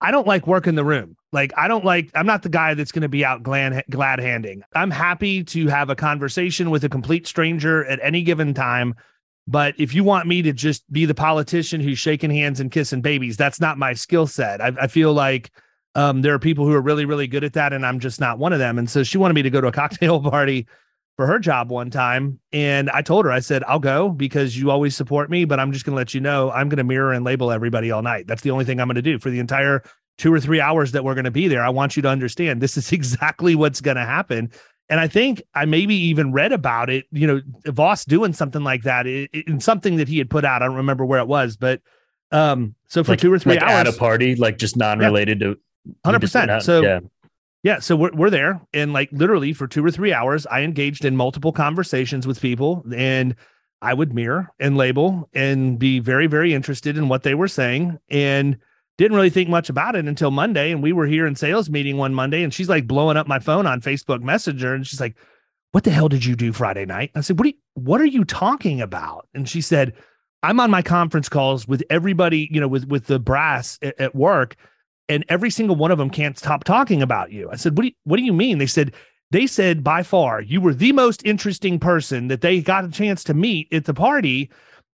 I 0.00 0.10
don't 0.10 0.26
like 0.26 0.46
working 0.46 0.74
the 0.74 0.84
room. 0.84 1.16
Like 1.32 1.52
I 1.56 1.68
don't 1.68 1.84
like 1.84 2.10
I'm 2.14 2.26
not 2.26 2.42
the 2.42 2.48
guy 2.48 2.74
that's 2.74 2.92
going 2.92 3.02
to 3.02 3.08
be 3.08 3.24
out 3.24 3.42
glad 3.42 3.84
glad 3.90 4.18
handing. 4.18 4.62
I'm 4.74 4.90
happy 4.90 5.44
to 5.44 5.68
have 5.68 5.90
a 5.90 5.96
conversation 5.96 6.70
with 6.70 6.84
a 6.84 6.88
complete 6.88 7.26
stranger 7.26 7.84
at 7.84 8.00
any 8.02 8.22
given 8.22 8.54
time. 8.54 8.94
But 9.46 9.74
if 9.78 9.94
you 9.94 10.04
want 10.04 10.28
me 10.28 10.42
to 10.42 10.52
just 10.52 10.90
be 10.92 11.06
the 11.06 11.14
politician 11.14 11.80
who's 11.80 11.98
shaking 11.98 12.30
hands 12.30 12.60
and 12.60 12.70
kissing 12.70 13.00
babies, 13.00 13.36
that's 13.36 13.60
not 13.60 13.78
my 13.78 13.94
skill 13.94 14.26
set. 14.26 14.60
I, 14.60 14.72
I 14.82 14.86
feel 14.86 15.12
like 15.12 15.50
um, 15.94 16.22
there 16.22 16.34
are 16.34 16.38
people 16.38 16.64
who 16.66 16.72
are 16.72 16.80
really, 16.80 17.04
really 17.04 17.26
good 17.26 17.42
at 17.42 17.54
that, 17.54 17.72
and 17.72 17.84
I'm 17.84 17.98
just 17.98 18.20
not 18.20 18.38
one 18.38 18.52
of 18.52 18.60
them. 18.60 18.78
And 18.78 18.88
so 18.88 19.02
she 19.02 19.18
wanted 19.18 19.34
me 19.34 19.42
to 19.42 19.50
go 19.50 19.60
to 19.60 19.66
a 19.66 19.72
cocktail 19.72 20.20
party 20.20 20.68
for 21.16 21.26
her 21.26 21.38
job 21.38 21.70
one 21.70 21.90
time. 21.90 22.40
And 22.52 22.88
I 22.90 23.02
told 23.02 23.24
her, 23.24 23.32
I 23.32 23.40
said, 23.40 23.62
I'll 23.64 23.78
go 23.78 24.08
because 24.08 24.56
you 24.56 24.70
always 24.70 24.96
support 24.96 25.30
me, 25.30 25.44
but 25.44 25.60
I'm 25.60 25.72
just 25.72 25.84
going 25.84 25.94
to 25.94 25.96
let 25.96 26.14
you 26.14 26.20
know 26.20 26.50
I'm 26.50 26.68
going 26.68 26.78
to 26.78 26.84
mirror 26.84 27.12
and 27.12 27.24
label 27.24 27.50
everybody 27.50 27.90
all 27.90 28.02
night. 28.02 28.26
That's 28.26 28.42
the 28.42 28.50
only 28.50 28.64
thing 28.64 28.80
I'm 28.80 28.88
going 28.88 28.94
to 28.94 29.02
do 29.02 29.18
for 29.18 29.30
the 29.30 29.38
entire 29.38 29.82
two 30.18 30.32
or 30.32 30.40
three 30.40 30.60
hours 30.60 30.92
that 30.92 31.04
we're 31.04 31.14
going 31.14 31.24
to 31.24 31.30
be 31.30 31.48
there. 31.48 31.62
I 31.62 31.70
want 31.70 31.96
you 31.96 32.02
to 32.02 32.08
understand 32.08 32.60
this 32.60 32.76
is 32.76 32.92
exactly 32.92 33.54
what's 33.54 33.80
going 33.80 33.96
to 33.96 34.04
happen. 34.04 34.50
And 34.88 34.98
I 34.98 35.06
think 35.06 35.42
I 35.54 35.66
maybe 35.66 35.94
even 35.94 36.32
read 36.32 36.52
about 36.52 36.90
it, 36.90 37.06
you 37.12 37.26
know, 37.26 37.40
Voss 37.66 38.04
doing 38.04 38.32
something 38.32 38.64
like 38.64 38.82
that 38.82 39.06
in 39.06 39.60
something 39.60 39.96
that 39.96 40.08
he 40.08 40.18
had 40.18 40.28
put 40.28 40.44
out. 40.44 40.62
I 40.62 40.66
don't 40.66 40.76
remember 40.76 41.04
where 41.04 41.20
it 41.20 41.28
was, 41.28 41.56
but 41.56 41.80
um, 42.32 42.74
so 42.88 43.04
for 43.04 43.12
like, 43.12 43.20
two 43.20 43.32
or 43.32 43.38
three 43.38 43.54
like 43.54 43.62
hours 43.62 43.88
at 43.88 43.94
a 43.94 43.96
party, 43.96 44.36
like 44.36 44.58
just 44.58 44.76
non-related 44.76 45.40
yeah. 45.40 45.48
to 45.48 45.58
hundred 46.04 46.20
percent. 46.20 46.62
So 46.62 46.82
yeah. 46.82 47.00
Yeah, 47.62 47.80
so 47.80 47.94
we're 47.94 48.12
we're 48.12 48.30
there, 48.30 48.60
and 48.72 48.92
like 48.94 49.10
literally 49.12 49.52
for 49.52 49.66
two 49.66 49.84
or 49.84 49.90
three 49.90 50.14
hours, 50.14 50.46
I 50.46 50.62
engaged 50.62 51.04
in 51.04 51.16
multiple 51.16 51.52
conversations 51.52 52.26
with 52.26 52.40
people, 52.40 52.84
and 52.94 53.36
I 53.82 53.92
would 53.92 54.14
mirror 54.14 54.48
and 54.58 54.76
label 54.78 55.28
and 55.34 55.78
be 55.78 55.98
very 55.98 56.26
very 56.26 56.54
interested 56.54 56.96
in 56.96 57.08
what 57.08 57.22
they 57.22 57.34
were 57.34 57.48
saying, 57.48 57.98
and 58.08 58.56
didn't 58.96 59.16
really 59.16 59.30
think 59.30 59.50
much 59.50 59.68
about 59.68 59.94
it 59.94 60.06
until 60.06 60.30
Monday. 60.30 60.72
And 60.72 60.82
we 60.82 60.92
were 60.92 61.06
here 61.06 61.26
in 61.26 61.34
sales 61.34 61.68
meeting 61.68 61.98
one 61.98 62.14
Monday, 62.14 62.42
and 62.42 62.52
she's 62.52 62.68
like 62.68 62.86
blowing 62.86 63.18
up 63.18 63.26
my 63.26 63.38
phone 63.38 63.66
on 63.66 63.82
Facebook 63.82 64.22
Messenger, 64.22 64.74
and 64.74 64.86
she's 64.86 65.00
like, 65.00 65.16
"What 65.72 65.84
the 65.84 65.90
hell 65.90 66.08
did 66.08 66.24
you 66.24 66.36
do 66.36 66.54
Friday 66.54 66.86
night?" 66.86 67.10
I 67.14 67.20
said, 67.20 67.38
"What 67.38 67.44
are 67.44 67.50
you, 67.50 67.56
what 67.74 68.00
are 68.00 68.06
you 68.06 68.24
talking 68.24 68.80
about?" 68.80 69.28
And 69.34 69.46
she 69.46 69.60
said, 69.60 69.92
"I'm 70.42 70.60
on 70.60 70.70
my 70.70 70.80
conference 70.80 71.28
calls 71.28 71.68
with 71.68 71.82
everybody, 71.90 72.48
you 72.50 72.58
know, 72.58 72.68
with 72.68 72.88
with 72.88 73.06
the 73.06 73.18
brass 73.18 73.78
at, 73.82 74.00
at 74.00 74.14
work." 74.14 74.56
And 75.10 75.24
every 75.28 75.50
single 75.50 75.76
one 75.76 75.90
of 75.90 75.98
them 75.98 76.08
can't 76.08 76.38
stop 76.38 76.64
talking 76.64 77.02
about 77.02 77.32
you. 77.32 77.50
I 77.50 77.56
said, 77.56 77.76
"What 77.76 77.82
do 77.82 77.88
you, 77.88 77.94
what 78.04 78.16
do 78.16 78.22
you 78.22 78.32
mean?" 78.32 78.58
They 78.58 78.66
said 78.66 78.94
they 79.30 79.46
said 79.46 79.84
by 79.84 80.02
far 80.02 80.40
you 80.40 80.60
were 80.60 80.74
the 80.74 80.92
most 80.92 81.24
interesting 81.24 81.78
person 81.78 82.28
that 82.28 82.40
they 82.40 82.60
got 82.60 82.84
a 82.84 82.90
chance 82.90 83.22
to 83.24 83.34
meet 83.34 83.72
at 83.72 83.84
the 83.84 83.94
party 83.94 84.50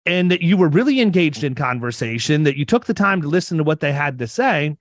and 0.06 0.30
that 0.32 0.42
you 0.42 0.58
were 0.58 0.70
really 0.70 1.02
engaged 1.02 1.44
in 1.44 1.56
conversation, 1.56 2.44
that 2.44 2.58
you 2.58 2.66
took 2.66 2.86
the 2.86 2.94
time 2.94 3.22
to 3.22 3.28
listen 3.28 3.58
to 3.58 3.64
what 3.64 3.80
they 3.80 3.92
had 3.92 4.20
to 4.20 4.28
say. 4.28 4.68
And 4.68 4.78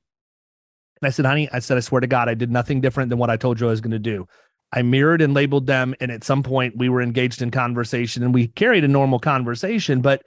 I 1.02 1.10
said, 1.10 1.24
honey, 1.24 1.48
I 1.52 1.60
said, 1.60 1.76
I 1.76 1.80
swear 1.80 2.00
to 2.00 2.06
God, 2.06 2.28
I 2.28 2.34
did 2.34 2.50
nothing 2.50 2.80
different 2.80 3.10
than 3.10 3.18
what 3.18 3.30
I 3.30 3.36
told 3.36 3.60
you 3.60 3.66
I 3.66 3.70
was 3.70 3.80
going 3.80 3.90
to 3.92 3.98
do. 3.98 4.26
I 4.72 4.82
mirrored 4.82 5.22
and 5.22 5.34
labeled 5.34 5.66
them. 5.66 5.94
And 6.00 6.10
at 6.10 6.24
some 6.24 6.42
point, 6.42 6.76
we 6.76 6.88
were 6.88 7.00
engaged 7.00 7.40
in 7.40 7.50
conversation 7.50 8.22
and 8.22 8.34
we 8.34 8.48
carried 8.48 8.84
a 8.84 8.88
normal 8.88 9.18
conversation. 9.18 10.02
But 10.02 10.24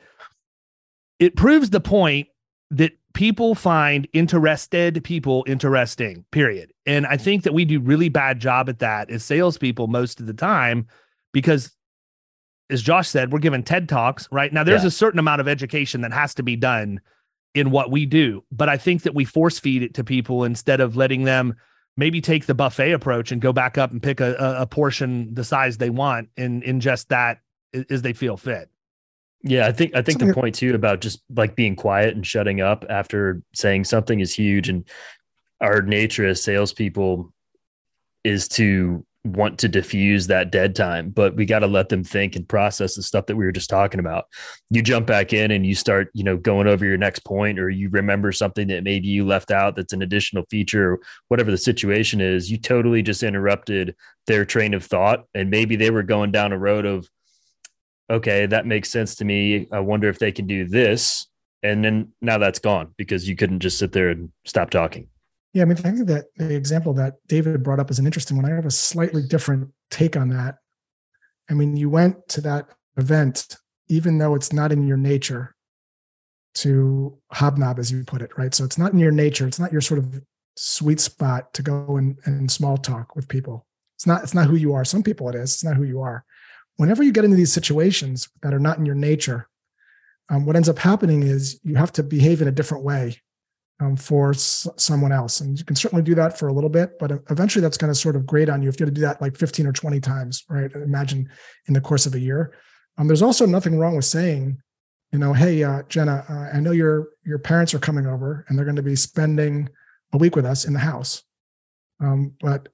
it 1.20 1.36
proves 1.36 1.70
the 1.70 1.80
point 1.80 2.28
that 2.72 2.94
people 3.18 3.56
find 3.56 4.08
interested 4.14 5.04
people 5.04 5.44
interesting, 5.48 6.24
period. 6.30 6.72
And 6.86 7.08
I 7.08 7.18
think 7.18 7.46
that 7.46 7.54
we 7.54 7.66
do 7.66 7.80
really 7.80 8.10
bad 8.10 8.40
job 8.40 8.70
at 8.70 8.78
that 8.78 9.10
as 9.10 9.26
salespeople 9.26 9.88
most 9.88 10.20
of 10.20 10.28
the 10.28 10.36
time 10.36 10.86
because 11.34 11.76
as 12.70 12.84
Josh 12.84 13.10
said, 13.10 13.34
we're 13.34 13.40
giving 13.40 13.64
TED 13.64 13.90
Talks, 13.90 14.28
right? 14.32 14.54
Now 14.54 14.64
there's 14.64 14.84
yeah. 14.84 14.90
a 14.90 14.92
certain 14.92 15.18
amount 15.18 15.42
of 15.42 15.48
education 15.48 16.02
that 16.02 16.14
has 16.14 16.36
to 16.36 16.44
be 16.44 16.56
done 16.56 17.02
in 17.56 17.72
what 17.72 17.90
we 17.90 18.06
do, 18.06 18.44
but 18.52 18.70
I 18.70 18.78
think 18.78 19.02
that 19.02 19.16
we 19.16 19.26
force 19.26 19.58
feed 19.58 19.82
it 19.82 19.96
to 19.96 20.04
people 20.04 20.44
instead 20.44 20.80
of 20.80 20.96
letting 20.96 21.24
them 21.24 21.56
maybe 21.96 22.22
take 22.22 22.46
the 22.46 22.54
buffet 22.54 22.92
approach 22.92 23.32
and 23.32 23.42
go 23.42 23.52
back 23.52 23.80
up 23.80 23.90
and 23.90 24.04
pick 24.04 24.20
a, 24.20 24.36
a 24.60 24.68
portion 24.68 25.34
the 25.34 25.44
size 25.44 25.80
they 25.80 25.90
want 25.90 26.30
and 26.38 26.62
ingest 26.62 27.08
that 27.08 27.40
as 27.90 28.04
they 28.04 28.14
feel 28.14 28.38
fit. 28.38 28.70
Yeah, 29.44 29.68
I 29.68 29.72
think 29.72 29.96
I 29.96 30.02
think 30.02 30.20
the 30.20 30.34
point 30.34 30.56
too 30.56 30.74
about 30.74 31.00
just 31.00 31.22
like 31.36 31.56
being 31.56 31.76
quiet 31.76 32.16
and 32.16 32.26
shutting 32.26 32.60
up 32.60 32.86
after 32.90 33.42
saying 33.54 33.84
something 33.84 34.20
is 34.20 34.34
huge. 34.34 34.68
And 34.68 34.88
our 35.62 35.82
nature 35.82 36.26
as 36.28 36.42
salespeople 36.42 37.32
is 38.24 38.48
to 38.50 39.06
want 39.24 39.60
to 39.60 39.68
diffuse 39.68 40.28
that 40.28 40.52
dead 40.52 40.76
time, 40.76 41.10
but 41.10 41.36
we 41.36 41.46
got 41.46 41.60
to 41.60 41.68
let 41.68 41.90
them 41.90 42.04
think 42.04 42.36
and 42.36 42.48
process 42.48 42.96
the 42.96 43.04
stuff 43.04 43.26
that 43.26 43.36
we 43.36 43.46
were 43.46 43.52
just 43.52 43.70
talking 43.70 44.00
about. 44.00 44.26
You 44.70 44.82
jump 44.82 45.06
back 45.06 45.34
in 45.34 45.52
and 45.52 45.66
you 45.66 45.76
start, 45.76 46.10
you 46.14 46.24
know, 46.24 46.38
going 46.38 46.68
over 46.68 46.86
your 46.86 46.98
next 46.98 47.20
point, 47.20 47.60
or 47.60 47.70
you 47.70 47.90
remember 47.90 48.32
something 48.32 48.68
that 48.70 48.84
maybe 48.84 49.08
you 49.08 49.26
left 49.26 49.52
out 49.52 49.76
that's 49.76 49.94
an 49.94 50.02
additional 50.02 50.46
feature, 50.50 51.00
whatever 51.28 51.52
the 51.52 51.58
situation 51.58 52.22
is. 52.22 52.50
You 52.50 52.58
totally 52.58 53.02
just 53.02 53.24
interrupted 53.24 53.96
their 54.28 54.46
train 54.46 54.74
of 54.74 54.84
thought, 54.84 55.26
and 55.34 55.50
maybe 55.50 55.76
they 55.76 55.92
were 55.92 56.04
going 56.04 56.32
down 56.32 56.54
a 56.54 56.58
road 56.58 56.86
of, 56.86 57.10
okay, 58.10 58.46
that 58.46 58.66
makes 58.66 58.90
sense 58.90 59.16
to 59.16 59.26
me. 59.26 59.68
I 59.72 59.80
wonder 59.80 60.10
if 60.10 60.20
they 60.20 60.32
can 60.32 60.48
do 60.48 60.68
this, 60.68 61.28
and 61.64 61.84
then 61.84 62.14
now 62.22 62.38
that's 62.38 62.60
gone 62.60 62.94
because 62.98 63.28
you 63.28 63.36
couldn't 63.36 63.60
just 63.60 63.80
sit 63.80 63.92
there 63.92 64.10
and 64.10 64.32
stop 64.46 64.70
talking. 64.70 65.08
Yeah, 65.54 65.64
I 65.64 65.66
mean, 65.66 65.78
I 65.78 65.82
think 65.82 66.08
that 66.08 66.26
the 66.38 66.56
example 66.56 66.94
that 66.96 67.16
David 67.28 67.64
brought 67.64 67.80
up 67.80 67.90
is 67.90 68.00
an 68.00 68.06
interesting 68.06 68.38
one. 68.38 68.46
I 68.46 68.56
have 68.56 68.66
a 68.66 68.72
slightly 68.72 69.24
different 69.24 69.72
take 69.90 70.16
on 70.16 70.30
that. 70.30 70.56
I 71.50 71.54
mean, 71.54 71.78
you 71.78 71.90
went 71.90 72.28
to 72.30 72.42
that 72.42 72.68
event, 72.98 73.56
even 73.88 74.18
though 74.18 74.36
it's 74.36 74.52
not 74.52 74.72
in 74.72 74.88
your 74.88 74.98
nature 74.98 75.56
to 76.56 77.18
hobnob, 77.32 77.80
as 77.80 77.92
you 77.92 78.04
put 78.04 78.22
it, 78.22 78.38
right? 78.38 78.54
So 78.54 78.66
it's 78.66 78.78
not 78.78 78.94
in 78.94 79.00
your 79.00 79.12
nature. 79.12 79.48
It's 79.48 79.60
not 79.60 79.72
your 79.72 79.82
sort 79.82 80.00
of 80.00 80.22
sweet 80.56 81.00
spot 81.00 81.54
to 81.54 81.62
go 81.62 81.98
and, 81.98 82.18
and 82.26 82.52
small 82.52 82.78
talk 82.78 83.16
with 83.16 83.28
people. 83.28 83.66
It's 83.96 84.06
not, 84.06 84.24
it's 84.24 84.34
not 84.34 84.48
who 84.48 84.56
you 84.56 84.74
are. 84.74 84.84
Some 84.84 85.04
people 85.04 85.30
it 85.30 85.36
is. 85.36 85.54
It's 85.54 85.64
not 85.64 85.76
who 85.76 85.84
you 85.84 86.02
are. 86.02 86.26
Whenever 86.78 87.04
you 87.04 87.12
get 87.12 87.26
into 87.26 87.38
these 87.38 87.54
situations 87.54 88.30
that 88.42 88.54
are 88.54 88.60
not 88.60 88.78
in 88.78 88.86
your 88.86 88.96
nature, 88.96 89.48
um, 90.30 90.46
what 90.46 90.56
ends 90.56 90.70
up 90.70 90.80
happening 90.80 91.24
is 91.24 91.60
you 91.64 91.76
have 91.76 91.92
to 91.94 92.04
behave 92.04 92.42
in 92.42 92.48
a 92.48 92.52
different 92.52 92.84
way 92.84 93.18
um, 93.80 93.96
for 93.96 94.32
s- 94.32 94.68
someone 94.76 95.12
else. 95.12 95.40
And 95.40 95.58
you 95.58 95.66
can 95.66 95.76
certainly 95.76 96.04
do 96.04 96.16
that 96.16 96.38
for 96.38 96.48
a 96.48 96.54
little 96.54 96.70
bit, 96.70 97.00
but 97.00 97.12
eventually 97.30 97.62
that's 97.62 97.78
going 97.78 97.92
to 97.92 98.00
sort 98.00 98.16
of 98.16 98.26
grate 98.26 98.50
on 98.50 98.62
you 98.62 98.70
if 98.70 98.80
you 98.80 98.86
have 98.86 98.94
to 98.94 99.00
do 99.00 99.06
that 99.06 99.22
like 99.22 99.38
15 99.38 99.68
or 99.68 99.72
20 99.72 100.00
times, 100.00 100.44
right? 100.50 100.72
Imagine 100.74 101.30
in 101.68 101.74
the 101.74 101.82
course 101.82 102.06
of 102.06 102.16
a 102.16 102.20
year. 102.20 102.54
Um, 102.98 103.08
there's 103.08 103.22
also 103.22 103.46
nothing 103.46 103.78
wrong 103.78 103.96
with 103.96 104.06
saying, 104.06 104.58
you 105.12 105.20
know, 105.20 105.34
hey, 105.34 105.64
uh, 105.64 105.84
Jenna, 105.88 106.26
uh, 106.30 106.56
I 106.56 106.60
know 106.60 106.72
your 106.72 107.10
your 107.24 107.40
parents 107.40 107.74
are 107.74 107.80
coming 107.80 108.06
over 108.08 108.46
and 108.48 108.58
they're 108.58 108.66
going 108.66 108.76
to 108.76 108.84
be 108.84 108.96
spending 108.96 109.70
a 110.12 110.18
week 110.18 110.36
with 110.36 110.46
us 110.46 110.66
in 110.66 110.74
the 110.74 110.80
house, 110.80 111.24
um, 112.02 112.34
but 112.42 112.70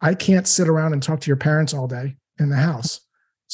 I 0.00 0.14
can't 0.14 0.46
sit 0.46 0.68
around 0.68 0.92
and 0.92 1.02
talk 1.02 1.20
to 1.20 1.28
your 1.28 1.36
parents 1.36 1.74
all 1.74 1.86
day 1.86 2.16
in 2.38 2.48
the 2.48 2.56
house. 2.56 3.00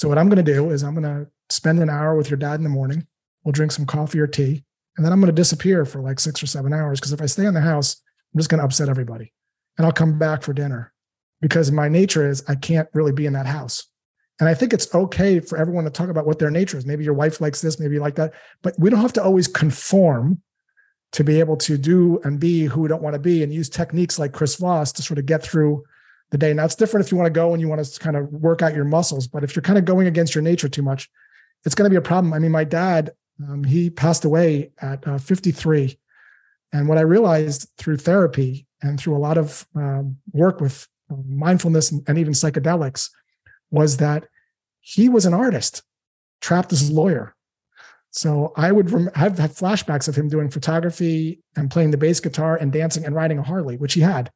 So 0.01 0.09
what 0.09 0.17
I'm 0.17 0.31
going 0.31 0.43
to 0.43 0.55
do 0.55 0.71
is 0.71 0.83
I'm 0.83 0.95
going 0.95 1.05
to 1.05 1.31
spend 1.51 1.79
an 1.79 1.91
hour 1.91 2.17
with 2.17 2.31
your 2.31 2.39
dad 2.39 2.55
in 2.55 2.63
the 2.63 2.71
morning. 2.71 3.07
We'll 3.45 3.53
drink 3.53 3.71
some 3.71 3.85
coffee 3.85 4.19
or 4.19 4.27
tea 4.27 4.65
and 4.97 5.05
then 5.05 5.13
I'm 5.13 5.21
going 5.21 5.31
to 5.31 5.39
disappear 5.39 5.85
for 5.85 6.01
like 6.01 6.19
six 6.19 6.43
or 6.43 6.47
seven 6.47 6.73
hours 6.73 6.99
because 6.99 7.13
if 7.13 7.21
I 7.21 7.27
stay 7.27 7.45
in 7.45 7.53
the 7.53 7.61
house, 7.61 8.01
I'm 8.33 8.39
just 8.39 8.49
going 8.49 8.61
to 8.61 8.65
upset 8.65 8.89
everybody. 8.89 9.31
And 9.77 9.85
I'll 9.85 9.93
come 9.93 10.19
back 10.19 10.43
for 10.43 10.55
dinner 10.55 10.95
because 11.43 11.71
my 11.71 11.91
nature 11.91 12.27
is 12.27 12.43
I 12.49 12.55
can't 12.55 12.89
really 12.95 13.13
be 13.13 13.27
in 13.27 13.35
that 13.35 13.45
house. 13.45 13.89
And 14.41 14.49
I 14.49 14.55
think 14.55 14.73
it's 14.73 14.95
okay 14.95 15.39
for 15.39 15.59
everyone 15.59 15.85
to 15.85 15.91
talk 15.91 16.09
about 16.09 16.25
what 16.25 16.39
their 16.39 16.51
nature 16.51 16.79
is. 16.79 16.87
Maybe 16.87 17.05
your 17.05 17.13
wife 17.13 17.43
likes 17.43 17.61
this, 17.61 17.79
maybe 17.79 17.97
you 17.97 18.01
like 18.01 18.15
that, 18.15 18.33
but 18.63 18.75
we 18.79 18.89
don't 18.89 19.03
have 19.03 19.13
to 19.13 19.23
always 19.23 19.49
conform 19.49 20.41
to 21.13 21.25
be 21.25 21.41
able 21.41 21.59
to 21.59 21.77
do 21.77 22.23
and 22.25 22.41
be 22.41 22.65
who 22.65 22.81
we 22.81 22.89
don't 22.89 23.03
want 23.03 23.17
to 23.17 23.21
be 23.21 23.43
and 23.43 23.53
use 23.53 23.69
techniques 23.69 24.19
like 24.19 24.33
Chris 24.33 24.57
Voss 24.57 24.93
to 24.93 25.03
sort 25.03 25.19
of 25.19 25.27
get 25.27 25.43
through 25.43 25.85
the 26.31 26.39
day. 26.39 26.53
Now 26.53 26.65
it's 26.65 26.77
different 26.77 27.05
if 27.05 27.13
you 27.13 27.19
want 27.19 27.27
to 27.27 27.39
go 27.39 27.53
and 27.53 27.61
you 27.61 27.69
want 27.69 27.85
to 27.85 28.01
kind 28.01 28.17
of 28.17 28.31
work 28.33 28.63
out 28.63 28.75
your 28.75 28.85
muscles, 28.85 29.27
but 29.27 29.45
if 29.45 29.55
you're 29.55 29.63
kind 29.63 29.79
of 29.79 29.85
going 29.85 30.07
against 30.07 30.35
your 30.35 30.43
nature 30.43 30.69
too 30.69 30.83
much, 30.83 31.11
it's 31.65 31.75
going 31.75 31.87
to 31.87 31.91
be 31.91 31.97
a 31.97 32.03
problem. 32.03 32.33
I 32.33 32.39
mean, 32.39 32.53
my 32.53 32.65
dad 32.65 33.13
um, 33.49 33.65
he 33.65 33.91
passed 33.91 34.25
away 34.25 34.73
at 34.81 35.07
uh, 35.07 35.19
53. 35.19 35.99
And 36.73 36.89
what 36.89 36.99
I 36.99 37.03
realized 37.03 37.69
through 37.79 37.99
therapy 37.99 38.67
and 38.83 38.99
through 38.99 39.17
a 39.17 39.19
lot 39.19 39.39
of 39.39 39.67
um, 39.75 40.17
work 40.33 40.61
with 40.61 40.87
uh, 41.11 41.17
mindfulness 41.27 41.91
and, 41.91 42.03
and, 42.07 42.19
even 42.19 42.33
psychedelics 42.33 43.11
was 43.71 43.97
that 43.97 44.27
he 44.81 45.09
was 45.09 45.27
an 45.27 45.35
artist 45.35 45.83
trapped 46.41 46.73
as 46.73 46.89
a 46.89 46.93
lawyer. 46.93 47.35
So 48.11 48.53
I 48.57 48.73
would 48.73 48.91
rem- 48.91 49.11
have, 49.15 49.39
have 49.39 49.53
flashbacks 49.53 50.09
of 50.09 50.17
him 50.17 50.29
doing 50.29 50.51
photography 50.51 51.41
and 51.57 51.71
playing 51.71 51.91
the 51.91 51.97
bass 51.97 52.21
guitar 52.21 52.57
and 52.57 52.73
dancing 52.73 53.05
and 53.05 53.15
riding 53.15 53.39
a 53.39 53.43
Harley, 53.43 53.77
which 53.77 53.95
he 53.95 54.01
had. 54.01 54.31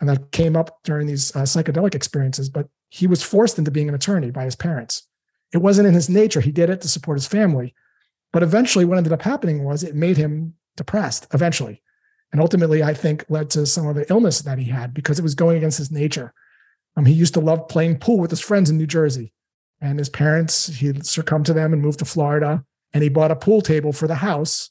And 0.00 0.08
that 0.08 0.32
came 0.32 0.56
up 0.56 0.82
during 0.82 1.06
these 1.06 1.34
uh, 1.36 1.40
psychedelic 1.40 1.94
experiences. 1.94 2.48
But 2.48 2.68
he 2.90 3.06
was 3.06 3.22
forced 3.22 3.58
into 3.58 3.70
being 3.70 3.88
an 3.88 3.94
attorney 3.94 4.30
by 4.30 4.44
his 4.44 4.56
parents. 4.56 5.06
It 5.52 5.58
wasn't 5.58 5.88
in 5.88 5.94
his 5.94 6.08
nature. 6.08 6.40
He 6.40 6.52
did 6.52 6.70
it 6.70 6.80
to 6.82 6.88
support 6.88 7.16
his 7.16 7.26
family. 7.26 7.74
But 8.32 8.42
eventually, 8.42 8.84
what 8.84 8.98
ended 8.98 9.12
up 9.12 9.22
happening 9.22 9.62
was 9.62 9.82
it 9.84 9.94
made 9.94 10.16
him 10.16 10.54
depressed 10.76 11.28
eventually. 11.32 11.80
And 12.32 12.40
ultimately, 12.40 12.82
I 12.82 12.94
think 12.94 13.24
led 13.28 13.50
to 13.50 13.64
some 13.64 13.86
of 13.86 13.94
the 13.94 14.10
illness 14.10 14.40
that 14.42 14.58
he 14.58 14.64
had 14.64 14.92
because 14.92 15.20
it 15.20 15.22
was 15.22 15.36
going 15.36 15.56
against 15.56 15.78
his 15.78 15.92
nature. 15.92 16.34
Um, 16.96 17.04
he 17.04 17.12
used 17.12 17.34
to 17.34 17.40
love 17.40 17.68
playing 17.68 17.98
pool 17.98 18.18
with 18.18 18.30
his 18.30 18.40
friends 18.40 18.70
in 18.70 18.76
New 18.76 18.88
Jersey. 18.88 19.32
And 19.80 19.98
his 19.98 20.08
parents, 20.08 20.66
he 20.66 20.92
succumbed 21.02 21.46
to 21.46 21.52
them 21.52 21.72
and 21.72 21.80
moved 21.80 22.00
to 22.00 22.04
Florida. 22.04 22.64
And 22.92 23.02
he 23.02 23.08
bought 23.08 23.30
a 23.30 23.36
pool 23.36 23.60
table 23.60 23.92
for 23.92 24.08
the 24.08 24.16
house. 24.16 24.70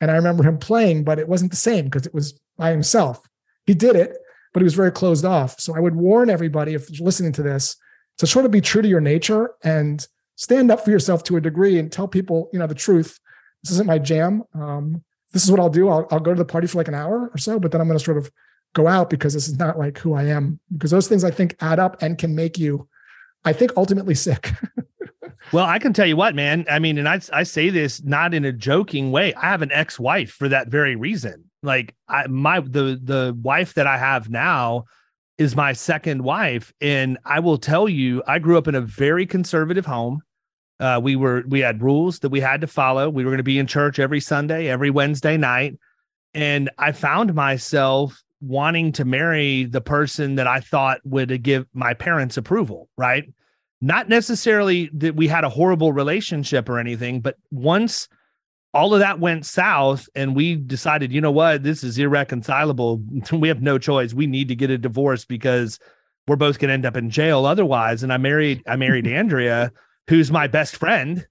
And 0.00 0.10
I 0.10 0.16
remember 0.16 0.42
him 0.42 0.56
playing, 0.56 1.04
but 1.04 1.18
it 1.18 1.28
wasn't 1.28 1.50
the 1.50 1.56
same 1.56 1.84
because 1.84 2.06
it 2.06 2.14
was 2.14 2.38
by 2.56 2.70
himself. 2.70 3.20
He 3.66 3.74
did 3.74 3.94
it, 3.94 4.16
but 4.52 4.60
he 4.60 4.64
was 4.64 4.74
very 4.74 4.90
closed 4.90 5.24
off. 5.24 5.58
So 5.60 5.76
I 5.76 5.80
would 5.80 5.96
warn 5.96 6.30
everybody 6.30 6.74
if 6.74 6.90
you're 6.90 7.04
listening 7.04 7.32
to 7.32 7.42
this 7.42 7.76
to 8.18 8.26
sort 8.26 8.44
of 8.44 8.50
be 8.50 8.60
true 8.60 8.82
to 8.82 8.88
your 8.88 9.00
nature 9.00 9.52
and 9.62 10.06
stand 10.36 10.70
up 10.70 10.84
for 10.84 10.90
yourself 10.90 11.24
to 11.24 11.36
a 11.36 11.40
degree 11.40 11.78
and 11.78 11.90
tell 11.90 12.08
people, 12.08 12.50
you 12.52 12.58
know, 12.58 12.66
the 12.66 12.74
truth. 12.74 13.18
This 13.62 13.72
isn't 13.72 13.86
my 13.86 13.98
jam. 13.98 14.42
Um, 14.54 15.04
this 15.32 15.44
is 15.44 15.50
what 15.50 15.60
I'll 15.60 15.70
do. 15.70 15.88
I'll, 15.88 16.06
I'll 16.10 16.20
go 16.20 16.32
to 16.34 16.38
the 16.38 16.44
party 16.44 16.66
for 16.66 16.78
like 16.78 16.88
an 16.88 16.94
hour 16.94 17.30
or 17.32 17.38
so, 17.38 17.58
but 17.58 17.72
then 17.72 17.80
I'm 17.80 17.86
going 17.86 17.98
to 17.98 18.04
sort 18.04 18.18
of 18.18 18.30
go 18.74 18.86
out 18.86 19.10
because 19.10 19.34
this 19.34 19.48
is 19.48 19.58
not 19.58 19.78
like 19.78 19.98
who 19.98 20.14
I 20.14 20.24
am. 20.24 20.60
Because 20.72 20.90
those 20.90 21.08
things 21.08 21.24
I 21.24 21.30
think 21.30 21.56
add 21.60 21.78
up 21.78 22.02
and 22.02 22.18
can 22.18 22.34
make 22.34 22.58
you, 22.58 22.88
I 23.44 23.52
think, 23.52 23.72
ultimately 23.76 24.14
sick. 24.14 24.50
well, 25.52 25.64
I 25.64 25.78
can 25.78 25.92
tell 25.92 26.06
you 26.06 26.16
what, 26.16 26.34
man. 26.34 26.66
I 26.70 26.78
mean, 26.78 26.98
and 26.98 27.08
I 27.08 27.20
I 27.32 27.44
say 27.44 27.70
this 27.70 28.02
not 28.02 28.34
in 28.34 28.44
a 28.44 28.52
joking 28.52 29.10
way. 29.10 29.32
I 29.34 29.46
have 29.46 29.62
an 29.62 29.72
ex-wife 29.72 30.32
for 30.32 30.48
that 30.48 30.68
very 30.68 30.96
reason. 30.96 31.50
Like 31.62 31.94
I 32.08 32.26
my 32.26 32.60
the 32.60 33.00
the 33.02 33.36
wife 33.40 33.74
that 33.74 33.86
I 33.86 33.98
have 33.98 34.28
now 34.28 34.84
is 35.38 35.56
my 35.56 35.72
second 35.72 36.22
wife. 36.22 36.72
And 36.80 37.18
I 37.24 37.40
will 37.40 37.58
tell 37.58 37.88
you, 37.88 38.22
I 38.26 38.38
grew 38.38 38.58
up 38.58 38.68
in 38.68 38.74
a 38.74 38.80
very 38.80 39.26
conservative 39.26 39.86
home. 39.86 40.22
Uh, 40.80 41.00
we 41.02 41.16
were 41.16 41.44
we 41.46 41.60
had 41.60 41.82
rules 41.82 42.20
that 42.20 42.30
we 42.30 42.40
had 42.40 42.60
to 42.60 42.66
follow. 42.66 43.08
We 43.08 43.24
were 43.24 43.30
going 43.30 43.38
to 43.38 43.44
be 43.44 43.58
in 43.58 43.66
church 43.66 43.98
every 43.98 44.20
Sunday, 44.20 44.68
every 44.68 44.90
Wednesday 44.90 45.36
night, 45.36 45.78
and 46.34 46.70
I 46.78 46.92
found 46.92 47.34
myself 47.34 48.20
wanting 48.40 48.90
to 48.92 49.04
marry 49.04 49.64
the 49.64 49.80
person 49.80 50.34
that 50.34 50.48
I 50.48 50.58
thought 50.58 51.00
would 51.04 51.42
give 51.42 51.66
my 51.72 51.94
parents 51.94 52.36
approval. 52.36 52.88
Right? 52.96 53.32
Not 53.80 54.08
necessarily 54.08 54.90
that 54.94 55.16
we 55.16 55.28
had 55.28 55.44
a 55.44 55.48
horrible 55.48 55.92
relationship 55.92 56.68
or 56.68 56.78
anything, 56.78 57.20
but 57.20 57.36
once 57.50 58.08
all 58.74 58.94
of 58.94 59.00
that 59.00 59.20
went 59.20 59.44
south 59.44 60.08
and 60.14 60.34
we 60.34 60.56
decided 60.56 61.12
you 61.12 61.20
know 61.20 61.30
what? 61.30 61.62
This 61.62 61.84
is 61.84 61.98
irreconcilable. 61.98 63.02
We 63.32 63.48
have 63.48 63.62
no 63.62 63.78
choice. 63.78 64.14
We 64.14 64.26
need 64.26 64.48
to 64.48 64.54
get 64.54 64.70
a 64.70 64.78
divorce 64.78 65.24
because 65.24 65.78
we're 66.26 66.36
both 66.36 66.58
going 66.58 66.68
to 66.68 66.74
end 66.74 66.86
up 66.86 66.96
in 66.96 67.10
jail 67.10 67.44
otherwise. 67.44 68.02
And 68.02 68.12
i 68.12 68.16
married 68.16 68.62
i 68.66 68.76
married 68.76 69.06
andrea 69.20 69.72
who's 70.08 70.30
my 70.30 70.46
best 70.46 70.76
friend. 70.76 71.26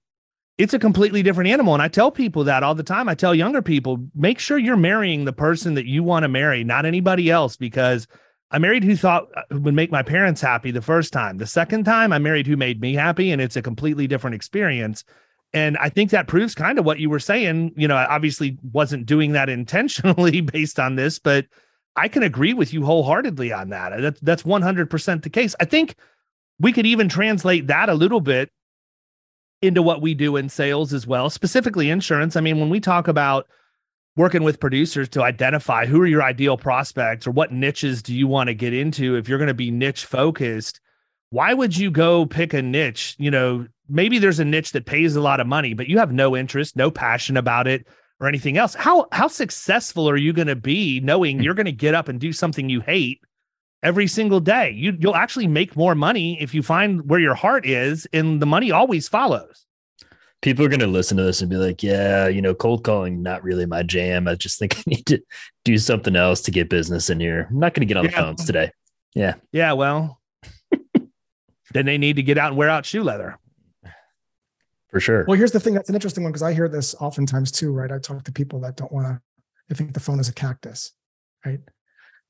It's 0.58 0.74
a 0.74 0.78
completely 0.78 1.22
different 1.22 1.50
animal. 1.50 1.74
And 1.74 1.82
i 1.82 1.88
tell 1.88 2.10
people 2.10 2.44
that 2.44 2.62
all 2.62 2.74
the 2.74 2.82
time. 2.82 3.08
I 3.08 3.14
tell 3.14 3.34
younger 3.34 3.62
people 3.62 3.98
make 4.14 4.38
sure 4.38 4.58
you're 4.58 4.76
marrying 4.76 5.24
the 5.24 5.32
person 5.32 5.74
that 5.74 5.86
you 5.86 6.02
want 6.04 6.22
to 6.22 6.28
marry 6.28 6.62
not 6.62 6.86
anybody 6.86 7.30
else. 7.30 7.56
Because 7.56 8.06
i 8.52 8.58
married 8.58 8.84
who 8.84 8.94
thought 8.94 9.26
uh, 9.36 9.42
would 9.58 9.74
make 9.74 9.90
my 9.90 10.02
parents 10.02 10.40
happy 10.40 10.70
the 10.70 10.82
first 10.82 11.12
time. 11.12 11.38
The 11.38 11.46
second 11.46 11.84
time 11.84 12.12
i 12.12 12.18
married 12.18 12.46
who 12.46 12.56
made 12.56 12.80
me 12.80 12.94
happy 12.94 13.32
and 13.32 13.42
it's 13.42 13.56
a 13.56 13.62
completely 13.62 14.06
different 14.06 14.36
experience 14.36 15.02
and 15.54 15.76
I 15.78 15.88
think 15.88 16.10
that 16.10 16.28
proves 16.28 16.54
kind 16.54 16.78
of 16.78 16.84
what 16.84 16.98
you 16.98 17.10
were 17.10 17.18
saying. 17.18 17.72
You 17.76 17.86
know, 17.86 17.96
I 17.96 18.06
obviously 18.06 18.58
wasn't 18.72 19.06
doing 19.06 19.32
that 19.32 19.48
intentionally 19.48 20.40
based 20.40 20.78
on 20.78 20.96
this, 20.96 21.18
but 21.18 21.46
I 21.96 22.08
can 22.08 22.22
agree 22.22 22.54
with 22.54 22.72
you 22.72 22.84
wholeheartedly 22.84 23.52
on 23.52 23.68
that. 23.70 24.00
That's 24.00 24.20
that's 24.20 24.42
100% 24.44 25.22
the 25.22 25.30
case. 25.30 25.54
I 25.60 25.64
think 25.64 25.94
we 26.58 26.72
could 26.72 26.86
even 26.86 27.08
translate 27.08 27.66
that 27.66 27.88
a 27.88 27.94
little 27.94 28.20
bit 28.20 28.50
into 29.60 29.82
what 29.82 30.02
we 30.02 30.14
do 30.14 30.36
in 30.36 30.48
sales 30.48 30.92
as 30.92 31.06
well, 31.06 31.30
specifically 31.30 31.90
insurance. 31.90 32.34
I 32.34 32.40
mean, 32.40 32.58
when 32.58 32.70
we 32.70 32.80
talk 32.80 33.08
about 33.08 33.46
working 34.16 34.42
with 34.42 34.60
producers 34.60 35.08
to 35.10 35.22
identify 35.22 35.86
who 35.86 36.00
are 36.00 36.06
your 36.06 36.22
ideal 36.22 36.56
prospects 36.56 37.26
or 37.26 37.30
what 37.30 37.52
niches 37.52 38.02
do 38.02 38.14
you 38.14 38.26
want 38.26 38.48
to 38.48 38.54
get 38.54 38.74
into 38.74 39.16
if 39.16 39.28
you're 39.28 39.38
going 39.38 39.48
to 39.48 39.54
be 39.54 39.70
niche 39.70 40.04
focused, 40.04 40.80
why 41.30 41.54
would 41.54 41.76
you 41.76 41.90
go 41.90 42.26
pick 42.26 42.52
a 42.52 42.60
niche, 42.60 43.16
you 43.18 43.30
know, 43.30 43.66
maybe 43.92 44.18
there's 44.18 44.40
a 44.40 44.44
niche 44.44 44.72
that 44.72 44.86
pays 44.86 45.14
a 45.14 45.20
lot 45.20 45.40
of 45.40 45.46
money, 45.46 45.74
but 45.74 45.88
you 45.88 45.98
have 45.98 46.12
no 46.12 46.34
interest, 46.36 46.76
no 46.76 46.90
passion 46.90 47.36
about 47.36 47.66
it 47.66 47.86
or 48.20 48.26
anything 48.26 48.56
else. 48.56 48.74
How 48.74 49.06
how 49.12 49.28
successful 49.28 50.08
are 50.08 50.16
you 50.16 50.32
going 50.32 50.48
to 50.48 50.56
be 50.56 51.00
knowing 51.00 51.38
hmm. 51.38 51.42
you're 51.42 51.54
going 51.54 51.66
to 51.66 51.72
get 51.72 51.94
up 51.94 52.08
and 52.08 52.18
do 52.18 52.32
something 52.32 52.68
you 52.68 52.80
hate 52.80 53.20
every 53.82 54.06
single 54.06 54.40
day? 54.40 54.70
You 54.70 54.96
you'll 54.98 55.16
actually 55.16 55.46
make 55.46 55.76
more 55.76 55.94
money 55.94 56.40
if 56.40 56.54
you 56.54 56.62
find 56.62 57.08
where 57.08 57.20
your 57.20 57.34
heart 57.34 57.66
is 57.66 58.06
and 58.12 58.40
the 58.40 58.46
money 58.46 58.70
always 58.70 59.08
follows. 59.08 59.66
People 60.40 60.64
are 60.64 60.68
going 60.68 60.80
to 60.80 60.88
listen 60.88 61.16
to 61.18 61.22
this 61.22 61.40
and 61.40 61.48
be 61.48 61.56
like, 61.56 61.84
"Yeah, 61.84 62.26
you 62.26 62.42
know, 62.42 62.54
cold 62.54 62.82
calling 62.82 63.22
not 63.22 63.44
really 63.44 63.66
my 63.66 63.84
jam. 63.84 64.26
I 64.26 64.34
just 64.34 64.58
think 64.58 64.76
I 64.78 64.82
need 64.86 65.06
to 65.06 65.22
do 65.64 65.78
something 65.78 66.16
else 66.16 66.40
to 66.42 66.50
get 66.50 66.70
business 66.70 67.10
in 67.10 67.20
here. 67.20 67.46
I'm 67.50 67.60
not 67.60 67.74
going 67.74 67.86
to 67.86 67.92
get 67.92 67.96
on 67.96 68.04
yeah. 68.04 68.10
the 68.10 68.16
phones 68.16 68.44
today." 68.44 68.70
Yeah. 69.14 69.34
Yeah, 69.52 69.72
well, 69.74 70.20
then 71.72 71.86
they 71.86 71.98
need 71.98 72.16
to 72.16 72.22
get 72.22 72.38
out 72.38 72.48
and 72.48 72.56
wear 72.56 72.70
out 72.70 72.86
shoe 72.86 73.02
leather. 73.02 73.38
For 74.92 75.00
sure. 75.00 75.24
Well, 75.26 75.38
here's 75.38 75.52
the 75.52 75.60
thing 75.60 75.74
that's 75.74 75.88
an 75.88 75.94
interesting 75.94 76.22
one 76.22 76.32
because 76.32 76.42
I 76.42 76.52
hear 76.52 76.68
this 76.68 76.94
oftentimes 77.00 77.50
too, 77.50 77.72
right? 77.72 77.90
I 77.90 77.98
talk 77.98 78.24
to 78.24 78.32
people 78.32 78.60
that 78.60 78.76
don't 78.76 78.92
want 78.92 79.06
to, 79.06 79.20
they 79.68 79.74
think 79.74 79.94
the 79.94 80.00
phone 80.00 80.20
is 80.20 80.28
a 80.28 80.34
cactus, 80.34 80.92
right? 81.46 81.60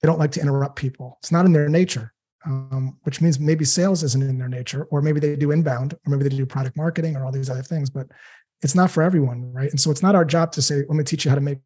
They 0.01 0.07
don't 0.07 0.19
like 0.19 0.31
to 0.33 0.41
interrupt 0.41 0.77
people. 0.77 1.19
It's 1.21 1.33
not 1.33 1.45
in 1.45 1.53
their 1.53 1.69
nature, 1.69 2.15
um, 2.47 2.99
which 3.03 3.21
means 3.21 3.41
maybe 3.41 3.65
sales 3.65 4.05
isn't 4.05 4.23
in 4.23 4.39
their 4.39 4.49
nature, 4.49 4.85
or 4.91 5.03
maybe 5.03 5.19
they 5.19 5.35
do 5.35 5.51
inbound, 5.51 5.95
or 5.95 5.99
maybe 6.07 6.29
they 6.29 6.37
do 6.37 6.47
product 6.47 6.77
marketing 6.77 7.17
or 7.17 7.25
all 7.25 7.33
these 7.33 7.51
other 7.51 7.63
things, 7.63 7.91
but 7.91 8.07
it's 8.63 8.77
not 8.77 8.93
for 8.93 9.03
everyone, 9.03 9.53
right? 9.53 9.71
And 9.71 9.81
so 9.81 9.91
it's 9.91 10.03
not 10.03 10.15
our 10.15 10.25
job 10.25 10.53
to 10.53 10.63
say, 10.63 10.77
let 10.77 10.91
me 10.91 11.03
teach 11.03 11.25
you 11.25 11.31
how 11.31 11.35
to 11.35 11.41
make 11.41 11.59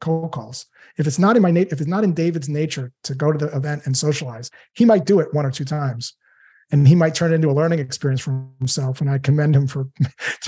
cold 0.00 0.32
calls. 0.32 0.66
If 0.98 1.06
it's 1.06 1.18
not 1.18 1.36
in 1.36 1.42
my 1.42 1.50
if 1.50 1.72
it's 1.80 1.86
not 1.86 2.02
in 2.02 2.12
David's 2.12 2.48
nature 2.48 2.90
to 3.04 3.14
go 3.14 3.30
to 3.30 3.38
the 3.38 3.54
event 3.56 3.82
and 3.84 3.96
socialize, 3.96 4.50
he 4.74 4.84
might 4.84 5.04
do 5.04 5.20
it 5.20 5.32
one 5.32 5.46
or 5.46 5.52
two 5.52 5.64
times 5.64 6.14
and 6.72 6.86
he 6.86 6.94
might 6.94 7.14
turn 7.14 7.32
it 7.32 7.36
into 7.36 7.50
a 7.50 7.52
learning 7.52 7.80
experience 7.80 8.20
for 8.20 8.46
himself. 8.58 9.00
And 9.00 9.10
I 9.10 9.18
commend 9.18 9.56
him 9.56 9.66
for 9.66 9.88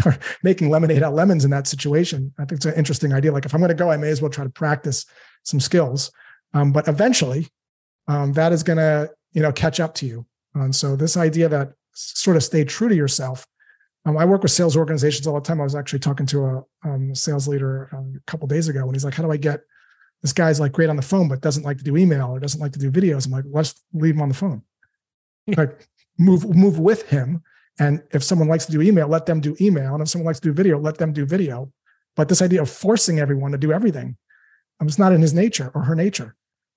making 0.42 0.70
lemonade 0.70 1.02
out 1.02 1.14
lemons 1.14 1.44
in 1.44 1.50
that 1.50 1.66
situation. 1.66 2.32
I 2.38 2.44
think 2.44 2.58
it's 2.58 2.66
an 2.66 2.74
interesting 2.74 3.12
idea. 3.12 3.32
Like 3.32 3.44
if 3.44 3.54
I'm 3.54 3.60
going 3.60 3.70
to 3.70 3.74
go, 3.74 3.90
I 3.90 3.96
may 3.96 4.10
as 4.10 4.22
well 4.22 4.30
try 4.30 4.44
to 4.44 4.50
practice 4.50 5.04
some 5.42 5.60
skills. 5.60 6.12
Um, 6.54 6.72
but 6.72 6.86
eventually, 6.86 7.48
um, 8.08 8.32
that 8.34 8.52
is 8.52 8.62
going 8.62 8.78
to 8.78 9.10
you 9.32 9.42
know 9.42 9.52
catch 9.52 9.80
up 9.80 9.94
to 9.96 10.06
you. 10.06 10.26
And 10.54 10.74
so 10.74 10.96
this 10.96 11.16
idea 11.16 11.48
that 11.48 11.72
sort 11.94 12.36
of 12.36 12.42
stay 12.42 12.64
true 12.64 12.88
to 12.88 12.94
yourself. 12.94 13.46
Um, 14.04 14.16
I 14.18 14.24
work 14.24 14.42
with 14.42 14.50
sales 14.50 14.76
organizations 14.76 15.26
all 15.26 15.34
the 15.34 15.40
time. 15.40 15.60
I 15.60 15.64
was 15.64 15.76
actually 15.76 16.00
talking 16.00 16.26
to 16.26 16.44
a 16.44 16.64
um, 16.84 17.14
sales 17.14 17.46
leader 17.46 17.88
um, 17.92 18.14
a 18.16 18.30
couple 18.30 18.48
days 18.48 18.68
ago, 18.68 18.82
and 18.82 18.94
he's 18.94 19.04
like, 19.04 19.14
"How 19.14 19.22
do 19.22 19.30
I 19.30 19.36
get 19.36 19.60
this 20.22 20.32
guy's 20.32 20.60
like 20.60 20.72
great 20.72 20.90
on 20.90 20.96
the 20.96 21.02
phone, 21.02 21.28
but 21.28 21.40
doesn't 21.40 21.64
like 21.64 21.78
to 21.78 21.84
do 21.84 21.96
email 21.96 22.28
or 22.28 22.40
doesn't 22.40 22.60
like 22.60 22.72
to 22.72 22.78
do 22.78 22.90
videos?" 22.90 23.26
I'm 23.26 23.32
like, 23.32 23.44
"Let's 23.48 23.80
leave 23.92 24.14
him 24.14 24.22
on 24.22 24.28
the 24.28 24.34
phone." 24.34 24.62
like 25.56 25.88
move 26.22 26.54
move 26.54 26.78
with 26.78 27.08
him. 27.08 27.42
And 27.78 28.02
if 28.12 28.22
someone 28.22 28.48
likes 28.48 28.66
to 28.66 28.72
do 28.72 28.82
email, 28.82 29.08
let 29.08 29.26
them 29.26 29.40
do 29.40 29.56
email. 29.60 29.94
And 29.94 30.02
if 30.02 30.08
someone 30.08 30.26
likes 30.26 30.40
to 30.40 30.48
do 30.48 30.52
video, 30.52 30.78
let 30.78 30.98
them 30.98 31.12
do 31.12 31.24
video. 31.24 31.72
But 32.16 32.28
this 32.28 32.42
idea 32.42 32.62
of 32.62 32.70
forcing 32.70 33.18
everyone 33.18 33.52
to 33.52 33.58
do 33.58 33.72
everything, 33.72 34.16
um, 34.80 34.86
it's 34.86 34.98
not 34.98 35.12
in 35.12 35.22
his 35.22 35.32
nature 35.32 35.70
or 35.74 35.82
her 35.82 35.94
nature. 35.94 36.36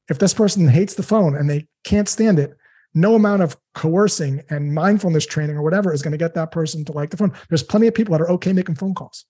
If 0.10 0.20
this 0.20 0.34
person 0.34 0.68
hates 0.68 0.93
the 0.93 1.04
phone 1.04 1.36
and 1.36 1.50
they 1.50 1.68
can't 1.84 2.08
stand 2.08 2.39
it, 2.39 2.56
no 2.93 3.16
amount 3.16 3.41
of 3.41 3.58
coercing 3.74 4.41
and 4.50 4.74
mindfulness 4.74 5.26
training 5.26 5.58
or 5.58 5.62
whatever 5.62 5.93
is 5.93 6.02
going 6.02 6.14
to 6.14 6.18
get 6.18 6.34
that 6.36 6.52
person 6.52 6.86
to 6.86 6.93
like 6.93 7.10
the 7.10 7.18
phone. 7.18 7.34
There's 7.50 7.64
plenty 7.64 7.88
of 7.88 7.93
people 7.93 8.14
that 8.14 8.22
are 8.22 8.32
okay 8.32 8.54
making 8.54 8.76
phone 8.76 8.93
calls. 8.93 9.26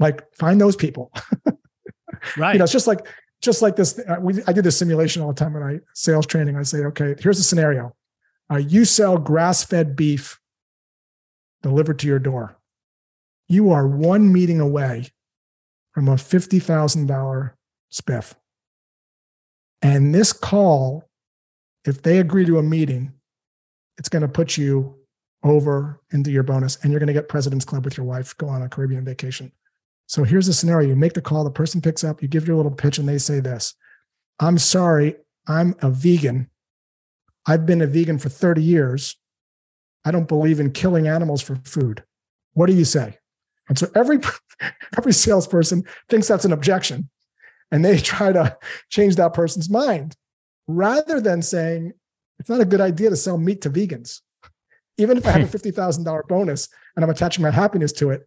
Like 0.00 0.24
find 0.34 0.60
those 0.60 0.74
people. 0.74 1.12
right. 2.36 2.54
You 2.54 2.58
know, 2.58 2.64
it's 2.64 2.72
just 2.72 2.88
like 2.88 3.06
just 3.42 3.62
like 3.62 3.76
this. 3.76 3.98
Uh, 3.98 4.16
we, 4.20 4.42
I 4.46 4.52
do 4.52 4.62
this 4.62 4.76
simulation 4.76 5.22
all 5.22 5.28
the 5.28 5.34
time 5.34 5.54
when 5.54 5.62
I 5.62 5.78
sales 5.94 6.26
training. 6.26 6.56
I 6.56 6.62
say, 6.62 6.78
okay, 6.78 7.14
here's 7.18 7.38
a 7.38 7.44
scenario. 7.44 7.94
Uh, 8.50 8.56
you 8.56 8.84
sell 8.84 9.18
grass 9.18 9.64
fed 9.64 9.96
beef 9.96 10.40
delivered 11.62 11.98
to 11.98 12.06
your 12.06 12.18
door. 12.18 12.56
You 13.48 13.70
are 13.70 13.86
one 13.86 14.32
meeting 14.32 14.60
away 14.60 15.08
from 15.92 16.08
a 16.08 16.14
$50,000 16.14 17.52
spiff. 17.92 18.34
And 19.82 20.14
this 20.14 20.32
call, 20.32 21.08
if 21.84 22.02
they 22.02 22.18
agree 22.18 22.44
to 22.46 22.58
a 22.58 22.62
meeting, 22.62 23.12
it's 23.98 24.08
going 24.08 24.22
to 24.22 24.28
put 24.28 24.56
you 24.56 24.96
over 25.42 26.00
into 26.12 26.30
your 26.30 26.42
bonus 26.42 26.76
and 26.82 26.92
you're 26.92 27.00
going 27.00 27.06
to 27.08 27.12
get 27.12 27.28
President's 27.28 27.64
Club 27.64 27.84
with 27.84 27.96
your 27.96 28.06
wife, 28.06 28.36
go 28.36 28.48
on 28.48 28.62
a 28.62 28.68
Caribbean 28.68 29.04
vacation. 29.04 29.52
So 30.06 30.22
here's 30.22 30.46
the 30.46 30.52
scenario 30.52 30.88
you 30.88 30.96
make 30.96 31.14
the 31.14 31.20
call, 31.20 31.44
the 31.44 31.50
person 31.50 31.80
picks 31.80 32.04
up, 32.04 32.22
you 32.22 32.28
give 32.28 32.46
your 32.46 32.56
little 32.56 32.72
pitch, 32.72 32.98
and 32.98 33.08
they 33.08 33.18
say 33.18 33.40
this 33.40 33.74
I'm 34.38 34.58
sorry, 34.58 35.16
I'm 35.48 35.74
a 35.82 35.90
vegan 35.90 36.50
I've 37.46 37.66
been 37.66 37.82
a 37.82 37.86
vegan 37.86 38.18
for 38.18 38.28
30 38.28 38.62
years. 38.62 39.16
I 40.04 40.10
don't 40.10 40.28
believe 40.28 40.60
in 40.60 40.72
killing 40.72 41.08
animals 41.08 41.42
for 41.42 41.56
food. 41.56 42.04
What 42.54 42.66
do 42.66 42.74
you 42.74 42.84
say? 42.84 43.18
And 43.68 43.78
so 43.78 43.88
every 43.94 44.20
every 44.96 45.12
salesperson 45.12 45.84
thinks 46.08 46.28
that's 46.28 46.44
an 46.44 46.52
objection, 46.52 47.10
and 47.70 47.84
they 47.84 47.98
try 48.14 48.32
to 48.32 48.56
change 48.88 49.16
that 49.16 49.34
person's 49.34 49.70
mind 49.70 50.16
rather 50.68 51.20
than 51.20 51.42
saying 51.42 51.92
it's 52.38 52.48
not 52.48 52.60
a 52.60 52.66
good 52.66 52.80
idea 52.80 53.10
to 53.10 53.16
sell 53.16 53.38
meat 53.38 53.62
to 53.62 53.70
vegans. 53.70 54.20
Even 54.98 55.16
if 55.16 55.26
I 55.26 55.32
have 55.32 55.42
a 55.42 55.46
fifty 55.58 55.70
thousand 55.70 56.04
dollar 56.04 56.24
bonus 56.28 56.68
and 56.94 57.04
I'm 57.04 57.10
attaching 57.10 57.42
my 57.42 57.50
happiness 57.50 57.92
to 57.92 58.10
it, 58.10 58.24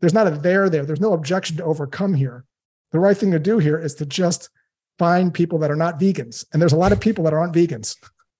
there's 0.00 0.14
not 0.14 0.26
a 0.26 0.30
there 0.30 0.68
there. 0.68 0.84
There's 0.84 1.00
no 1.00 1.12
objection 1.12 1.56
to 1.58 1.64
overcome 1.64 2.14
here. 2.14 2.44
The 2.92 3.00
right 3.00 3.16
thing 3.16 3.30
to 3.30 3.38
do 3.38 3.58
here 3.58 3.78
is 3.78 3.94
to 3.96 4.06
just 4.06 4.50
find 4.98 5.32
people 5.32 5.58
that 5.60 5.70
are 5.70 5.76
not 5.76 6.00
vegans, 6.00 6.44
and 6.52 6.60
there's 6.60 6.72
a 6.72 6.76
lot 6.76 6.92
of 6.92 7.00
people 7.00 7.24
that 7.24 7.32
aren't 7.32 7.54
vegans. 7.54 7.96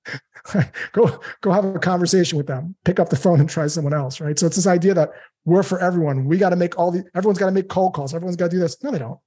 go 0.92 1.20
go 1.40 1.53
have 1.53 1.64
a 1.64 1.78
conversation 1.78 2.38
with 2.38 2.46
them. 2.46 2.74
Pick 2.84 2.98
up 2.98 3.11
the 3.11 3.16
phone 3.16 3.40
and 3.40 3.48
try 3.48 3.66
someone 3.66 3.94
else 3.94 4.20
right? 4.20 4.38
So 4.38 4.46
it's 4.46 4.57
this 4.57 4.66
idea 4.66 4.94
that 4.94 5.11
we're 5.44 5.62
for 5.62 5.78
everyone. 5.80 6.26
We 6.26 6.38
got 6.38 6.51
to 6.51 6.57
make 6.57 6.78
all 6.78 6.90
the 6.90 7.05
everyone's 7.14 7.38
got 7.38 7.46
to 7.46 7.53
make 7.53 7.68
cold 7.68 7.94
calls. 7.94 8.14
Everyone's 8.14 8.36
got 8.36 8.46
to 8.46 8.57
do 8.57 8.61
this. 8.61 8.82
No 8.82 8.90
they 8.90 8.98
don't. 8.98 9.18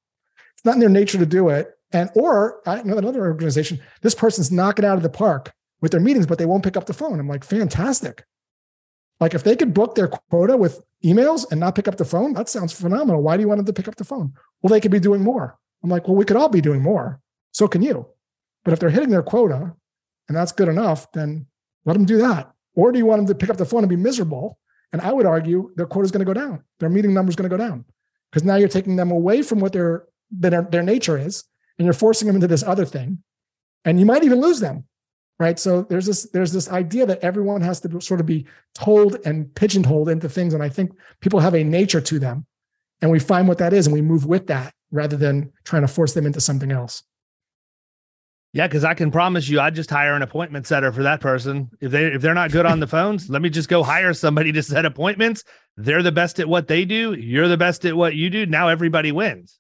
It's 0.56 0.66
not 0.66 0.76
in 0.76 0.80
their 0.80 0.90
nature 0.90 1.18
to 1.18 1.26
do 1.26 1.50
it. 1.50 1.72
And 1.92 2.10
or 2.16 2.62
i 2.66 2.82
know 2.82 2.98
another 2.98 3.22
organization 3.26 3.80
this 4.02 4.16
person's 4.16 4.52
knocking 4.52 4.86
out 4.86 4.98
of 4.98 5.04
the 5.04 5.10
park 5.10 5.54
with 5.82 5.92
their 5.92 6.02
meetings 6.02 6.26
but 6.26 6.40
they 6.40 6.46
won't 6.46 6.64
pick 6.64 6.78
up 6.78 6.86
the 6.86 6.94
phone. 6.94 7.20
I'm 7.20 7.28
like 7.28 7.44
fantastic. 7.44 8.24
Like 9.20 9.34
if 9.34 9.44
they 9.44 9.56
could 9.56 9.74
book 9.74 9.96
their 9.96 10.08
quota 10.08 10.58
with 10.58 10.82
emails 11.04 11.46
and 11.52 11.60
not 11.60 11.76
pick 11.76 11.88
up 11.88 11.98
the 11.98 12.06
phone 12.06 12.34
that 12.34 12.50
sounds 12.50 12.74
phenomenal. 12.74 13.22
Why 13.22 13.38
do 13.38 13.42
you 13.42 13.48
want 13.48 13.60
them 13.60 13.66
to 13.68 13.74
pick 13.74 13.88
up 13.88 13.96
the 13.96 14.06
phone? 14.06 14.34
Well 14.62 14.70
they 14.70 14.82
could 14.82 14.92
be 14.92 15.00
doing 15.00 15.22
more. 15.24 15.58
I'm 15.84 15.90
like 15.90 16.08
well 16.08 16.18
we 16.18 16.26
could 16.26 16.38
all 16.38 16.50
be 16.50 16.62
doing 16.62 16.82
more. 16.82 17.20
So 17.52 17.68
can 17.68 17.84
you. 17.84 18.08
But 18.64 18.74
if 18.74 18.80
they're 18.80 18.90
hitting 18.90 19.10
their 19.10 19.22
quota 19.22 19.76
and 20.28 20.38
that's 20.38 20.52
good 20.52 20.68
enough, 20.68 21.12
then 21.12 21.46
let 21.86 21.94
them 21.94 22.06
do 22.06 22.18
that. 22.20 22.52
Or 22.76 22.92
do 22.92 22.98
you 22.98 23.06
want 23.06 23.20
them 23.20 23.28
to 23.28 23.36
pick 23.36 23.50
up 23.50 23.58
the 23.58 23.66
phone 23.66 23.84
and 23.84 23.90
be 23.90 23.96
miserable? 23.96 24.58
And 24.92 25.02
I 25.02 25.12
would 25.12 25.26
argue 25.26 25.72
their 25.76 25.86
quota 25.86 26.06
is 26.06 26.12
going 26.12 26.26
to 26.26 26.34
go 26.34 26.40
down. 26.40 26.64
Their 26.80 26.90
meeting 26.90 27.14
number 27.14 27.30
is 27.30 27.36
going 27.36 27.50
to 27.50 27.56
go 27.56 27.62
down 27.62 27.86
because 28.32 28.44
now 28.44 28.56
you're 28.56 28.68
taking 28.68 28.96
them 28.96 29.12
away 29.12 29.42
from 29.42 29.60
what 29.60 29.74
their, 29.74 30.06
their 30.32 30.64
their 30.64 30.84
nature 30.84 31.18
is, 31.18 31.44
and 31.78 31.86
you're 31.86 31.94
forcing 31.94 32.28
them 32.28 32.36
into 32.36 32.48
this 32.48 32.64
other 32.64 32.86
thing, 32.86 33.24
and 33.86 34.00
you 34.00 34.06
might 34.06 34.24
even 34.24 34.42
lose 34.42 34.60
them, 34.60 34.86
right? 35.40 35.60
So 35.60 35.84
there's 35.84 36.08
this 36.08 36.30
there's 36.32 36.52
this 36.52 36.70
idea 36.70 37.06
that 37.06 37.20
everyone 37.20 37.62
has 37.62 37.80
to 37.82 38.02
sort 38.02 38.20
of 38.20 38.26
be 38.26 38.46
told 38.74 39.18
and 39.26 39.54
pigeonholed 39.54 40.10
into 40.10 40.30
things, 40.30 40.54
and 40.54 40.64
I 40.64 40.70
think 40.70 40.92
people 41.22 41.40
have 41.40 41.54
a 41.54 41.64
nature 41.64 42.02
to 42.02 42.20
them, 42.20 42.46
and 43.02 43.12
we 43.12 43.20
find 43.20 43.48
what 43.48 43.60
that 43.60 43.74
is, 43.74 43.86
and 43.86 43.94
we 43.94 44.02
move 44.02 44.26
with 44.26 44.48
that 44.48 44.74
rather 44.92 45.18
than 45.18 45.52
trying 45.64 45.84
to 45.84 45.88
force 45.88 46.14
them 46.14 46.26
into 46.26 46.42
something 46.42 46.72
else. 46.72 47.04
Yeah, 48.54 48.68
because 48.68 48.84
I 48.84 48.94
can 48.94 49.10
promise 49.10 49.50
you, 49.50 49.60
I 49.60 49.72
just 49.72 49.90
hire 49.90 50.14
an 50.14 50.22
appointment 50.22 50.68
setter 50.68 50.92
for 50.92 51.02
that 51.04 51.20
person. 51.20 51.72
If 51.82 51.92
they 51.92 52.06
if 52.06 52.22
they're 52.22 52.36
not 52.36 52.52
good 52.52 52.68
on 52.68 52.80
the 52.80 52.88
phones, 52.88 53.28
let 53.28 53.42
me 53.42 53.50
just 53.50 53.68
go 53.68 53.82
hire 53.82 54.14
somebody 54.14 54.52
to 54.52 54.62
set 54.62 54.86
appointments. 54.86 55.44
They're 55.76 56.04
the 56.04 56.12
best 56.12 56.40
at 56.40 56.48
what 56.48 56.68
they 56.68 56.86
do. 56.86 57.14
You're 57.14 57.48
the 57.48 57.58
best 57.58 57.84
at 57.84 57.96
what 57.96 58.16
you 58.16 58.30
do. 58.30 58.46
Now 58.46 58.68
everybody 58.68 59.12
wins. 59.12 59.60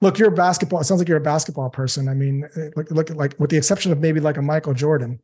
Look, 0.00 0.18
you're 0.18 0.28
a 0.28 0.32
basketball. 0.32 0.80
It 0.80 0.84
sounds 0.84 1.00
like 1.00 1.08
you're 1.08 1.18
a 1.18 1.20
basketball 1.20 1.70
person. 1.70 2.08
I 2.08 2.14
mean, 2.14 2.48
eh, 2.56 2.70
look, 2.76 2.90
look 2.92 3.10
like 3.10 3.34
with 3.40 3.50
the 3.50 3.56
exception 3.56 3.90
of 3.90 3.98
maybe 3.98 4.20
like 4.20 4.36
a 4.36 4.42
Michael 4.42 4.74
Jordan, 4.74 5.18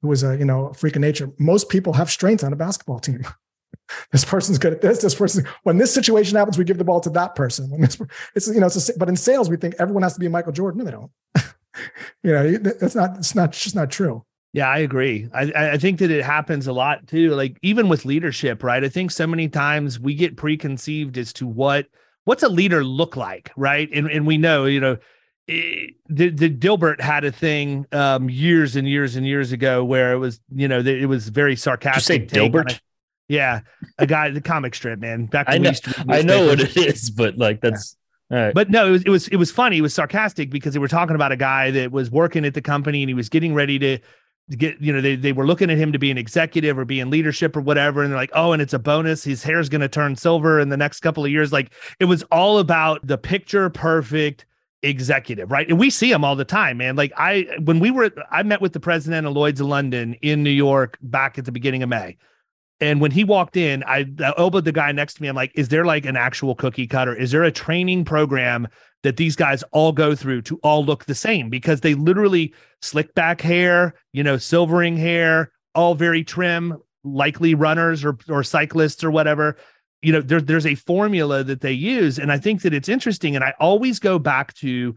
who 0.00 0.08
was 0.08 0.22
a 0.22 0.34
you 0.38 0.46
know 0.46 0.68
a 0.68 0.74
freak 0.74 0.96
of 0.96 1.02
nature. 1.02 1.30
Most 1.38 1.68
people 1.68 1.92
have 1.92 2.10
strengths 2.10 2.42
on 2.42 2.54
a 2.54 2.56
basketball 2.56 3.00
team. 3.00 3.26
this 4.12 4.24
person's 4.24 4.56
good 4.56 4.72
at 4.72 4.80
this. 4.80 5.02
This 5.02 5.14
person. 5.14 5.46
When 5.64 5.76
this 5.76 5.92
situation 5.92 6.38
happens, 6.38 6.56
we 6.56 6.64
give 6.64 6.78
the 6.78 6.84
ball 6.84 7.00
to 7.00 7.10
that 7.10 7.34
person. 7.34 7.70
When 7.70 7.82
this, 7.82 8.00
it's 8.34 8.48
you 8.48 8.60
know, 8.60 8.66
it's 8.66 8.88
a, 8.88 8.98
but 8.98 9.10
in 9.10 9.16
sales, 9.16 9.50
we 9.50 9.58
think 9.58 9.74
everyone 9.78 10.04
has 10.04 10.14
to 10.14 10.20
be 10.20 10.26
a 10.26 10.30
Michael 10.30 10.52
Jordan. 10.52 10.78
No, 10.78 10.84
they 10.86 10.90
don't. 10.92 11.10
you 12.22 12.32
know, 12.32 12.52
that's 12.58 12.94
not, 12.94 13.18
it's 13.18 13.34
not, 13.34 13.52
just 13.52 13.74
not 13.74 13.90
true. 13.90 14.24
Yeah, 14.54 14.68
I 14.68 14.78
agree. 14.78 15.28
I, 15.34 15.52
I 15.72 15.78
think 15.78 15.98
that 15.98 16.12
it 16.12 16.24
happens 16.24 16.68
a 16.68 16.72
lot 16.72 17.08
too. 17.08 17.34
Like 17.34 17.58
even 17.62 17.88
with 17.88 18.04
leadership, 18.04 18.62
right? 18.62 18.84
I 18.84 18.88
think 18.88 19.10
so 19.10 19.26
many 19.26 19.48
times 19.48 19.98
we 19.98 20.14
get 20.14 20.36
preconceived 20.36 21.18
as 21.18 21.32
to 21.34 21.46
what 21.46 21.86
what's 22.24 22.44
a 22.44 22.48
leader 22.48 22.84
look 22.84 23.16
like, 23.16 23.50
right? 23.56 23.88
And 23.92 24.08
and 24.08 24.24
we 24.24 24.38
know, 24.38 24.66
you 24.66 24.78
know, 24.78 24.96
it, 25.48 25.90
eh, 25.90 25.92
the, 26.08 26.30
the 26.30 26.50
Dilbert 26.50 27.00
had 27.00 27.24
a 27.24 27.32
thing 27.32 27.86
um, 27.90 28.30
years 28.30 28.76
and 28.76 28.88
years 28.88 29.16
and 29.16 29.26
years 29.26 29.50
ago 29.50 29.84
where 29.84 30.12
it 30.12 30.18
was, 30.18 30.40
you 30.54 30.68
know, 30.68 30.78
it 30.78 31.06
was 31.06 31.28
very 31.30 31.56
sarcastic. 31.56 32.28
Did 32.28 32.36
you 32.36 32.42
say 32.42 32.48
Dilbert? 32.48 32.80
yeah, 33.28 33.60
a 33.98 34.06
guy, 34.06 34.30
the 34.30 34.40
comic 34.40 34.76
strip 34.76 35.00
man. 35.00 35.26
Back 35.26 35.46
I 35.48 35.58
know, 35.58 35.72
I 36.08 36.22
know 36.22 36.46
what 36.46 36.60
it 36.60 36.76
is, 36.76 37.10
but 37.10 37.36
like 37.36 37.60
that's 37.60 37.96
Right. 38.34 38.52
But 38.52 38.68
no, 38.68 38.88
it 38.88 38.90
was 38.90 39.02
it 39.04 39.10
was 39.10 39.28
it 39.28 39.36
was 39.36 39.52
funny. 39.52 39.78
It 39.78 39.82
was 39.82 39.94
sarcastic 39.94 40.50
because 40.50 40.74
they 40.74 40.80
were 40.80 40.88
talking 40.88 41.14
about 41.14 41.30
a 41.30 41.36
guy 41.36 41.70
that 41.70 41.92
was 41.92 42.10
working 42.10 42.44
at 42.44 42.54
the 42.54 42.60
company 42.60 43.00
and 43.02 43.08
he 43.08 43.14
was 43.14 43.28
getting 43.28 43.54
ready 43.54 43.78
to 43.78 43.98
get 44.58 44.78
you 44.80 44.92
know 44.92 45.00
they, 45.00 45.14
they 45.14 45.32
were 45.32 45.46
looking 45.46 45.70
at 45.70 45.78
him 45.78 45.92
to 45.92 46.00
be 46.00 46.10
an 46.10 46.18
executive 46.18 46.76
or 46.76 46.84
be 46.84 46.98
in 46.98 47.10
leadership 47.10 47.56
or 47.56 47.60
whatever. 47.60 48.02
And 48.02 48.10
they're 48.10 48.18
like 48.18 48.32
oh 48.34 48.50
and 48.50 48.60
it's 48.60 48.74
a 48.74 48.78
bonus. 48.80 49.22
His 49.22 49.44
hair's 49.44 49.68
going 49.68 49.82
to 49.82 49.88
turn 49.88 50.16
silver 50.16 50.58
in 50.58 50.68
the 50.68 50.76
next 50.76 50.98
couple 50.98 51.24
of 51.24 51.30
years. 51.30 51.52
Like 51.52 51.72
it 52.00 52.06
was 52.06 52.24
all 52.24 52.58
about 52.58 53.06
the 53.06 53.16
picture 53.16 53.70
perfect 53.70 54.46
executive 54.82 55.52
right? 55.52 55.68
And 55.68 55.78
we 55.78 55.88
see 55.88 56.10
them 56.10 56.24
all 56.24 56.34
the 56.34 56.44
time 56.44 56.78
man. 56.78 56.96
Like 56.96 57.12
i 57.16 57.46
when 57.62 57.78
we 57.78 57.92
were 57.92 58.10
i 58.32 58.42
met 58.42 58.60
with 58.60 58.72
the 58.72 58.80
president 58.80 59.28
of 59.28 59.32
lloyd's 59.32 59.60
of 59.60 59.68
london 59.68 60.14
in 60.22 60.42
new 60.42 60.50
york 60.50 60.98
back 61.02 61.38
at 61.38 61.44
the 61.44 61.52
beginning 61.52 61.84
of 61.84 61.88
may 61.88 62.16
and 62.80 63.00
when 63.00 63.10
he 63.10 63.24
walked 63.24 63.56
in, 63.56 63.82
I, 63.84 64.04
I 64.20 64.32
elbowed 64.36 64.64
the 64.64 64.72
guy 64.72 64.90
next 64.92 65.14
to 65.14 65.22
me. 65.22 65.28
I'm 65.28 65.36
like, 65.36 65.52
is 65.54 65.68
there 65.68 65.84
like 65.84 66.04
an 66.04 66.16
actual 66.16 66.54
cookie 66.54 66.86
cutter? 66.86 67.14
Is 67.14 67.30
there 67.30 67.44
a 67.44 67.52
training 67.52 68.04
program 68.04 68.68
that 69.02 69.16
these 69.16 69.36
guys 69.36 69.62
all 69.72 69.92
go 69.92 70.14
through 70.14 70.42
to 70.42 70.58
all 70.62 70.84
look 70.84 71.04
the 71.04 71.14
same? 71.14 71.48
Because 71.50 71.80
they 71.80 71.94
literally 71.94 72.52
slick 72.82 73.14
back 73.14 73.40
hair, 73.40 73.94
you 74.12 74.22
know, 74.22 74.36
silvering 74.36 74.96
hair, 74.96 75.52
all 75.74 75.94
very 75.94 76.24
trim, 76.24 76.76
likely 77.04 77.54
runners 77.54 78.04
or 78.04 78.16
or 78.28 78.42
cyclists 78.42 79.04
or 79.04 79.10
whatever 79.10 79.56
you 80.02 80.12
know 80.12 80.20
there, 80.20 80.40
there's 80.40 80.66
a 80.66 80.74
formula 80.74 81.44
that 81.44 81.60
they 81.60 81.72
use 81.72 82.18
and 82.18 82.32
i 82.32 82.38
think 82.38 82.62
that 82.62 82.72
it's 82.72 82.88
interesting 82.88 83.36
and 83.36 83.44
i 83.44 83.52
always 83.60 83.98
go 83.98 84.18
back 84.18 84.54
to 84.54 84.94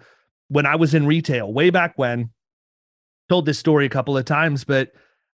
when 0.48 0.66
i 0.66 0.76
was 0.76 0.94
in 0.94 1.06
retail 1.06 1.52
way 1.52 1.70
back 1.70 1.94
when 1.98 2.30
told 3.28 3.46
this 3.46 3.60
story 3.60 3.86
a 3.86 3.90
couple 3.90 4.18
of 4.18 4.24
times 4.24 4.64
but 4.64 4.92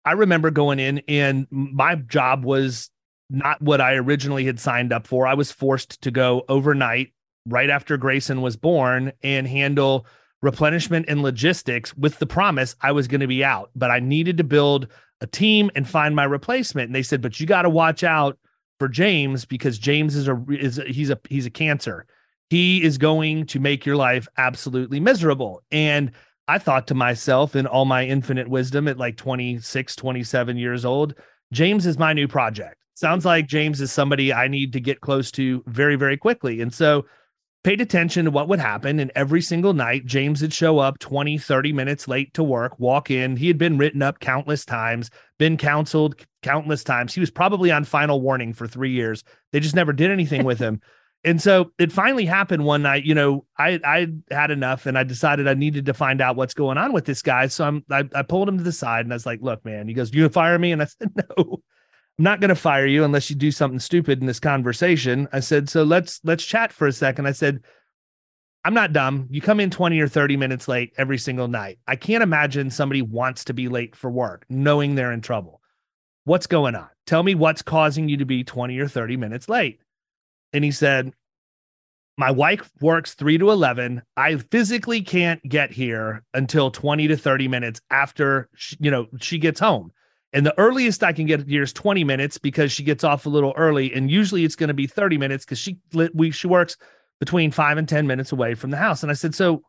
i 0.09 0.13
remember 0.13 0.51
going 0.51 0.79
in 0.79 1.01
and 1.07 1.47
my 1.51 1.95
job 1.95 2.43
was 2.43 2.89
not 3.29 3.61
what 3.61 3.79
i 3.81 3.93
originally 3.93 4.45
had 4.45 4.59
signed 4.59 4.91
up 4.91 5.07
for 5.07 5.27
i 5.27 5.33
was 5.33 5.51
forced 5.51 6.01
to 6.01 6.11
go 6.11 6.43
overnight 6.49 7.13
right 7.45 7.69
after 7.69 7.97
grayson 7.97 8.41
was 8.41 8.57
born 8.57 9.11
and 9.23 9.47
handle 9.47 10.05
replenishment 10.41 11.05
and 11.09 11.21
logistics 11.21 11.95
with 11.97 12.19
the 12.19 12.25
promise 12.25 12.75
I 12.81 12.91
was 12.91 13.07
going 13.07 13.21
to 13.21 13.27
be 13.27 13.43
out, 13.43 13.71
but 13.75 13.91
I 13.91 13.99
needed 13.99 14.37
to 14.37 14.43
build 14.43 14.87
a 15.21 15.27
team 15.27 15.69
and 15.75 15.87
find 15.87 16.15
my 16.15 16.23
replacement. 16.23 16.87
And 16.87 16.95
they 16.95 17.03
said, 17.03 17.21
but 17.21 17.39
you 17.39 17.45
got 17.45 17.63
to 17.63 17.69
watch 17.69 18.03
out 18.03 18.37
for 18.79 18.87
James 18.87 19.45
because 19.45 19.77
James 19.77 20.15
is 20.15 20.27
a 20.27 20.41
is 20.49 20.79
a, 20.79 20.85
he's 20.85 21.09
a 21.09 21.19
he's 21.29 21.45
a 21.45 21.51
cancer. 21.51 22.05
He 22.49 22.81
is 22.81 22.97
going 22.97 23.45
to 23.47 23.59
make 23.59 23.85
your 23.85 23.97
life 23.97 24.27
absolutely 24.37 24.99
miserable. 24.99 25.61
And 25.71 26.11
I 26.49 26.57
thought 26.57 26.87
to 26.87 26.95
myself 26.95 27.55
in 27.55 27.67
all 27.67 27.85
my 27.85 28.07
infinite 28.07 28.47
wisdom 28.47 28.87
at 28.87 28.97
like 28.97 29.17
26, 29.17 29.95
27 29.95 30.57
years 30.57 30.83
old, 30.83 31.13
James 31.53 31.85
is 31.85 31.99
my 31.99 32.11
new 32.11 32.27
project. 32.27 32.75
Sounds 32.95 33.23
like 33.23 33.45
James 33.45 33.79
is 33.81 33.91
somebody 33.91 34.33
I 34.33 34.47
need 34.47 34.73
to 34.73 34.79
get 34.79 34.99
close 34.99 35.29
to 35.33 35.63
very 35.67 35.95
very 35.95 36.17
quickly. 36.17 36.59
And 36.59 36.73
so 36.73 37.05
paid 37.63 37.81
attention 37.81 38.25
to 38.25 38.31
what 38.31 38.47
would 38.47 38.59
happen. 38.59 38.99
And 38.99 39.11
every 39.13 39.43
single 39.43 39.73
night, 39.73 40.07
James 40.07 40.41
would 40.41 40.51
show 40.51 40.79
up 40.79 40.97
20, 40.97 41.37
30 41.37 41.71
minutes 41.71 42.07
late 42.07 42.33
to 42.33 42.43
work, 42.43 42.79
walk 42.79 43.11
in. 43.11 43.35
He 43.35 43.47
had 43.47 43.59
been 43.59 43.77
written 43.77 44.01
up 44.01 44.19
countless 44.19 44.65
times, 44.65 45.11
been 45.37 45.55
counseled 45.55 46.15
countless 46.41 46.83
times. 46.83 47.13
He 47.13 47.19
was 47.19 47.29
probably 47.29 47.69
on 47.69 47.83
final 47.83 48.21
warning 48.21 48.53
for 48.53 48.67
three 48.67 48.91
years. 48.91 49.23
They 49.51 49.59
just 49.59 49.75
never 49.75 49.93
did 49.93 50.09
anything 50.09 50.45
with 50.45 50.57
him. 50.57 50.81
And 51.23 51.41
so 51.41 51.71
it 51.77 51.91
finally 51.91 52.25
happened 52.25 52.63
one 52.63 52.81
night. 52.81 53.03
You 53.03 53.13
know, 53.13 53.45
I 53.57 53.79
I 53.83 54.07
had 54.31 54.51
enough, 54.51 54.85
and 54.85 54.97
I 54.97 55.03
decided 55.03 55.47
I 55.47 55.53
needed 55.53 55.85
to 55.87 55.93
find 55.93 56.21
out 56.21 56.37
what's 56.37 56.53
going 56.53 56.77
on 56.77 56.93
with 56.93 57.05
this 57.05 57.21
guy. 57.21 57.47
So 57.47 57.65
I'm 57.65 57.83
I, 57.91 58.05
I 58.15 58.21
pulled 58.21 58.47
him 58.47 58.57
to 58.57 58.63
the 58.63 58.71
side, 58.71 59.05
and 59.05 59.11
I 59.11 59.15
was 59.15 59.25
like, 59.25 59.41
"Look, 59.41 59.65
man." 59.65 59.87
He 59.87 59.93
goes, 59.93 60.13
"You 60.13 60.21
gonna 60.21 60.29
fire 60.29 60.57
me?" 60.57 60.71
And 60.71 60.81
I 60.81 60.85
said, 60.85 61.11
"No." 61.37 61.61
I'm 62.17 62.23
not 62.23 62.41
going 62.41 62.49
to 62.49 62.55
fire 62.55 62.85
you 62.85 63.05
unless 63.05 63.29
you 63.29 63.37
do 63.37 63.49
something 63.49 63.79
stupid 63.79 64.19
in 64.19 64.25
this 64.25 64.41
conversation. 64.41 65.29
I 65.31 65.39
said, 65.39 65.69
so 65.69 65.83
let's 65.83 66.19
let's 66.25 66.43
chat 66.43 66.73
for 66.73 66.85
a 66.85 66.91
second. 66.91 67.27
I 67.27 67.31
said, 67.31 67.61
I'm 68.65 68.73
not 68.73 68.91
dumb. 68.91 69.27
You 69.31 69.39
come 69.39 69.61
in 69.61 69.69
20 69.69 69.99
or 70.01 70.07
30 70.09 70.35
minutes 70.35 70.67
late 70.67 70.91
every 70.97 71.17
single 71.17 71.47
night. 71.47 71.79
I 71.87 71.95
can't 71.95 72.21
imagine 72.21 72.71
somebody 72.71 73.01
wants 73.01 73.45
to 73.45 73.53
be 73.53 73.69
late 73.69 73.95
for 73.95 74.11
work 74.11 74.45
knowing 74.49 74.95
they're 74.95 75.13
in 75.13 75.21
trouble. 75.21 75.61
What's 76.25 76.45
going 76.45 76.75
on? 76.75 76.89
Tell 77.07 77.23
me 77.23 77.35
what's 77.35 77.61
causing 77.61 78.09
you 78.09 78.17
to 78.17 78.25
be 78.25 78.43
20 78.43 78.77
or 78.79 78.89
30 78.89 79.15
minutes 79.15 79.47
late. 79.47 79.79
And 80.53 80.63
he 80.63 80.71
said, 80.71 81.13
My 82.17 82.31
wife 82.31 82.69
works 82.81 83.13
3 83.13 83.37
to 83.39 83.51
11. 83.51 84.01
I 84.17 84.37
physically 84.37 85.01
can't 85.01 85.41
get 85.47 85.71
here 85.71 86.23
until 86.33 86.71
20 86.71 87.07
to 87.09 87.17
30 87.17 87.47
minutes 87.47 87.81
after, 87.89 88.49
she, 88.55 88.77
you 88.79 88.91
know, 88.91 89.07
she 89.19 89.37
gets 89.37 89.59
home. 89.59 89.91
And 90.31 90.45
the 90.45 90.57
earliest 90.59 91.03
I 91.03 91.13
can 91.13 91.25
get 91.25 91.47
here 91.47 91.63
is 91.63 91.73
20 91.73 92.03
minutes 92.03 92.37
because 92.37 92.71
she 92.71 92.83
gets 92.83 93.03
off 93.03 93.25
a 93.25 93.29
little 93.29 93.53
early. 93.57 93.93
And 93.93 94.11
usually 94.11 94.43
it's 94.43 94.55
going 94.55 94.67
to 94.67 94.75
be 94.75 94.85
30 94.85 95.17
minutes 95.17 95.43
because 95.43 95.59
she 95.59 95.79
we 96.13 96.31
she 96.31 96.47
works 96.47 96.77
between 97.19 97.51
five 97.51 97.77
and 97.77 97.89
10 97.89 98.05
minutes 98.05 98.31
away 98.31 98.53
from 98.53 98.69
the 98.69 98.77
house. 98.77 99.01
And 99.01 99.11
I 99.11 99.15
said, 99.15 99.33
So 99.33 99.63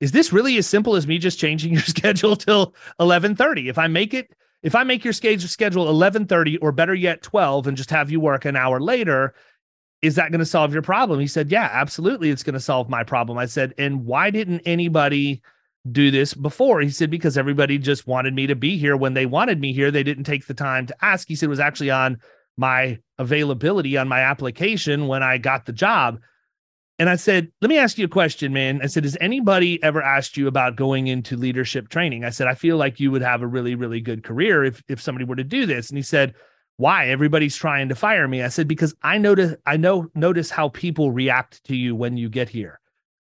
is 0.00 0.12
this 0.12 0.32
really 0.32 0.58
as 0.58 0.66
simple 0.66 0.96
as 0.96 1.06
me 1.06 1.18
just 1.18 1.38
changing 1.38 1.72
your 1.72 1.82
schedule 1.84 2.36
till 2.36 2.74
11:30? 3.00 3.68
If 3.68 3.78
I 3.78 3.86
make 3.86 4.12
it, 4.14 4.34
if 4.62 4.74
I 4.74 4.84
make 4.84 5.04
your 5.04 5.12
schedule 5.12 5.48
schedule 5.48 5.86
11:30 5.86 6.58
or 6.60 6.72
better 6.72 6.94
yet 6.94 7.22
12 7.22 7.66
and 7.66 7.76
just 7.76 7.90
have 7.90 8.10
you 8.10 8.20
work 8.20 8.44
an 8.44 8.56
hour 8.56 8.80
later, 8.80 9.34
is 10.04 10.16
that 10.16 10.30
going 10.30 10.40
to 10.40 10.46
solve 10.46 10.72
your 10.72 10.82
problem? 10.82 11.18
He 11.18 11.26
said, 11.26 11.50
Yeah, 11.50 11.68
absolutely. 11.72 12.30
It's 12.30 12.42
going 12.42 12.54
to 12.54 12.60
solve 12.60 12.88
my 12.88 13.02
problem. 13.02 13.38
I 13.38 13.46
said, 13.46 13.74
And 13.78 14.04
why 14.04 14.30
didn't 14.30 14.60
anybody 14.60 15.42
do 15.90 16.10
this 16.10 16.34
before. 16.34 16.80
He 16.80 16.90
said, 16.90 17.10
because 17.10 17.36
everybody 17.36 17.78
just 17.78 18.06
wanted 18.06 18.34
me 18.34 18.46
to 18.46 18.56
be 18.56 18.78
here 18.78 18.96
when 18.96 19.14
they 19.14 19.26
wanted 19.26 19.60
me 19.60 19.72
here. 19.72 19.90
They 19.90 20.02
didn't 20.02 20.24
take 20.24 20.46
the 20.46 20.54
time 20.54 20.86
to 20.86 20.96
ask. 21.04 21.28
He 21.28 21.36
said, 21.36 21.46
it 21.46 21.50
was 21.50 21.60
actually 21.60 21.90
on 21.90 22.18
my 22.56 22.98
availability 23.18 23.96
on 23.96 24.08
my 24.08 24.20
application 24.20 25.08
when 25.08 25.22
I 25.22 25.38
got 25.38 25.66
the 25.66 25.72
job. 25.72 26.20
And 26.98 27.10
I 27.10 27.16
said, 27.16 27.50
let 27.60 27.68
me 27.68 27.76
ask 27.76 27.98
you 27.98 28.04
a 28.04 28.08
question, 28.08 28.52
man. 28.52 28.80
I 28.82 28.86
said, 28.86 29.04
has 29.04 29.16
anybody 29.20 29.82
ever 29.82 30.00
asked 30.00 30.36
you 30.36 30.46
about 30.46 30.76
going 30.76 31.08
into 31.08 31.36
leadership 31.36 31.88
training? 31.88 32.24
I 32.24 32.30
said, 32.30 32.46
I 32.46 32.54
feel 32.54 32.76
like 32.76 33.00
you 33.00 33.10
would 33.10 33.22
have 33.22 33.42
a 33.42 33.46
really, 33.46 33.74
really 33.74 34.00
good 34.00 34.22
career 34.22 34.64
if, 34.64 34.82
if 34.88 35.02
somebody 35.02 35.24
were 35.24 35.36
to 35.36 35.44
do 35.44 35.66
this. 35.66 35.90
And 35.90 35.98
he 35.98 36.02
said, 36.02 36.34
why 36.76 37.08
everybody's 37.08 37.56
trying 37.56 37.88
to 37.88 37.94
fire 37.94 38.26
me? 38.26 38.42
I 38.42 38.48
said, 38.48 38.68
because 38.68 38.94
I 39.02 39.18
notice, 39.18 39.54
I 39.66 39.76
know, 39.76 40.10
notice 40.14 40.50
how 40.50 40.70
people 40.70 41.12
react 41.12 41.62
to 41.64 41.76
you 41.76 41.94
when 41.94 42.16
you 42.16 42.28
get 42.28 42.48
here 42.48 42.80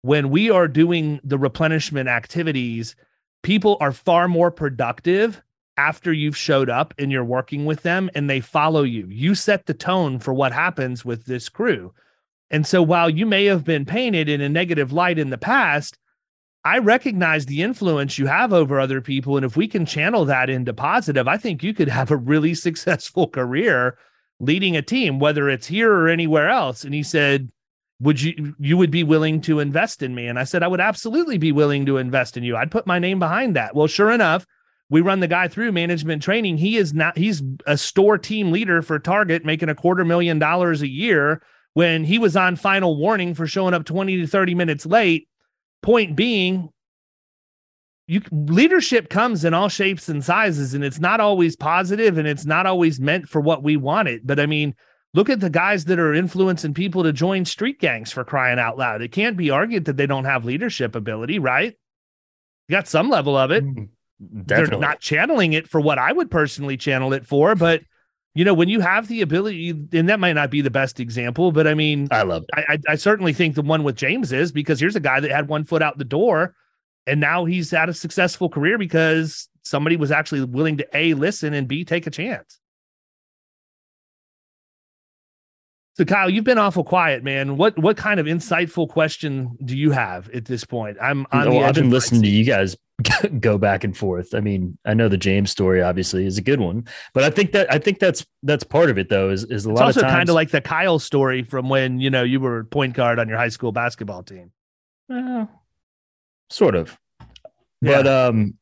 when 0.05 0.29
we 0.29 0.51
are 0.51 0.67
doing 0.67 1.19
the 1.23 1.37
replenishment 1.39 2.07
activities, 2.07 2.95
people 3.41 3.75
are 3.81 3.91
far 3.91 4.27
more 4.27 4.51
productive 4.51 5.41
after 5.77 6.13
you've 6.13 6.37
showed 6.37 6.69
up 6.69 6.93
and 6.99 7.11
you're 7.11 7.25
working 7.25 7.65
with 7.65 7.81
them 7.81 8.11
and 8.13 8.29
they 8.29 8.39
follow 8.39 8.83
you. 8.83 9.07
You 9.09 9.33
set 9.33 9.65
the 9.65 9.73
tone 9.73 10.19
for 10.19 10.31
what 10.31 10.51
happens 10.51 11.03
with 11.03 11.25
this 11.25 11.49
crew. 11.49 11.91
And 12.51 12.67
so 12.67 12.83
while 12.83 13.09
you 13.09 13.25
may 13.25 13.45
have 13.45 13.63
been 13.63 13.83
painted 13.83 14.29
in 14.29 14.41
a 14.41 14.47
negative 14.47 14.93
light 14.93 15.17
in 15.17 15.31
the 15.31 15.39
past, 15.39 15.97
I 16.65 16.79
recognize 16.79 17.45
the 17.45 17.61
influence 17.61 18.17
you 18.17 18.25
have 18.25 18.51
over 18.51 18.79
other 18.79 18.99
people. 18.99 19.37
And 19.37 19.45
if 19.45 19.55
we 19.55 19.67
can 19.67 19.85
channel 19.85 20.25
that 20.25 20.49
into 20.49 20.73
positive, 20.73 21.27
I 21.27 21.37
think 21.37 21.61
you 21.61 21.75
could 21.75 21.87
have 21.87 22.09
a 22.09 22.17
really 22.17 22.53
successful 22.55 23.27
career 23.27 23.97
leading 24.39 24.75
a 24.75 24.81
team, 24.81 25.19
whether 25.19 25.47
it's 25.47 25.67
here 25.67 25.93
or 25.93 26.09
anywhere 26.09 26.49
else. 26.49 26.83
And 26.83 26.93
he 26.93 27.03
said, 27.03 27.49
would 28.01 28.21
you 28.21 28.53
you 28.59 28.75
would 28.75 28.91
be 28.91 29.03
willing 29.03 29.39
to 29.39 29.59
invest 29.59 30.03
in 30.03 30.13
me 30.13 30.27
and 30.27 30.37
i 30.37 30.43
said 30.43 30.61
i 30.61 30.67
would 30.67 30.81
absolutely 30.81 31.37
be 31.37 31.53
willing 31.53 31.85
to 31.85 31.95
invest 31.95 32.35
in 32.35 32.43
you 32.43 32.55
i'd 32.57 32.69
put 32.69 32.85
my 32.85 32.99
name 32.99 33.19
behind 33.19 33.55
that 33.55 33.73
well 33.73 33.87
sure 33.87 34.11
enough 34.11 34.45
we 34.89 34.99
run 34.99 35.21
the 35.21 35.29
guy 35.29 35.47
through 35.47 35.71
management 35.71 36.21
training 36.21 36.57
he 36.57 36.75
is 36.75 36.93
not 36.93 37.17
he's 37.17 37.41
a 37.65 37.77
store 37.77 38.17
team 38.17 38.51
leader 38.51 38.81
for 38.81 38.99
target 38.99 39.45
making 39.45 39.69
a 39.69 39.75
quarter 39.75 40.03
million 40.03 40.37
dollars 40.39 40.81
a 40.81 40.89
year 40.89 41.41
when 41.73 42.03
he 42.03 42.19
was 42.19 42.35
on 42.35 42.57
final 42.57 42.97
warning 42.97 43.33
for 43.33 43.47
showing 43.47 43.73
up 43.73 43.85
20 43.85 44.17
to 44.17 44.27
30 44.27 44.55
minutes 44.55 44.85
late 44.85 45.29
point 45.85 46.15
being 46.15 46.69
you 48.07 48.21
leadership 48.31 49.09
comes 49.09 49.45
in 49.45 49.53
all 49.53 49.69
shapes 49.69 50.09
and 50.09 50.23
sizes 50.23 50.73
and 50.73 50.83
it's 50.83 50.99
not 50.99 51.19
always 51.19 51.55
positive 51.55 52.17
and 52.17 52.27
it's 52.27 52.45
not 52.45 52.65
always 52.65 52.99
meant 52.99 53.27
for 53.27 53.39
what 53.39 53.63
we 53.63 53.77
want 53.77 54.07
it 54.07 54.25
but 54.25 54.39
i 54.39 54.45
mean 54.45 54.75
Look 55.15 55.29
at 55.29 55.39
the 55.39 55.49
guys 55.49 55.85
that 55.85 55.97
are 55.97 56.13
influencing 56.13 56.73
people 56.73 57.01
to 57.03 57.13
join 57.13 57.45
street 57.45 57.79
gangs 57.79 58.11
for 58.11 58.25
crying 58.25 58.59
out 58.59 58.77
loud. 58.77 59.01
It 59.01 59.13
can't 59.13 59.37
be 59.37 59.49
argued 59.49 59.85
that 59.85 59.95
they 59.95 60.07
don't 60.07 60.25
have 60.25 60.43
leadership 60.43 60.93
ability, 60.93 61.39
right? 61.39 61.73
You 62.67 62.73
got 62.73 62.89
some 62.89 63.09
level 63.09 63.37
of 63.37 63.49
it. 63.49 63.63
Mm. 63.63 63.87
They're 64.19 64.67
not 64.67 64.99
channeling 64.99 65.53
it 65.53 65.69
for 65.69 65.79
what 65.79 65.97
I 65.97 66.11
would 66.11 66.29
personally 66.29 66.75
channel 66.75 67.13
it 67.13 67.25
for, 67.25 67.55
but 67.55 67.81
you 68.35 68.43
know, 68.43 68.53
when 68.53 68.67
you 68.67 68.81
have 68.81 69.07
the 69.07 69.21
ability, 69.21 69.69
and 69.69 70.09
that 70.09 70.19
might 70.19 70.33
not 70.33 70.51
be 70.51 70.59
the 70.59 70.69
best 70.69 70.99
example, 70.99 71.53
but 71.53 71.65
I 71.67 71.73
mean, 71.73 72.09
I 72.11 72.23
love 72.23 72.43
it. 72.43 72.65
I, 72.67 72.77
I 72.89 72.95
certainly 72.95 73.31
think 73.31 73.55
the 73.55 73.61
one 73.61 73.83
with 73.83 73.95
James 73.95 74.33
is 74.33 74.51
because 74.51 74.77
here's 74.77 74.97
a 74.97 74.99
guy 74.99 75.21
that 75.21 75.31
had 75.31 75.47
one 75.47 75.63
foot 75.63 75.81
out 75.81 75.97
the 75.97 76.03
door, 76.03 76.53
and 77.07 77.21
now 77.21 77.45
he's 77.45 77.71
had 77.71 77.87
a 77.87 77.93
successful 77.93 78.49
career 78.49 78.77
because 78.77 79.47
somebody 79.63 79.95
was 79.95 80.11
actually 80.11 80.43
willing 80.43 80.77
to 80.77 80.87
a 80.93 81.13
listen 81.13 81.53
and 81.53 81.69
b 81.69 81.85
take 81.85 82.07
a 82.07 82.11
chance. 82.11 82.59
So 85.93 86.03
Kyle, 86.03 86.29
you've 86.29 86.43
been 86.43 86.57
awful 86.57 86.83
quiet, 86.83 87.23
man. 87.23 87.55
What 87.55 87.79
what 87.79 87.95
kind 87.95 88.19
of 88.19 88.25
insightful 88.25 88.89
question 88.89 89.57
do 89.63 89.77
you 89.77 89.91
have 89.91 90.29
at 90.31 90.43
this 90.43 90.65
point? 90.65 90.97
I'm 91.01 91.25
on 91.31 91.47
oh, 91.47 91.59
I've 91.59 91.75
been 91.75 91.89
listening 91.89 92.21
to 92.23 92.27
you 92.27 92.43
guys 92.43 92.75
go 93.39 93.57
back 93.57 93.83
and 93.83 93.95
forth. 93.95 94.33
I 94.33 94.39
mean, 94.39 94.77
I 94.85 94.93
know 94.93 95.09
the 95.09 95.17
James 95.17 95.51
story 95.51 95.81
obviously 95.81 96.25
is 96.25 96.37
a 96.37 96.41
good 96.41 96.59
one, 96.59 96.87
but 97.13 97.23
I 97.23 97.29
think 97.29 97.51
that 97.51 97.71
I 97.71 97.77
think 97.77 97.99
that's 97.99 98.25
that's 98.43 98.63
part 98.63 98.89
of 98.89 98.97
it 98.97 99.09
though. 99.09 99.29
Is 99.29 99.43
is 99.45 99.65
a 99.65 99.69
it's 99.69 99.79
lot 99.79 99.85
also 99.87 100.01
of 100.01 100.07
kind 100.07 100.29
of 100.29 100.35
like 100.35 100.51
the 100.51 100.61
Kyle 100.61 100.99
story 100.99 101.43
from 101.43 101.67
when 101.67 101.99
you 101.99 102.09
know 102.09 102.23
you 102.23 102.39
were 102.39 102.63
point 102.65 102.93
guard 102.93 103.19
on 103.19 103.27
your 103.27 103.37
high 103.37 103.49
school 103.49 103.71
basketball 103.71 104.23
team. 104.23 104.51
Well, 105.09 105.49
sort 106.49 106.75
of, 106.75 106.97
yeah. 107.81 108.01
but 108.01 108.07
um, 108.07 108.53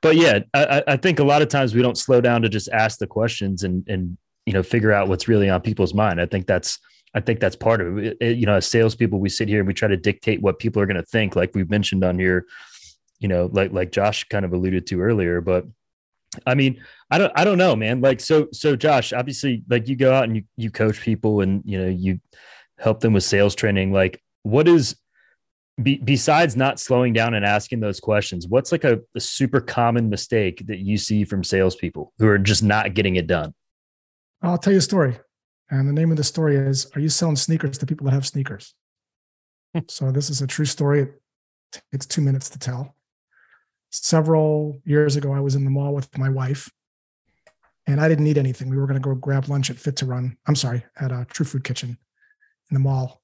but 0.00 0.16
yeah, 0.16 0.40
I, 0.54 0.82
I 0.86 0.96
think 0.96 1.18
a 1.18 1.24
lot 1.24 1.42
of 1.42 1.48
times 1.48 1.74
we 1.74 1.82
don't 1.82 1.98
slow 1.98 2.20
down 2.20 2.42
to 2.42 2.48
just 2.48 2.68
ask 2.68 2.98
the 2.98 3.06
questions 3.06 3.64
and 3.64 3.86
and 3.88 4.16
you 4.46 4.52
know 4.52 4.62
figure 4.62 4.92
out 4.92 5.08
what's 5.08 5.26
really 5.26 5.50
on 5.50 5.60
people's 5.60 5.94
mind. 5.94 6.20
I 6.20 6.26
think 6.26 6.46
that's 6.46 6.78
I 7.14 7.20
think 7.20 7.40
that's 7.40 7.56
part 7.56 7.80
of 7.80 7.98
it. 7.98 8.16
it 8.20 8.36
you 8.36 8.46
know, 8.46 8.54
as 8.54 8.66
salespeople, 8.66 9.20
we 9.20 9.28
sit 9.28 9.48
here 9.48 9.60
and 9.60 9.66
we 9.66 9.74
try 9.74 9.88
to 9.88 9.96
dictate 9.96 10.42
what 10.42 10.58
people 10.58 10.82
are 10.82 10.86
going 10.86 10.96
to 10.96 11.02
think, 11.02 11.36
like 11.36 11.54
we've 11.54 11.70
mentioned 11.70 12.04
on 12.04 12.18
here. 12.18 12.46
You 13.20 13.28
know, 13.28 13.48
like 13.52 13.72
like 13.72 13.92
Josh 13.92 14.24
kind 14.24 14.44
of 14.44 14.52
alluded 14.52 14.86
to 14.88 15.00
earlier, 15.00 15.40
but 15.40 15.66
I 16.46 16.54
mean, 16.54 16.82
I 17.10 17.18
don't 17.18 17.32
I 17.34 17.44
don't 17.44 17.58
know, 17.58 17.76
man. 17.76 18.00
Like 18.00 18.20
so 18.20 18.48
so 18.52 18.76
Josh, 18.76 19.12
obviously, 19.12 19.62
like 19.68 19.88
you 19.88 19.96
go 19.96 20.12
out 20.12 20.24
and 20.24 20.36
you 20.36 20.44
you 20.56 20.70
coach 20.70 21.00
people 21.00 21.40
and 21.40 21.62
you 21.64 21.80
know 21.80 21.88
you 21.88 22.20
help 22.78 23.00
them 23.00 23.12
with 23.12 23.24
sales 23.24 23.54
training. 23.54 23.92
Like, 23.92 24.22
what 24.42 24.68
is 24.68 24.96
be, 25.82 25.96
besides 25.98 26.56
not 26.56 26.78
slowing 26.78 27.12
down 27.12 27.34
and 27.34 27.44
asking 27.44 27.80
those 27.80 28.00
questions, 28.00 28.46
what's 28.46 28.72
like 28.72 28.84
a, 28.84 29.00
a 29.14 29.20
super 29.20 29.60
common 29.60 30.08
mistake 30.08 30.66
that 30.66 30.78
you 30.78 30.96
see 30.96 31.24
from 31.24 31.42
salespeople 31.42 32.12
who 32.18 32.28
are 32.28 32.38
just 32.38 32.62
not 32.62 32.94
getting 32.94 33.16
it 33.16 33.26
done? 33.26 33.54
I'll 34.42 34.58
tell 34.58 34.72
you 34.72 34.78
a 34.78 34.82
story. 34.82 35.18
And 35.70 35.88
the 35.88 35.92
name 35.92 36.10
of 36.10 36.16
the 36.16 36.24
story 36.24 36.56
is 36.56 36.90
Are 36.94 37.00
you 37.00 37.08
selling 37.08 37.36
sneakers 37.36 37.78
to 37.78 37.86
people 37.86 38.04
that 38.06 38.12
have 38.12 38.26
sneakers? 38.26 38.74
Hmm. 39.74 39.80
so 39.88 40.12
this 40.12 40.30
is 40.30 40.42
a 40.42 40.46
true 40.46 40.66
story. 40.66 41.02
It 41.02 41.82
takes 41.92 42.06
two 42.06 42.20
minutes 42.20 42.50
to 42.50 42.58
tell. 42.58 42.94
Several 44.02 44.80
years 44.84 45.14
ago, 45.14 45.32
I 45.32 45.40
was 45.40 45.54
in 45.54 45.64
the 45.64 45.70
mall 45.70 45.94
with 45.94 46.16
my 46.18 46.28
wife 46.28 46.70
and 47.86 48.00
I 48.00 48.08
didn't 48.08 48.24
need 48.24 48.38
anything. 48.38 48.68
We 48.68 48.76
were 48.76 48.86
going 48.86 49.00
to 49.00 49.08
go 49.08 49.14
grab 49.14 49.48
lunch 49.48 49.70
at 49.70 49.76
Fit 49.76 49.94
to 49.96 50.06
Run. 50.06 50.36
I'm 50.46 50.56
sorry, 50.56 50.84
at 51.00 51.12
a 51.12 51.26
True 51.30 51.46
Food 51.46 51.62
Kitchen 51.64 51.96
in 52.70 52.74
the 52.74 52.80
mall, 52.80 53.22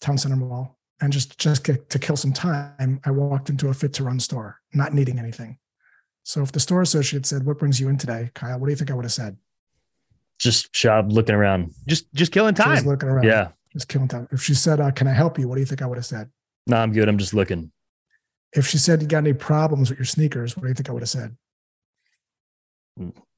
Town 0.00 0.18
Center 0.18 0.36
Mall. 0.36 0.78
And 1.00 1.12
just 1.12 1.38
just 1.38 1.64
to 1.64 1.98
kill 1.98 2.16
some 2.16 2.32
time, 2.32 3.00
I 3.04 3.10
walked 3.10 3.50
into 3.50 3.68
a 3.68 3.74
Fit 3.74 3.92
to 3.94 4.04
Run 4.04 4.18
store, 4.18 4.60
not 4.72 4.94
needing 4.94 5.18
anything. 5.18 5.58
So 6.22 6.42
if 6.42 6.52
the 6.52 6.60
store 6.60 6.82
associate 6.82 7.26
said, 7.26 7.44
"What 7.44 7.58
brings 7.58 7.78
you 7.78 7.88
in 7.88 7.98
today, 7.98 8.30
Kyle?" 8.34 8.58
What 8.58 8.66
do 8.66 8.72
you 8.72 8.76
think 8.76 8.90
I 8.90 8.94
would 8.94 9.04
have 9.04 9.12
said? 9.12 9.36
Just 10.38 10.74
shop, 10.74 11.06
looking 11.08 11.34
around, 11.34 11.72
just 11.86 12.12
just 12.14 12.32
killing 12.32 12.54
time. 12.54 12.76
Just 12.76 12.86
looking 12.86 13.08
around. 13.08 13.24
Yeah, 13.24 13.48
just 13.72 13.88
killing 13.88 14.08
time. 14.08 14.28
If 14.32 14.42
she 14.42 14.54
said, 14.54 14.80
uh, 14.80 14.90
"Can 14.92 15.06
I 15.06 15.12
help 15.12 15.38
you?" 15.38 15.46
What 15.48 15.56
do 15.56 15.60
you 15.60 15.66
think 15.66 15.82
I 15.82 15.86
would 15.86 15.98
have 15.98 16.06
said? 16.06 16.30
No, 16.66 16.78
I'm 16.78 16.92
good. 16.92 17.08
I'm 17.08 17.18
just 17.18 17.34
looking. 17.34 17.70
If 18.54 18.66
she 18.66 18.78
said, 18.78 19.02
"You 19.02 19.08
got 19.08 19.18
any 19.18 19.32
problems 19.32 19.90
with 19.90 19.98
your 19.98 20.06
sneakers?" 20.06 20.56
What 20.56 20.62
do 20.62 20.68
you 20.68 20.74
think 20.74 20.88
I 20.88 20.92
would 20.92 21.02
have 21.02 21.08
said? 21.08 21.36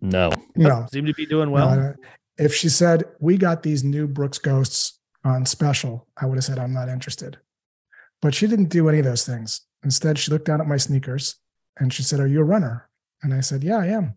No. 0.00 0.30
No. 0.54 0.86
Seem 0.92 1.06
to 1.06 1.14
be 1.14 1.26
doing 1.26 1.50
well. 1.50 1.74
No, 1.74 1.94
if 2.38 2.54
she 2.54 2.68
said, 2.68 3.04
We 3.20 3.36
got 3.36 3.62
these 3.62 3.84
new 3.84 4.06
Brooks 4.06 4.38
Ghosts 4.38 4.98
on 5.24 5.46
special, 5.46 6.06
I 6.16 6.26
would 6.26 6.36
have 6.36 6.44
said, 6.44 6.58
I'm 6.58 6.72
not 6.72 6.88
interested. 6.88 7.38
But 8.22 8.34
she 8.34 8.46
didn't 8.46 8.66
do 8.66 8.88
any 8.88 8.98
of 8.98 9.04
those 9.04 9.26
things. 9.26 9.62
Instead, 9.82 10.18
she 10.18 10.30
looked 10.30 10.46
down 10.46 10.60
at 10.60 10.66
my 10.66 10.76
sneakers 10.76 11.36
and 11.78 11.92
she 11.92 12.02
said, 12.02 12.20
Are 12.20 12.26
you 12.26 12.40
a 12.40 12.44
runner? 12.44 12.88
And 13.22 13.32
I 13.34 13.40
said, 13.40 13.64
Yeah, 13.64 13.78
I 13.78 13.86
am. 13.86 14.16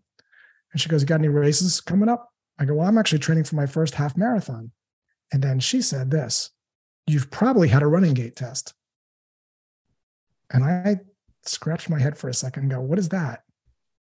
And 0.72 0.80
she 0.80 0.88
goes, 0.88 1.02
You 1.02 1.06
got 1.06 1.20
any 1.20 1.28
races 1.28 1.80
coming 1.80 2.08
up? 2.08 2.32
I 2.58 2.64
go, 2.64 2.74
Well, 2.74 2.86
I'm 2.86 2.98
actually 2.98 3.18
training 3.18 3.44
for 3.44 3.56
my 3.56 3.66
first 3.66 3.94
half 3.94 4.16
marathon. 4.16 4.72
And 5.32 5.42
then 5.42 5.60
she 5.60 5.82
said 5.82 6.10
this 6.10 6.50
You've 7.06 7.30
probably 7.30 7.68
had 7.68 7.82
a 7.82 7.86
running 7.86 8.14
gait 8.14 8.36
test. 8.36 8.74
And 10.52 10.64
I 10.64 11.00
scratched 11.44 11.90
my 11.90 11.98
head 11.98 12.18
for 12.18 12.28
a 12.28 12.34
second 12.34 12.64
and 12.64 12.72
go, 12.72 12.80
What 12.80 12.98
is 12.98 13.08
that? 13.10 13.42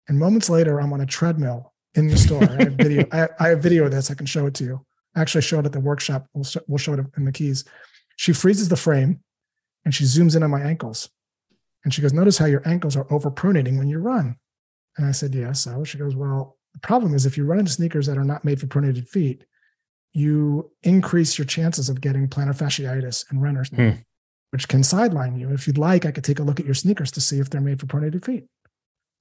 And 0.08 0.18
moments 0.18 0.50
later, 0.50 0.80
I'm 0.80 0.92
on 0.92 1.00
a 1.00 1.06
treadmill 1.06 1.72
in 1.94 2.08
the 2.08 2.16
store. 2.16 2.42
I 2.44 2.64
have 2.64 2.72
video. 2.74 3.06
I, 3.12 3.28
I, 3.38 3.48
have 3.48 3.62
video 3.62 3.84
of 3.84 3.92
this. 3.92 4.10
I 4.10 4.14
can 4.14 4.26
show 4.26 4.46
it 4.46 4.54
to 4.54 4.64
you. 4.64 4.86
I 5.14 5.20
actually 5.20 5.42
showed 5.42 5.60
it 5.60 5.66
at 5.66 5.72
the 5.72 5.80
workshop. 5.80 6.26
We'll, 6.34 6.44
sh- 6.44 6.56
we'll 6.68 6.78
show 6.78 6.94
it 6.94 7.04
in 7.16 7.24
the 7.24 7.32
keys. 7.32 7.64
She 8.16 8.32
freezes 8.32 8.68
the 8.68 8.76
frame 8.76 9.20
and 9.84 9.94
she 9.94 10.04
zooms 10.04 10.36
in 10.36 10.42
on 10.42 10.50
my 10.50 10.60
ankles. 10.60 11.08
And 11.84 11.92
she 11.94 12.02
goes, 12.02 12.12
Notice 12.12 12.38
how 12.38 12.46
your 12.46 12.66
ankles 12.66 12.96
are 12.96 13.06
over 13.12 13.30
pronating 13.30 13.78
when 13.78 13.88
you 13.88 13.98
run. 13.98 14.36
And 14.96 15.06
I 15.06 15.12
said, 15.12 15.34
Yes. 15.34 15.60
So 15.60 15.84
she 15.84 15.98
goes, 15.98 16.14
Well, 16.14 16.58
the 16.74 16.80
problem 16.80 17.14
is 17.14 17.26
if 17.26 17.36
you 17.36 17.44
run 17.44 17.58
into 17.58 17.72
sneakers 17.72 18.06
that 18.06 18.18
are 18.18 18.24
not 18.24 18.44
made 18.44 18.60
for 18.60 18.66
pronated 18.66 19.08
feet, 19.08 19.44
you 20.12 20.70
increase 20.82 21.38
your 21.38 21.46
chances 21.46 21.88
of 21.88 22.00
getting 22.00 22.28
plantar 22.28 22.56
fasciitis 22.56 23.30
and 23.30 23.42
runner's 23.42 23.68
hmm. 23.68 23.90
Which 24.50 24.68
can 24.68 24.82
sideline 24.82 25.36
you. 25.36 25.50
If 25.52 25.66
you'd 25.66 25.78
like, 25.78 26.04
I 26.04 26.10
could 26.10 26.24
take 26.24 26.38
a 26.38 26.42
look 26.42 26.60
at 26.60 26.66
your 26.66 26.74
sneakers 26.74 27.10
to 27.12 27.20
see 27.20 27.38
if 27.38 27.50
they're 27.50 27.60
made 27.60 27.80
for 27.80 27.86
pronated 27.86 28.24
feet. 28.24 28.44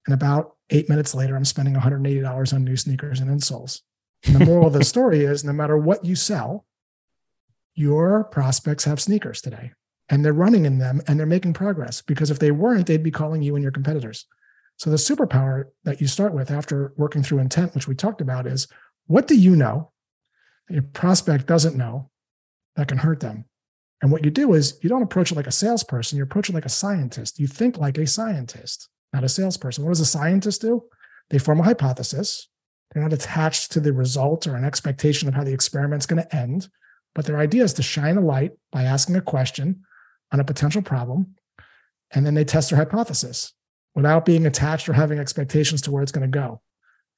And 0.05 0.13
about 0.13 0.55
eight 0.69 0.89
minutes 0.89 1.13
later, 1.13 1.35
I'm 1.35 1.45
spending 1.45 1.75
$180 1.75 2.53
on 2.53 2.63
new 2.63 2.75
sneakers 2.75 3.19
and 3.19 3.29
insoles. 3.29 3.81
And 4.25 4.35
the 4.35 4.45
moral 4.45 4.67
of 4.67 4.73
the 4.73 4.83
story 4.95 5.23
is 5.23 5.43
no 5.43 5.53
matter 5.53 5.77
what 5.77 6.03
you 6.03 6.15
sell, 6.15 6.65
your 7.75 8.23
prospects 8.25 8.85
have 8.85 8.99
sneakers 8.99 9.41
today 9.41 9.71
and 10.09 10.25
they're 10.25 10.33
running 10.33 10.65
in 10.65 10.79
them 10.79 11.01
and 11.07 11.19
they're 11.19 11.25
making 11.25 11.53
progress 11.53 12.01
because 12.01 12.31
if 12.31 12.39
they 12.39 12.51
weren't, 12.51 12.87
they'd 12.87 13.03
be 13.03 13.11
calling 13.11 13.41
you 13.41 13.55
and 13.55 13.63
your 13.63 13.71
competitors. 13.71 14.25
So 14.77 14.89
the 14.89 14.95
superpower 14.95 15.65
that 15.83 16.01
you 16.01 16.07
start 16.07 16.33
with 16.33 16.51
after 16.51 16.93
working 16.97 17.21
through 17.21 17.39
intent, 17.39 17.75
which 17.75 17.87
we 17.87 17.95
talked 17.95 18.21
about, 18.21 18.47
is 18.47 18.67
what 19.07 19.27
do 19.27 19.37
you 19.37 19.55
know 19.55 19.91
that 20.67 20.73
your 20.73 20.83
prospect 20.83 21.45
doesn't 21.45 21.75
know 21.75 22.09
that 22.75 22.87
can 22.87 22.97
hurt 22.97 23.19
them? 23.19 23.45
And 24.01 24.11
what 24.11 24.23
you 24.23 24.31
do 24.31 24.53
is 24.53 24.79
you 24.81 24.89
don't 24.89 25.03
approach 25.03 25.31
it 25.31 25.35
like 25.35 25.47
a 25.47 25.51
salesperson, 25.51 26.17
you 26.17 26.23
approach 26.23 26.49
it 26.49 26.55
like 26.55 26.65
a 26.65 26.69
scientist. 26.69 27.39
You 27.39 27.47
think 27.47 27.77
like 27.77 27.97
a 27.97 28.07
scientist 28.07 28.89
not 29.13 29.23
a 29.23 29.29
salesperson. 29.29 29.83
What 29.83 29.91
does 29.91 29.99
a 29.99 30.05
scientist 30.05 30.61
do? 30.61 30.83
They 31.29 31.39
form 31.39 31.59
a 31.59 31.63
hypothesis. 31.63 32.47
They're 32.91 33.03
not 33.03 33.13
attached 33.13 33.71
to 33.73 33.79
the 33.79 33.93
result 33.93 34.47
or 34.47 34.55
an 34.55 34.65
expectation 34.65 35.27
of 35.27 35.35
how 35.35 35.43
the 35.43 35.53
experiment's 35.53 36.05
going 36.05 36.21
to 36.21 36.35
end, 36.35 36.69
but 37.13 37.25
their 37.25 37.37
idea 37.37 37.63
is 37.63 37.73
to 37.73 37.83
shine 37.83 38.17
a 38.17 38.21
light 38.21 38.51
by 38.71 38.83
asking 38.83 39.15
a 39.15 39.21
question 39.21 39.83
on 40.31 40.39
a 40.39 40.43
potential 40.43 40.81
problem. 40.81 41.35
And 42.11 42.25
then 42.25 42.33
they 42.33 42.45
test 42.45 42.69
their 42.69 42.77
hypothesis 42.77 43.53
without 43.93 44.25
being 44.25 44.45
attached 44.45 44.89
or 44.89 44.93
having 44.93 45.19
expectations 45.19 45.81
to 45.83 45.91
where 45.91 46.01
it's 46.01 46.11
going 46.11 46.29
to 46.29 46.39
go. 46.39 46.61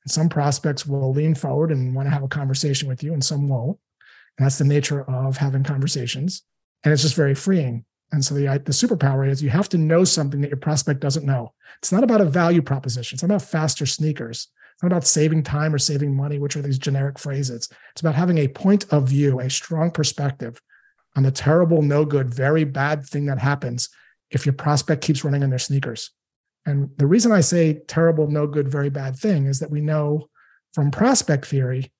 And 0.03 0.11
some 0.11 0.29
prospects 0.29 0.85
will 0.85 1.13
lean 1.13 1.35
forward 1.35 1.71
and 1.71 1.95
want 1.95 2.07
to 2.07 2.11
have 2.11 2.23
a 2.23 2.27
conversation 2.27 2.89
with 2.89 3.03
you, 3.03 3.13
and 3.13 3.23
some 3.23 3.47
won't. 3.47 3.77
And 4.37 4.45
that's 4.45 4.57
the 4.57 4.65
nature 4.65 5.03
of 5.09 5.37
having 5.37 5.63
conversations. 5.63 6.43
And 6.83 6.91
it's 6.91 7.03
just 7.03 7.15
very 7.15 7.35
freeing. 7.35 7.85
And 8.11 8.23
so 8.25 8.35
the, 8.35 8.45
the 8.65 8.71
superpower 8.71 9.27
is 9.27 9.41
you 9.41 9.49
have 9.49 9.69
to 9.69 9.77
know 9.77 10.03
something 10.03 10.41
that 10.41 10.49
your 10.49 10.57
prospect 10.57 10.99
doesn't 10.99 11.25
know. 11.25 11.53
It's 11.77 11.91
not 11.91 12.03
about 12.03 12.21
a 12.21 12.25
value 12.25 12.61
proposition. 12.61 13.15
It's 13.15 13.23
not 13.23 13.27
about 13.27 13.41
faster 13.41 13.85
sneakers. 13.85 14.49
It's 14.73 14.83
not 14.83 14.91
about 14.91 15.05
saving 15.05 15.43
time 15.43 15.73
or 15.73 15.77
saving 15.77 16.15
money, 16.15 16.39
which 16.39 16.55
are 16.55 16.61
these 16.61 16.79
generic 16.79 17.17
phrases. 17.17 17.69
It's 17.91 18.01
about 18.01 18.15
having 18.15 18.39
a 18.39 18.47
point 18.47 18.85
of 18.91 19.07
view, 19.07 19.39
a 19.39 19.49
strong 19.49 19.91
perspective 19.91 20.61
on 21.15 21.23
the 21.23 21.31
terrible, 21.31 21.81
no 21.81 22.03
good, 22.05 22.33
very 22.33 22.63
bad 22.63 23.05
thing 23.05 23.25
that 23.25 23.39
happens 23.39 23.89
if 24.29 24.45
your 24.45 24.53
prospect 24.53 25.03
keeps 25.03 25.23
running 25.23 25.43
in 25.43 25.49
their 25.49 25.59
sneakers. 25.59 26.11
And 26.65 26.89
the 26.97 27.07
reason 27.07 27.31
I 27.31 27.41
say 27.41 27.81
terrible, 27.87 28.27
no 28.27 28.47
good, 28.47 28.67
very 28.67 28.89
bad 28.89 29.15
thing 29.15 29.45
is 29.45 29.59
that 29.59 29.71
we 29.71 29.81
know 29.81 30.29
from 30.73 30.91
prospect 30.91 31.45
theory 31.45 31.91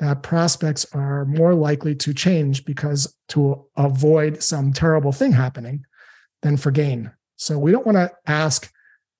that 0.00 0.22
prospects 0.22 0.86
are 0.94 1.26
more 1.26 1.54
likely 1.54 1.94
to 1.94 2.14
change 2.14 2.64
because 2.64 3.14
to 3.28 3.66
avoid 3.76 4.42
some 4.42 4.72
terrible 4.72 5.12
thing 5.12 5.32
happening 5.32 5.84
than 6.42 6.56
for 6.56 6.70
gain. 6.70 7.12
So 7.36 7.58
we 7.58 7.70
don't 7.70 7.86
want 7.86 7.96
to 7.96 8.10
ask, 8.26 8.72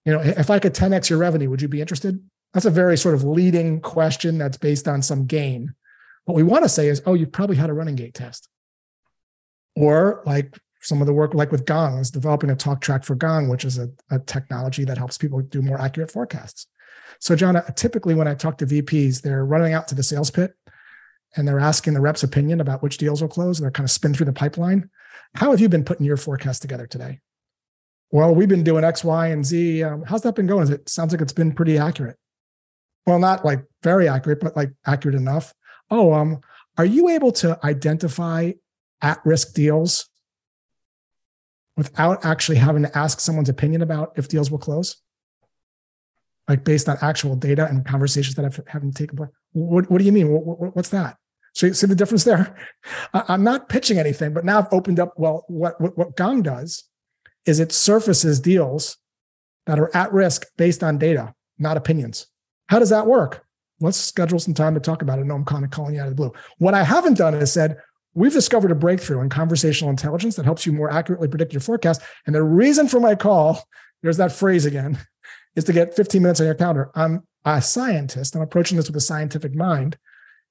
you 0.07 0.13
know, 0.13 0.21
if 0.21 0.51
I 0.51 0.59
could 0.59 0.75
10x 0.75 1.11
your 1.11 1.19
revenue, 1.19 1.51
would 1.51 1.61
you 1.61 1.69
be 1.69 1.83
interested? 1.83 2.19
That's 2.55 2.67
a 2.67 2.71
very 2.71 2.97
sort 2.97 3.15
of 3.15 3.25
leading 3.25 3.81
question 3.81 4.39
that's 4.39 4.57
based 4.57 4.89
on 4.89 5.03
some 5.03 5.27
gain. 5.27 5.75
What 6.25 6.35
we 6.35 6.43
want 6.43 6.65
to 6.65 6.69
say 6.69 6.89
is, 6.89 7.03
oh, 7.05 7.15
you 7.15 7.27
probably 7.27 7.57
had 7.57 7.71
a 7.71 7.75
running 7.75 7.97
gait 7.97 8.15
test. 8.15 8.49
Or 9.77 10.23
like 10.25 10.59
some 10.81 11.03
of 11.03 11.07
the 11.07 11.13
work 11.13 11.35
like 11.35 11.53
with 11.53 11.67
Gong 11.67 11.99
is 11.99 12.11
developing 12.11 12.51
a 12.51 12.57
talk 12.57 12.81
track 12.81 13.05
for 13.05 13.15
Gong, 13.15 13.49
which 13.49 13.67
is 13.67 13.79
a, 13.79 13.91
a 14.11 14.19
technology 14.19 14.85
that 14.85 14.97
helps 14.99 15.19
people 15.19 15.41
do 15.43 15.61
more 15.61 15.79
accurate 15.79 16.11
forecasts. 16.11 16.67
So, 17.21 17.37
John, 17.37 17.63
typically 17.77 18.15
when 18.15 18.27
I 18.27 18.35
talk 18.35 18.57
to 18.59 18.67
VPs, 18.67 19.21
they're 19.21 19.45
running 19.45 19.75
out 19.75 19.89
to 19.89 19.95
the 19.95 20.03
sales 20.03 20.31
pit 20.31 20.55
and 21.37 21.47
they're 21.47 21.61
asking 21.61 21.95
the 21.95 22.01
rep's 22.01 22.23
opinion 22.23 22.61
about 22.61 22.83
which 22.83 22.99
deals 22.99 23.23
will 23.23 23.29
close. 23.29 23.59
And 23.59 23.65
they're 23.65 23.71
kind 23.71 23.87
of 23.87 23.91
spin 23.91 24.15
through 24.15 24.27
the 24.27 24.33
pipeline. 24.33 24.91
How 25.35 25.51
have 25.51 25.61
you 25.61 25.69
been 25.69 25.85
putting 25.85 26.07
your 26.07 26.17
forecast 26.17 26.63
together 26.63 26.87
today? 26.87 27.21
Well, 28.11 28.35
we've 28.35 28.49
been 28.49 28.65
doing 28.65 28.83
X, 28.83 29.05
Y, 29.05 29.29
and 29.29 29.47
Z. 29.47 29.85
Um, 29.85 30.03
how's 30.07 30.23
that 30.23 30.35
been 30.35 30.49
going? 30.49 30.65
Is 30.65 30.71
It 30.71 30.89
sounds 30.89 31.13
like 31.13 31.21
it's 31.21 31.33
been 31.33 31.53
pretty 31.53 31.79
accurate. 31.79 32.17
Well, 33.07 33.19
not 33.19 33.45
like 33.45 33.65
very 33.83 34.09
accurate, 34.09 34.41
but 34.41 34.57
like 34.57 34.73
accurate 34.85 35.15
enough. 35.15 35.55
Oh, 35.91 36.13
um, 36.13 36.41
are 36.77 36.85
you 36.85 37.09
able 37.09 37.33
to 37.33 37.59
identify 37.65 38.53
at-risk 39.01 39.55
deals 39.55 40.09
without 41.77 42.25
actually 42.25 42.59
having 42.59 42.83
to 42.83 42.99
ask 42.99 43.21
someone's 43.21 43.49
opinion 43.49 43.83
about 43.83 44.13
if 44.17 44.29
deals 44.29 44.51
will 44.51 44.59
close? 44.59 44.97
Like 46.51 46.65
based 46.65 46.89
on 46.89 46.99
actual 47.01 47.37
data 47.37 47.69
and 47.69 47.87
conversations 47.87 48.35
that 48.35 48.43
have 48.43 48.61
haven't 48.67 48.97
taken 48.97 49.17
place. 49.17 49.31
What, 49.53 49.89
what 49.89 49.99
do 49.99 50.05
you 50.05 50.11
mean? 50.11 50.31
What, 50.31 50.45
what, 50.45 50.75
what's 50.75 50.89
that? 50.89 51.17
So 51.55 51.67
you 51.67 51.75
see 51.75 51.87
the 51.87 51.95
difference 51.95 52.25
there? 52.25 52.57
I'm 53.15 53.45
not 53.45 53.69
pitching 53.69 54.01
anything, 54.01 54.35
but 54.35 54.45
now 54.45 54.59
I've 54.59 54.73
opened 54.73 54.99
up. 54.99 55.15
Well, 55.17 55.45
what, 55.47 55.81
what, 55.81 55.97
what 55.97 56.17
Gong 56.17 56.43
does 56.43 56.83
is 57.47 57.61
it 57.61 57.71
surfaces 57.71 58.41
deals 58.41 58.97
that 59.67 59.79
are 59.79 59.95
at 59.97 60.13
risk 60.13 60.47
based 60.59 60.83
on 60.83 60.99
data, 60.99 61.35
not 61.57 61.77
opinions. 61.77 62.27
How 62.67 62.81
does 62.81 62.91
that 62.91 63.07
work? 63.07 63.45
Let's 63.81 63.97
schedule 63.97 64.41
some 64.41 64.53
time 64.53 64.75
to 64.75 64.81
talk 64.81 65.03
about 65.03 65.21
it. 65.21 65.27
No, 65.27 65.37
I'm 65.37 65.45
kind 65.45 65.65
of 65.65 65.71
calling 65.71 65.95
you 65.95 66.01
out 66.01 66.09
of 66.09 66.17
the 66.17 66.17
blue. 66.17 66.33
What 66.59 66.75
I 66.75 66.83
haven't 66.83 67.17
done 67.17 67.35
is 67.35 67.53
said, 67.53 67.79
we've 68.15 68.33
discovered 68.33 68.73
a 68.73 68.75
breakthrough 68.75 69.21
in 69.21 69.29
conversational 69.29 69.91
intelligence 69.91 70.35
that 70.35 70.45
helps 70.45 70.67
you 70.67 70.73
more 70.73 70.91
accurately 70.91 71.29
predict 71.29 71.53
your 71.53 71.61
forecast. 71.61 72.03
And 72.27 72.35
the 72.35 72.43
reason 72.43 72.89
for 72.89 72.99
my 72.99 73.15
call, 73.15 73.63
there's 74.03 74.17
that 74.17 74.33
phrase 74.33 74.67
again, 74.67 74.99
is 75.57 75.65
to 75.65 75.73
get 75.73 75.95
15 75.95 76.23
minutes 76.23 76.41
on 76.41 76.47
your 76.47 76.55
calendar. 76.55 76.91
I'm 76.95 77.25
a 77.45 77.61
scientist. 77.61 78.35
I'm 78.35 78.43
approaching 78.43 78.77
this 78.77 78.87
with 78.87 78.97
a 78.97 79.01
scientific 79.01 79.55
mind, 79.55 79.99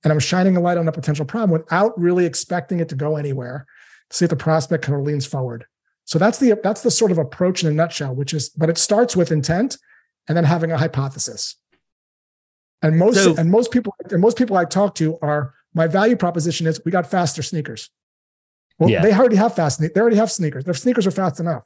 and 0.04 0.12
I'm 0.12 0.20
shining 0.20 0.58
a 0.58 0.60
light 0.60 0.78
on 0.78 0.88
a 0.88 0.91
potential 0.91 1.26
problem 1.26 1.52
without 1.52 2.00
really 2.00 2.26
expecting 2.26 2.80
it 2.80 2.89
to 2.89 2.95
go 2.95 3.16
anywhere. 3.16 3.66
See 4.12 4.26
if 4.26 4.30
the 4.30 4.36
prospect 4.36 4.84
kind 4.84 4.97
of 4.97 5.06
leans 5.06 5.26
forward. 5.26 5.66
So 6.06 6.18
that's 6.18 6.39
the 6.39 6.60
that's 6.64 6.82
the 6.82 6.89
sort 6.89 7.12
of 7.12 7.20
approach 7.20 7.64
in 7.64 7.70
a 7.70 7.74
nutshell, 7.74 8.16
which 8.16 8.34
is, 8.34 8.50
but 8.50 8.70
it 8.70 8.80
starts 8.80 9.16
with 9.16 9.32
intent 9.32 9.78
and 10.28 10.36
then 10.36 10.43
having 10.43 10.72
a 10.72 10.78
hypothesis. 10.78 11.56
And 12.82 12.97
most 12.97 13.24
so, 13.24 13.36
and 13.36 13.52
most 13.52 13.72
people 13.72 13.93
and 14.10 14.20
most 14.20 14.38
people 14.38 14.58
I 14.58 14.66
talk 14.66 14.95
to 14.95 15.20
are 15.22 15.54
my 15.74 15.86
value 15.86 16.16
proposition 16.16 16.66
is 16.66 16.82
we 16.84 16.91
got 16.91 17.10
faster 17.10 17.43
sneakers. 17.43 17.89
Well, 18.80 18.89
yeah. 18.89 19.02
they 19.02 19.14
already 19.14 19.36
have 19.36 19.56
fast. 19.56 19.80
They 19.80 20.00
already 20.00 20.16
have 20.16 20.32
sneakers. 20.32 20.64
Their 20.64 20.74
sneakers 20.74 21.06
are 21.06 21.12
fast 21.12 21.39
enough. 21.39 21.64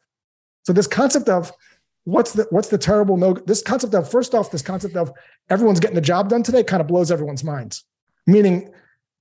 So 0.63 0.73
this 0.73 0.87
concept 0.87 1.29
of 1.29 1.51
what's 2.05 2.33
the 2.33 2.45
what's 2.49 2.67
the 2.67 2.77
terrible 2.77 3.17
no 3.17 3.33
this 3.45 3.61
concept 3.61 3.93
of 3.93 4.09
first 4.09 4.35
off 4.35 4.51
this 4.51 4.61
concept 4.61 4.95
of 4.95 5.11
everyone's 5.49 5.79
getting 5.79 5.95
the 5.95 6.01
job 6.01 6.29
done 6.29 6.43
today 6.43 6.63
kind 6.63 6.81
of 6.81 6.87
blows 6.87 7.11
everyone's 7.11 7.43
minds 7.43 7.85
meaning 8.27 8.69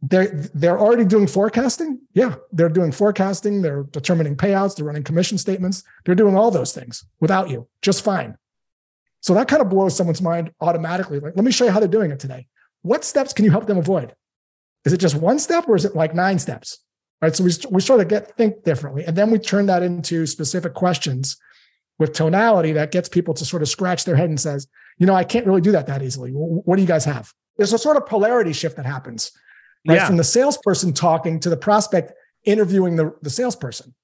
they're 0.02 0.50
they're 0.52 0.80
already 0.80 1.04
doing 1.04 1.28
forecasting. 1.28 2.00
Yeah, 2.12 2.34
they're 2.50 2.68
doing 2.68 2.90
forecasting. 2.90 3.62
They're 3.62 3.84
determining 3.84 4.36
payouts. 4.36 4.74
They're 4.74 4.84
running 4.84 5.04
commission 5.04 5.38
statements. 5.38 5.84
They're 6.04 6.16
doing 6.16 6.36
all 6.36 6.50
those 6.50 6.72
things 6.72 7.04
without 7.20 7.50
you, 7.50 7.68
just 7.82 8.04
fine. 8.04 8.36
So 9.20 9.34
that 9.34 9.46
kind 9.46 9.62
of 9.62 9.68
blows 9.68 9.96
someone's 9.96 10.20
mind 10.20 10.50
automatically. 10.60 11.20
Like, 11.20 11.36
let 11.36 11.44
me 11.44 11.52
show 11.52 11.64
you 11.64 11.70
how 11.70 11.78
they're 11.78 11.88
doing 11.88 12.10
it 12.10 12.18
today. 12.18 12.48
What 12.82 13.04
steps 13.04 13.32
can 13.32 13.44
you 13.44 13.52
help 13.52 13.66
them 13.66 13.78
avoid? 13.78 14.16
Is 14.84 14.92
it 14.92 14.98
just 14.98 15.14
one 15.14 15.38
step 15.38 15.68
or 15.68 15.76
is 15.76 15.84
it 15.84 15.94
like 15.94 16.16
nine 16.16 16.40
steps? 16.40 16.80
Right. 17.20 17.34
So 17.36 17.44
we, 17.44 17.52
we 17.70 17.80
sort 17.80 18.00
of 18.00 18.08
get 18.08 18.36
think 18.36 18.64
differently. 18.64 19.04
And 19.04 19.16
then 19.16 19.30
we 19.30 19.38
turn 19.38 19.66
that 19.66 19.84
into 19.84 20.26
specific 20.26 20.74
questions 20.74 21.36
with 21.98 22.12
tonality 22.12 22.72
that 22.72 22.90
gets 22.90 23.08
people 23.08 23.34
to 23.34 23.44
sort 23.44 23.62
of 23.62 23.68
scratch 23.68 24.04
their 24.04 24.16
head 24.16 24.28
and 24.28 24.40
says, 24.40 24.66
you 24.98 25.06
know, 25.06 25.14
I 25.14 25.24
can't 25.24 25.46
really 25.46 25.60
do 25.60 25.72
that 25.72 25.86
that 25.86 26.02
easily. 26.02 26.30
What 26.30 26.76
do 26.76 26.82
you 26.82 26.88
guys 26.88 27.04
have? 27.04 27.32
There's 27.56 27.72
a 27.72 27.78
sort 27.78 27.96
of 27.96 28.06
polarity 28.06 28.52
shift 28.52 28.76
that 28.76 28.86
happens 28.86 29.32
right? 29.86 29.96
Yeah. 29.96 30.06
From 30.06 30.16
the 30.16 30.24
salesperson 30.24 30.92
talking 30.92 31.40
to 31.40 31.50
the 31.50 31.56
prospect 31.56 32.12
interviewing 32.44 32.96
the, 32.96 33.14
the 33.22 33.30
salesperson. 33.30 33.94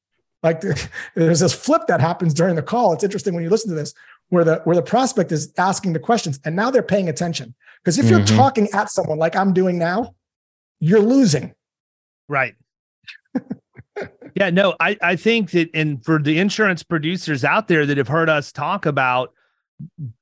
Like 0.42 0.60
there's 1.14 1.40
this 1.40 1.54
flip 1.54 1.82
that 1.88 2.00
happens 2.00 2.34
during 2.34 2.56
the 2.56 2.62
call. 2.62 2.92
It's 2.92 3.04
interesting 3.04 3.34
when 3.34 3.42
you 3.42 3.50
listen 3.50 3.70
to 3.70 3.76
this, 3.76 3.94
where 4.28 4.44
the 4.44 4.60
where 4.64 4.76
the 4.76 4.82
prospect 4.82 5.32
is 5.32 5.52
asking 5.58 5.94
the 5.94 5.98
questions 5.98 6.38
and 6.44 6.54
now 6.54 6.70
they're 6.70 6.82
paying 6.82 7.08
attention. 7.08 7.54
Because 7.82 7.98
if 7.98 8.06
mm-hmm. 8.06 8.16
you're 8.16 8.26
talking 8.26 8.68
at 8.72 8.90
someone 8.90 9.18
like 9.18 9.36
I'm 9.36 9.52
doing 9.52 9.78
now, 9.78 10.14
you're 10.80 11.00
losing. 11.00 11.54
Right. 12.28 12.54
yeah, 14.34 14.50
no, 14.50 14.74
I, 14.80 14.96
I 15.02 15.16
think 15.16 15.50
that 15.52 15.70
and 15.74 16.04
for 16.04 16.20
the 16.20 16.38
insurance 16.38 16.82
producers 16.82 17.44
out 17.44 17.68
there 17.68 17.86
that 17.86 17.98
have 17.98 18.08
heard 18.08 18.28
us 18.28 18.52
talk 18.52 18.86
about 18.86 19.32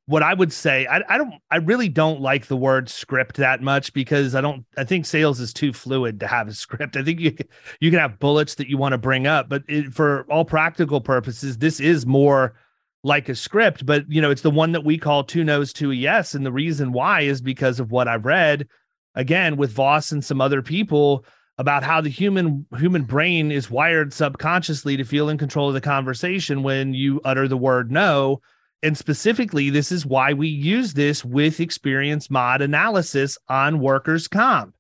what 0.07 0.23
I 0.23 0.35
would 0.35 0.53
say, 0.53 0.87
I, 0.87 1.03
I 1.09 1.19
don't, 1.19 1.35
I 1.51 1.57
really 1.57 1.89
don't 1.89 2.21
like 2.21 2.47
the 2.47 2.57
word 2.57 2.89
script 2.89 3.37
that 3.37 3.63
much 3.63 3.93
because 3.93 4.35
I 4.35 4.41
don't, 4.41 4.65
I 4.77 4.85
think 4.85 5.07
sales 5.07 5.41
is 5.41 5.53
too 5.53 5.73
fluid 5.73 6.21
to 6.21 6.27
have 6.27 6.49
a 6.49 6.53
script. 6.53 6.97
I 6.97 7.03
think 7.03 7.21
you, 7.21 7.35
you 7.81 7.91
can 7.91 7.99
have 7.99 8.19
bullets 8.19 8.57
that 8.57 8.69
you 8.69 8.77
want 8.77 8.93
to 8.93 8.99
bring 8.99 9.27
up, 9.27 9.49
but 9.49 9.63
it, 9.67 9.95
for 9.95 10.27
all 10.31 10.45
practical 10.45 11.01
purposes, 11.01 11.59
this 11.59 11.81
is 11.81 12.07
more 12.07 12.55
like 13.03 13.29
a 13.29 13.35
script. 13.35 13.87
But 13.87 14.05
you 14.11 14.21
know, 14.21 14.31
it's 14.31 14.43
the 14.43 14.51
one 14.51 14.73
that 14.73 14.85
we 14.85 14.99
call 14.99 15.25
two 15.25 15.45
no's 15.45 15.73
a 15.81 15.87
yes, 15.95 16.35
and 16.35 16.45
the 16.45 16.53
reason 16.53 16.93
why 16.93 17.23
is 17.23 17.41
because 17.41 17.81
of 17.81 17.91
what 17.91 18.09
I've 18.09 18.27
read, 18.27 18.69
again 19.15 19.57
with 19.57 19.73
Voss 19.73 20.13
and 20.13 20.25
some 20.25 20.41
other 20.41 20.63
people 20.63 21.25
about 21.59 21.83
how 21.83 22.01
the 22.01 22.11
human 22.11 22.67
human 22.79 23.05
brain 23.05 23.51
is 23.51 23.71
wired 23.71 24.13
subconsciously 24.13 24.97
to 24.97 25.05
feel 25.05 25.29
in 25.29 25.39
control 25.39 25.69
of 25.69 25.75
the 25.75 25.81
conversation 25.81 26.63
when 26.63 26.95
you 26.95 27.21
utter 27.25 27.49
the 27.49 27.57
word 27.57 27.91
no 27.91 28.41
and 28.83 28.97
specifically, 28.97 29.71
this 29.71 29.91
is 29.91 30.07
why 30.07 30.33
we 30.33 30.49
use 30.49 30.95
this 30.95 31.25
with 31.25 31.61
experience 31.61 32.31
mod 32.31 32.61
analysis 32.63 33.39
on 33.49 33.81
workers' 33.81 34.29
comp. 34.29 34.75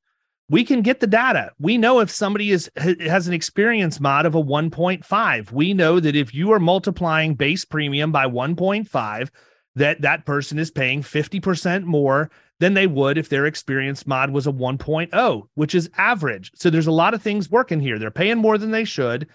We 0.49 0.64
can 0.64 0.83
get 0.83 1.01
the 1.01 1.09
data. 1.09 1.51
We 1.59 1.77
know 1.77 1.99
if 1.99 2.11
somebody 2.11 2.53
is 2.53 2.70
has 2.77 3.27
an 3.27 3.35
experience 3.35 3.99
mod 3.99 4.27
of 4.27 4.37
a 4.37 4.43
1.5. 4.43 5.51
We 5.51 5.74
know 5.74 5.99
that 5.99 6.14
if 6.14 6.33
you 6.33 6.53
are 6.53 6.61
multiplying 6.61 7.35
base 7.35 7.64
premium 7.64 8.12
by 8.12 8.27
1.5, 8.27 9.29
that 9.74 10.03
that 10.03 10.24
person 10.24 10.59
is 10.59 10.70
paying 10.70 11.03
50% 11.03 11.83
more 11.83 12.31
than 12.59 12.75
they 12.75 12.87
would 12.87 13.19
if 13.19 13.29
their 13.29 13.47
experience 13.47 14.07
mod 14.07 14.31
was 14.31 14.47
a 14.47 14.53
1.0, 14.53 15.49
which 15.55 15.75
is 15.75 15.91
average. 15.99 16.51
So 16.55 16.71
there's 16.71 16.87
a 16.87 16.93
lot 16.93 17.15
of 17.15 17.23
things 17.23 17.51
working 17.51 17.81
here. 17.81 17.99
They're 17.99 18.11
paying 18.11 18.39
more 18.39 18.57
than 18.59 18.71
they 18.71 18.85
should 18.85 19.29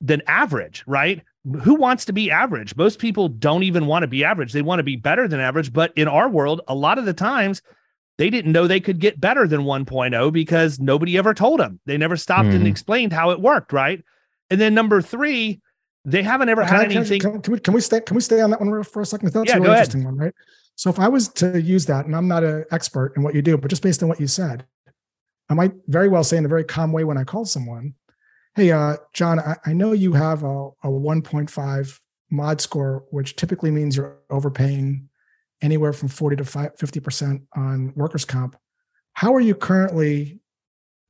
than 0.00 0.22
average, 0.26 0.84
right? 0.86 1.22
who 1.62 1.74
wants 1.74 2.04
to 2.04 2.12
be 2.12 2.30
average? 2.30 2.76
Most 2.76 2.98
people 2.98 3.28
don't 3.28 3.62
even 3.62 3.86
want 3.86 4.02
to 4.02 4.06
be 4.06 4.24
average. 4.24 4.52
They 4.52 4.62
want 4.62 4.78
to 4.78 4.84
be 4.84 4.96
better 4.96 5.26
than 5.26 5.40
average. 5.40 5.72
But 5.72 5.92
in 5.96 6.08
our 6.08 6.28
world, 6.28 6.60
a 6.68 6.74
lot 6.74 6.98
of 6.98 7.06
the 7.06 7.14
times 7.14 7.62
they 8.18 8.28
didn't 8.28 8.52
know 8.52 8.66
they 8.66 8.80
could 8.80 8.98
get 8.98 9.20
better 9.20 9.46
than 9.48 9.62
1.0 9.62 10.32
because 10.32 10.78
nobody 10.78 11.16
ever 11.16 11.32
told 11.32 11.60
them. 11.60 11.80
They 11.86 11.96
never 11.96 12.16
stopped 12.16 12.48
mm. 12.48 12.54
and 12.54 12.62
hmm. 12.62 12.66
explained 12.66 13.12
how 13.12 13.30
it 13.30 13.40
worked. 13.40 13.72
Right. 13.72 14.04
And 14.50 14.60
then 14.60 14.74
number 14.74 15.00
three, 15.00 15.60
they 16.04 16.22
haven't 16.22 16.50
ever 16.50 16.62
can 16.62 16.70
had 16.70 16.80
I, 16.80 16.94
anything. 16.94 17.20
Can, 17.20 17.40
can, 17.40 17.52
we, 17.54 17.60
can 17.60 17.72
we 17.72 17.80
stay? 17.80 18.00
Can 18.00 18.14
we 18.14 18.20
stay 18.20 18.40
on 18.40 18.50
that 18.50 18.60
one 18.60 18.82
for 18.84 19.00
a 19.00 19.06
second? 19.06 19.32
That's 19.32 19.48
yeah, 19.48 19.56
a 19.56 19.60
really 19.60 19.72
interesting 19.72 20.04
one, 20.04 20.16
right? 20.16 20.34
So 20.80 20.88
if 20.88 20.98
I 20.98 21.08
was 21.08 21.28
to 21.34 21.60
use 21.60 21.84
that, 21.86 22.06
and 22.06 22.16
I'm 22.16 22.26
not 22.26 22.42
an 22.42 22.64
expert 22.70 23.12
in 23.14 23.22
what 23.22 23.34
you 23.34 23.42
do, 23.42 23.58
but 23.58 23.68
just 23.68 23.82
based 23.82 24.02
on 24.02 24.08
what 24.08 24.18
you 24.18 24.26
said, 24.26 24.64
I 25.50 25.52
might 25.52 25.72
very 25.88 26.08
well 26.08 26.24
say 26.24 26.38
in 26.38 26.46
a 26.46 26.48
very 26.48 26.64
calm 26.64 26.90
way 26.90 27.04
when 27.04 27.18
I 27.18 27.24
call 27.24 27.44
someone, 27.44 27.96
Hey, 28.54 28.72
uh, 28.72 28.96
John, 29.12 29.40
I, 29.40 29.56
I, 29.66 29.74
know 29.74 29.92
you 29.92 30.14
have 30.14 30.42
a, 30.42 30.68
a 30.82 30.88
1.5 30.88 32.00
mod 32.30 32.60
score, 32.62 33.04
which 33.10 33.36
typically 33.36 33.70
means 33.70 33.94
you're 33.94 34.20
overpaying 34.30 35.10
anywhere 35.60 35.92
from 35.92 36.08
40 36.08 36.36
to 36.36 36.44
50% 36.44 37.42
on 37.54 37.92
workers' 37.94 38.24
comp. 38.24 38.56
How 39.12 39.34
are 39.34 39.40
you 39.40 39.54
currently 39.54 40.40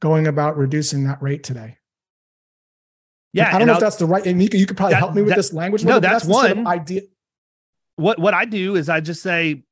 going 0.01 0.27
about 0.27 0.57
reducing 0.57 1.05
that 1.05 1.23
rate 1.23 1.45
today? 1.45 1.79
Yeah, 3.33 3.55
I 3.55 3.59
don't 3.59 3.69
know 3.69 3.75
I'll, 3.75 3.79
if 3.79 3.85
that's 3.85 3.97
the 3.97 4.07
right. 4.07 4.27
And 4.27 4.43
you 4.43 4.49
could, 4.49 4.59
you 4.59 4.67
could 4.67 4.77
probably 4.77 4.95
that, 4.95 4.99
help 4.99 5.15
me 5.15 5.23
with 5.23 5.29
that, 5.29 5.37
this 5.37 5.53
language. 5.53 5.85
No, 5.85 6.01
that's, 6.01 6.25
that's 6.25 6.27
one 6.27 6.67
idea. 6.67 7.03
What 8.01 8.19
what 8.19 8.35
I 8.35 8.45
do 8.45 8.77
is 8.77 8.89
I 8.89 9.01
just 9.01 9.23
say, 9.23 9.63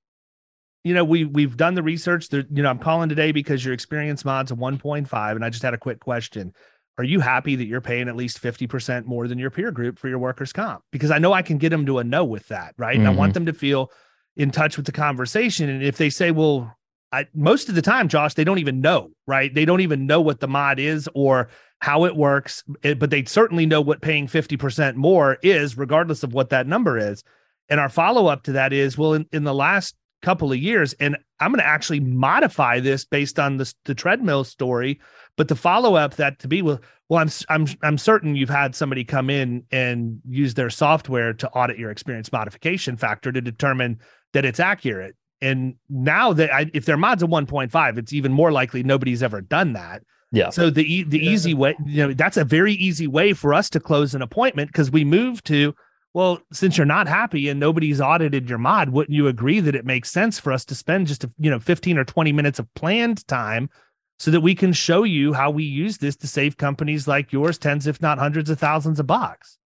you 0.84 0.94
know, 0.94 1.04
we 1.04 1.24
we've 1.24 1.56
done 1.56 1.74
the 1.74 1.82
research. 1.82 2.28
That 2.28 2.46
you 2.50 2.62
know, 2.62 2.70
I'm 2.70 2.78
calling 2.78 3.08
today 3.08 3.32
because 3.32 3.64
your 3.64 3.74
experience 3.74 4.24
mod's 4.24 4.50
a 4.50 4.54
1.5, 4.54 5.30
and 5.32 5.44
I 5.44 5.50
just 5.50 5.62
had 5.62 5.74
a 5.74 5.78
quick 5.78 6.00
question 6.00 6.52
are 6.98 7.04
you 7.04 7.20
happy 7.20 7.54
that 7.54 7.66
you're 7.66 7.80
paying 7.80 8.08
at 8.08 8.16
least 8.16 8.42
50% 8.42 9.06
more 9.06 9.28
than 9.28 9.38
your 9.38 9.50
peer 9.50 9.70
group 9.70 9.98
for 9.98 10.08
your 10.08 10.18
workers' 10.18 10.52
comp? 10.52 10.82
Because 10.90 11.12
I 11.12 11.18
know 11.18 11.32
I 11.32 11.42
can 11.42 11.56
get 11.56 11.70
them 11.70 11.86
to 11.86 11.98
a 11.98 12.04
no 12.04 12.24
with 12.24 12.48
that, 12.48 12.74
right? 12.76 12.98
Mm-hmm. 12.98 13.06
And 13.06 13.08
I 13.08 13.16
want 13.16 13.30
mm-hmm. 13.30 13.44
them 13.44 13.54
to 13.54 13.58
feel 13.58 13.92
in 14.36 14.50
touch 14.50 14.76
with 14.76 14.84
the 14.84 14.92
conversation. 14.92 15.68
And 15.68 15.82
if 15.82 15.96
they 15.96 16.10
say, 16.10 16.32
well, 16.32 16.76
I, 17.12 17.26
most 17.34 17.68
of 17.68 17.76
the 17.76 17.82
time, 17.82 18.08
Josh, 18.08 18.34
they 18.34 18.42
don't 18.42 18.58
even 18.58 18.80
know, 18.80 19.12
right? 19.28 19.54
They 19.54 19.64
don't 19.64 19.80
even 19.80 20.06
know 20.06 20.20
what 20.20 20.40
the 20.40 20.48
mod 20.48 20.80
is 20.80 21.08
or 21.14 21.48
how 21.78 22.04
it 22.04 22.16
works, 22.16 22.64
eh, 22.82 22.94
but 22.94 23.10
they 23.10 23.24
certainly 23.24 23.64
know 23.64 23.80
what 23.80 24.02
paying 24.02 24.26
50% 24.26 24.96
more 24.96 25.38
is, 25.40 25.78
regardless 25.78 26.24
of 26.24 26.34
what 26.34 26.50
that 26.50 26.66
number 26.66 26.98
is. 26.98 27.22
And 27.68 27.80
our 27.80 27.88
follow 27.88 28.26
up 28.26 28.44
to 28.44 28.52
that 28.52 28.72
is, 28.72 28.96
well, 28.96 29.14
in, 29.14 29.26
in 29.32 29.44
the 29.44 29.54
last 29.54 29.94
couple 30.22 30.50
of 30.50 30.58
years, 30.58 30.94
and 30.94 31.16
I'm 31.40 31.52
going 31.52 31.60
to 31.60 31.66
actually 31.66 32.00
modify 32.00 32.80
this 32.80 33.04
based 33.04 33.38
on 33.38 33.58
the, 33.58 33.72
the 33.84 33.94
treadmill 33.94 34.44
story 34.44 35.00
but 35.38 35.48
the 35.48 35.56
follow 35.56 35.94
up 35.94 36.16
that 36.16 36.40
to 36.40 36.48
be 36.48 36.60
well, 36.60 36.80
well, 37.08 37.20
I'm 37.20 37.30
I'm 37.48 37.66
I'm 37.82 37.96
certain 37.96 38.34
you've 38.34 38.50
had 38.50 38.74
somebody 38.74 39.04
come 39.04 39.30
in 39.30 39.64
and 39.70 40.20
use 40.28 40.52
their 40.52 40.68
software 40.68 41.32
to 41.32 41.48
audit 41.50 41.78
your 41.78 41.90
experience 41.90 42.30
modification 42.32 42.96
factor 42.96 43.32
to 43.32 43.40
determine 43.40 44.00
that 44.34 44.44
it's 44.44 44.60
accurate. 44.60 45.14
And 45.40 45.76
now 45.88 46.32
that 46.32 46.52
I, 46.52 46.68
if 46.74 46.84
their 46.84 46.96
mod's 46.96 47.22
a 47.22 47.26
1.5, 47.26 47.98
it's 47.98 48.12
even 48.12 48.32
more 48.32 48.50
likely 48.50 48.82
nobody's 48.82 49.22
ever 49.22 49.40
done 49.40 49.74
that. 49.74 50.02
Yeah. 50.32 50.50
So 50.50 50.70
the 50.70 51.04
the 51.04 51.24
easy 51.24 51.54
way, 51.54 51.76
you 51.86 52.08
know, 52.08 52.12
that's 52.12 52.36
a 52.36 52.44
very 52.44 52.74
easy 52.74 53.06
way 53.06 53.32
for 53.32 53.54
us 53.54 53.70
to 53.70 53.80
close 53.80 54.16
an 54.16 54.22
appointment 54.22 54.70
because 54.70 54.90
we 54.90 55.04
move 55.04 55.42
to 55.44 55.72
well, 56.18 56.40
since 56.52 56.76
you're 56.76 56.84
not 56.84 57.06
happy 57.06 57.48
and 57.48 57.60
nobody's 57.60 58.00
audited 58.00 58.48
your 58.48 58.58
mod, 58.58 58.88
wouldn't 58.88 59.14
you 59.14 59.28
agree 59.28 59.60
that 59.60 59.76
it 59.76 59.86
makes 59.86 60.10
sense 60.10 60.36
for 60.36 60.52
us 60.52 60.64
to 60.64 60.74
spend 60.74 61.06
just 61.06 61.22
a, 61.22 61.30
you 61.38 61.48
know 61.48 61.60
15 61.60 61.96
or 61.96 62.04
20 62.04 62.32
minutes 62.32 62.58
of 62.58 62.66
planned 62.74 63.24
time 63.28 63.70
so 64.18 64.32
that 64.32 64.40
we 64.40 64.52
can 64.52 64.72
show 64.72 65.04
you 65.04 65.32
how 65.32 65.48
we 65.48 65.62
use 65.62 65.98
this 65.98 66.16
to 66.16 66.26
save 66.26 66.56
companies 66.56 67.06
like 67.06 67.32
yours 67.32 67.56
tens, 67.56 67.86
if 67.86 68.02
not 68.02 68.18
hundreds 68.18 68.50
of 68.50 68.58
thousands 68.58 68.98
of 68.98 69.06
bucks. 69.06 69.58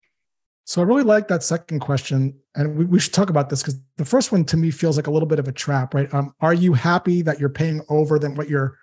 So 0.65 0.81
I 0.81 0.83
really 0.83 1.03
like 1.03 1.29
that 1.29 1.41
second 1.41 1.79
question, 1.79 2.37
and 2.53 2.75
we, 2.75 2.83
we 2.83 2.99
should 2.99 3.13
talk 3.13 3.29
about 3.29 3.49
this 3.49 3.61
because 3.61 3.79
the 3.95 4.03
first 4.03 4.33
one 4.33 4.43
to 4.43 4.57
me 4.57 4.71
feels 4.71 4.97
like 4.97 5.07
a 5.07 5.11
little 5.11 5.29
bit 5.29 5.39
of 5.39 5.47
a 5.47 5.53
trap, 5.53 5.93
right? 5.93 6.13
Um, 6.13 6.35
are 6.41 6.53
you 6.53 6.73
happy 6.73 7.21
that 7.21 7.39
you're 7.39 7.47
paying 7.47 7.81
over 7.87 8.19
than 8.19 8.35
what 8.35 8.49
your 8.49 8.77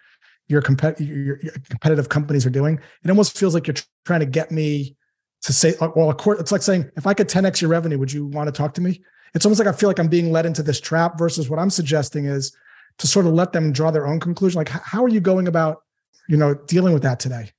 your, 0.46 0.62
compet- 0.62 1.06
your, 1.06 1.38
your 1.42 1.52
competitive 1.68 2.08
companies 2.08 2.46
are 2.46 2.50
doing? 2.50 2.80
It 3.04 3.10
almost 3.10 3.36
feels 3.36 3.52
like 3.52 3.66
you're 3.66 3.74
tr- 3.74 3.84
trying 4.06 4.20
to 4.20 4.26
get 4.26 4.50
me 4.50 4.96
to 5.42 5.52
say, 5.52 5.74
well, 5.80 6.10
it's 6.38 6.52
like 6.52 6.62
saying, 6.62 6.90
if 6.96 7.06
I 7.06 7.14
could 7.14 7.28
10x 7.28 7.60
your 7.60 7.70
revenue, 7.70 7.98
would 7.98 8.12
you 8.12 8.26
want 8.26 8.48
to 8.48 8.52
talk 8.52 8.74
to 8.74 8.80
me? 8.80 9.00
It's 9.34 9.44
almost 9.44 9.58
like 9.58 9.68
I 9.68 9.76
feel 9.76 9.88
like 9.88 9.98
I'm 9.98 10.08
being 10.08 10.32
led 10.32 10.46
into 10.46 10.62
this 10.62 10.80
trap 10.80 11.18
versus 11.18 11.48
what 11.48 11.58
I'm 11.58 11.70
suggesting 11.70 12.26
is 12.26 12.56
to 12.98 13.06
sort 13.06 13.26
of 13.26 13.32
let 13.32 13.52
them 13.52 13.72
draw 13.72 13.90
their 13.90 14.06
own 14.06 14.20
conclusion. 14.20 14.58
Like 14.58 14.68
how 14.68 15.04
are 15.04 15.08
you 15.08 15.20
going 15.20 15.48
about 15.48 15.82
you 16.28 16.36
know 16.36 16.54
dealing 16.54 16.92
with 16.92 17.02
that 17.02 17.20
today? 17.20 17.52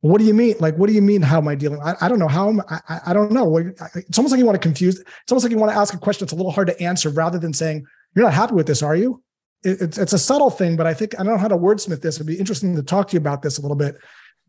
What 0.00 0.18
do 0.18 0.24
you 0.24 0.34
mean 0.34 0.56
like 0.58 0.76
what 0.76 0.88
do 0.88 0.94
you 0.94 1.02
mean 1.02 1.22
how 1.22 1.38
am 1.38 1.46
i 1.46 1.54
dealing 1.54 1.80
i, 1.80 1.94
I 2.00 2.08
don't 2.08 2.18
know 2.18 2.26
how 2.26 2.48
am 2.48 2.60
I, 2.68 3.00
I 3.06 3.12
don't 3.12 3.30
know. 3.30 3.56
It's 3.56 4.18
almost 4.18 4.32
like 4.32 4.40
you 4.40 4.44
want 4.44 4.60
to 4.60 4.66
confuse 4.66 4.98
it's 4.98 5.30
almost 5.30 5.44
like 5.44 5.52
you 5.52 5.58
want 5.58 5.70
to 5.72 5.78
ask 5.78 5.94
a 5.94 5.98
question 5.98 6.24
that's 6.24 6.32
a 6.32 6.36
little 6.36 6.50
hard 6.50 6.66
to 6.66 6.82
answer 6.82 7.08
rather 7.08 7.38
than 7.38 7.52
saying 7.52 7.86
you're 8.14 8.24
not 8.24 8.34
happy 8.34 8.54
with 8.54 8.66
this 8.66 8.82
are 8.82 8.96
you? 8.96 9.22
It, 9.62 9.80
it's, 9.80 9.98
it's 9.98 10.12
a 10.12 10.18
subtle 10.18 10.50
thing 10.50 10.76
but 10.76 10.88
i 10.88 10.94
think 10.94 11.14
i 11.14 11.22
don't 11.22 11.34
know 11.34 11.38
how 11.38 11.46
to 11.46 11.56
wordsmith 11.56 12.02
this. 12.02 12.16
It'd 12.16 12.26
be 12.26 12.36
interesting 12.36 12.74
to 12.74 12.82
talk 12.82 13.08
to 13.08 13.12
you 13.12 13.20
about 13.20 13.42
this 13.42 13.58
a 13.58 13.62
little 13.62 13.76
bit 13.76 13.94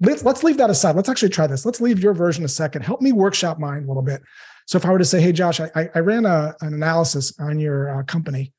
let's, 0.01 0.23
let's 0.23 0.43
leave 0.43 0.57
that 0.57 0.69
aside 0.69 0.95
let's 0.95 1.09
actually 1.09 1.29
try 1.29 1.47
this 1.47 1.65
let's 1.65 1.81
leave 1.81 2.01
your 2.01 2.13
version 2.13 2.43
a 2.43 2.47
second 2.47 2.81
help 2.81 3.01
me 3.01 3.11
workshop 3.11 3.59
mine 3.59 3.83
a 3.83 3.87
little 3.87 4.01
bit 4.01 4.21
so 4.65 4.77
if 4.77 4.85
i 4.85 4.91
were 4.91 4.97
to 4.97 5.05
say 5.05 5.21
hey 5.21 5.31
josh 5.31 5.59
i, 5.59 5.89
I 5.93 5.99
ran 5.99 6.25
a, 6.25 6.55
an 6.61 6.73
analysis 6.73 7.33
on 7.39 7.59
your 7.59 7.99
uh, 7.99 8.03
company 8.03 8.53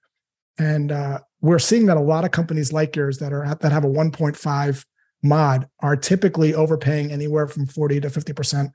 and 0.58 0.92
uh, 0.92 1.18
we're 1.40 1.58
seeing 1.58 1.86
that 1.86 1.96
a 1.96 2.00
lot 2.00 2.24
of 2.24 2.30
companies 2.30 2.72
like 2.72 2.96
yours 2.96 3.18
that 3.18 3.32
are 3.32 3.54
that 3.60 3.72
have 3.72 3.84
a 3.84 3.88
1.5 3.88 4.84
mod 5.22 5.68
are 5.80 5.96
typically 5.96 6.54
overpaying 6.54 7.10
anywhere 7.10 7.48
from 7.48 7.66
40 7.66 8.00
to 8.00 8.08
50% 8.08 8.70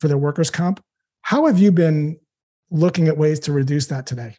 for 0.00 0.08
their 0.08 0.18
workers 0.18 0.50
comp. 0.50 0.82
How 1.22 1.46
have 1.46 1.58
you 1.58 1.72
been 1.72 2.18
looking 2.70 3.08
at 3.08 3.16
ways 3.16 3.40
to 3.40 3.52
reduce 3.52 3.86
that 3.86 4.06
today? 4.06 4.36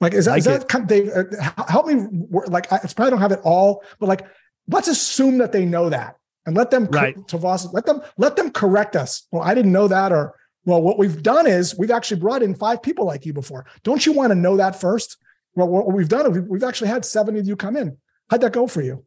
Like, 0.00 0.14
is 0.14 0.24
that, 0.24 0.30
Like 0.32 0.38
is 0.38 0.44
that 0.46 0.68
kind 0.68 0.82
of, 0.82 0.88
Dave, 0.88 1.10
uh, 1.10 1.64
help 1.68 1.86
me? 1.86 2.06
Like, 2.46 2.72
I 2.72 2.78
probably 2.78 3.10
don't 3.10 3.20
have 3.20 3.32
it 3.32 3.40
all, 3.42 3.82
but 3.98 4.08
like, 4.08 4.26
let's 4.68 4.88
assume 4.88 5.38
that 5.38 5.52
they 5.52 5.64
know 5.64 5.88
that 5.90 6.16
and 6.46 6.56
let 6.56 6.70
them, 6.70 6.86
Right. 6.86 7.16
to 7.28 7.38
Voss, 7.38 7.72
let 7.72 7.86
them, 7.86 8.00
let 8.16 8.36
them 8.36 8.50
correct 8.50 8.96
us. 8.96 9.26
Well, 9.30 9.42
I 9.42 9.54
didn't 9.54 9.72
know 9.72 9.88
that. 9.88 10.12
Or, 10.12 10.34
well, 10.64 10.82
what 10.82 10.98
we've 10.98 11.22
done 11.22 11.46
is 11.46 11.76
we've 11.76 11.90
actually 11.90 12.20
brought 12.20 12.42
in 12.42 12.54
five 12.54 12.82
people 12.82 13.04
like 13.06 13.26
you 13.26 13.32
before. 13.32 13.66
Don't 13.82 14.04
you 14.06 14.12
want 14.12 14.30
to 14.30 14.34
know 14.34 14.56
that 14.56 14.80
first? 14.80 15.16
Well, 15.54 15.68
what 15.68 15.92
we've 15.92 16.08
done 16.08 16.30
is 16.30 16.48
we've, 16.48 16.62
actually 16.62 16.88
had 16.88 17.04
70 17.04 17.40
of 17.40 17.46
you 17.46 17.56
come 17.56 17.76
in. 17.76 17.96
How'd 18.30 18.40
that 18.42 18.52
go 18.52 18.66
for 18.66 18.82
you? 18.82 19.04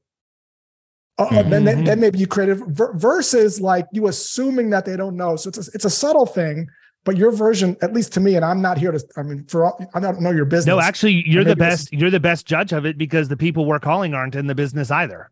Uh, 1.18 1.24
uh, 1.30 1.44
then, 1.44 1.64
then, 1.64 1.78
Mhm. 1.84 1.86
then 1.86 2.00
maybe 2.00 2.18
you 2.20 2.26
creative 2.28 2.60
ver- 2.68 2.94
versus 2.94 3.62
like 3.62 3.86
you 3.94 4.08
assuming 4.08 4.72
that 4.72 4.84
they 4.84 4.98
don't 4.98 5.16
know. 5.16 5.36
So 5.36 5.48
it's 5.50 5.68
a, 5.68 5.72
it's 5.74 5.86
a 5.86 5.90
subtle 5.90 6.26
thing, 6.26 6.68
but 7.06 7.18
your 7.18 7.32
version, 7.32 7.78
at 7.84 7.94
least 7.94 8.14
to 8.14 8.20
me, 8.20 8.36
and 8.36 8.44
I'm 8.44 8.62
not 8.62 8.80
here 8.80 8.92
to. 8.92 9.00
I 9.16 9.22
mean, 9.22 9.46
for 9.46 9.66
all, 9.66 9.90
I 9.94 10.00
don't 10.00 10.22
know 10.22 10.32
your 10.32 10.46
business. 10.46 10.66
No, 10.66 10.80
actually, 10.80 11.24
you're 11.30 11.44
the 11.44 11.56
best. 11.56 11.94
You're 11.94 12.10
the 12.10 12.20
best 12.20 12.48
judge 12.48 12.74
of 12.74 12.86
it 12.88 12.98
because 12.98 13.28
the 13.28 13.38
people 13.38 13.66
we're 13.66 13.80
calling 13.80 14.16
aren't 14.16 14.34
in 14.36 14.48
the 14.48 14.56
business 14.56 14.90
either. 14.90 15.30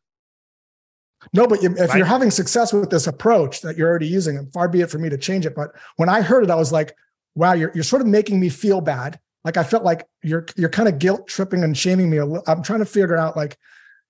No, 1.34 1.48
but 1.48 1.64
if 1.64 1.78
Right. 1.78 1.98
you're 1.98 2.06
having 2.06 2.32
success 2.32 2.74
with 2.74 2.90
this 2.90 3.08
approach 3.08 3.62
that 3.62 3.78
you're 3.78 3.88
already 3.90 4.08
using, 4.08 4.38
and 4.38 4.52
far 4.54 4.68
be 4.68 4.82
it 4.82 4.90
for 4.90 4.98
me 4.98 5.10
to 5.10 5.18
change 5.18 5.46
it. 5.46 5.56
But 5.56 5.72
when 5.98 6.10
I 6.10 6.22
heard 6.22 6.44
it, 6.44 6.50
I 6.50 6.56
was 6.56 6.72
like, 6.72 6.96
wow, 7.36 7.54
you're, 7.54 7.72
you're 7.76 7.84
sort 7.84 8.02
of 8.02 8.08
making 8.08 8.40
me 8.40 8.50
feel 8.50 8.82
bad. 8.82 9.20
Like 9.44 9.58
I 9.58 9.64
felt 9.64 9.84
like 9.84 10.08
you're 10.24 10.46
you're 10.56 10.70
kind 10.70 10.88
of 10.90 11.00
guilt 11.00 11.28
tripping 11.28 11.64
and 11.64 11.76
shaming 11.78 12.10
me. 12.10 12.18
a 12.18 12.26
li- 12.26 12.42
I'm 12.48 12.62
trying 12.62 12.80
to 12.80 12.86
figure 12.86 13.18
out 13.18 13.36
like, 13.38 13.58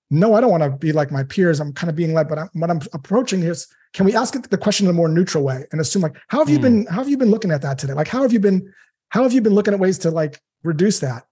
no, 0.09 0.33
I 0.35 0.41
don't 0.41 0.51
want 0.51 0.63
to 0.63 0.69
be 0.71 0.91
like 0.91 1.09
my 1.11 1.23
peers. 1.23 1.59
I'm 1.61 1.71
kind 1.73 1.89
of 1.89 1.95
being 1.95 2.13
led, 2.13 2.27
but 2.27 2.37
I'm, 2.37 2.49
what 2.53 2.69
I'm 2.69 2.81
approaching 2.93 3.43
is, 3.43 3.67
can 3.93 4.05
we 4.05 4.13
ask 4.15 4.33
the 4.49 4.57
question 4.57 4.87
in 4.87 4.89
a 4.89 4.93
more 4.93 5.07
neutral 5.07 5.43
way 5.43 5.65
and 5.71 5.79
assume 5.79 6.01
like, 6.01 6.17
how 6.27 6.39
have 6.39 6.49
you 6.49 6.57
Hmm. 6.57 6.61
been? 6.63 6.85
How 6.87 6.97
have 6.97 7.09
you 7.09 7.17
been 7.17 7.31
looking 7.31 7.51
at 7.51 7.61
that 7.61 7.77
today? 7.77 7.93
Like, 7.93 8.07
how 8.09 8.21
have 8.23 8.33
you 8.33 8.39
been? 8.39 8.73
How 9.09 9.23
have 9.23 9.33
you 9.33 9.41
been 9.41 9.53
looking 9.53 9.73
at 9.73 9.79
ways 9.79 9.97
to 9.99 10.11
like 10.11 10.41
reduce 10.63 10.99
that? 10.99 11.23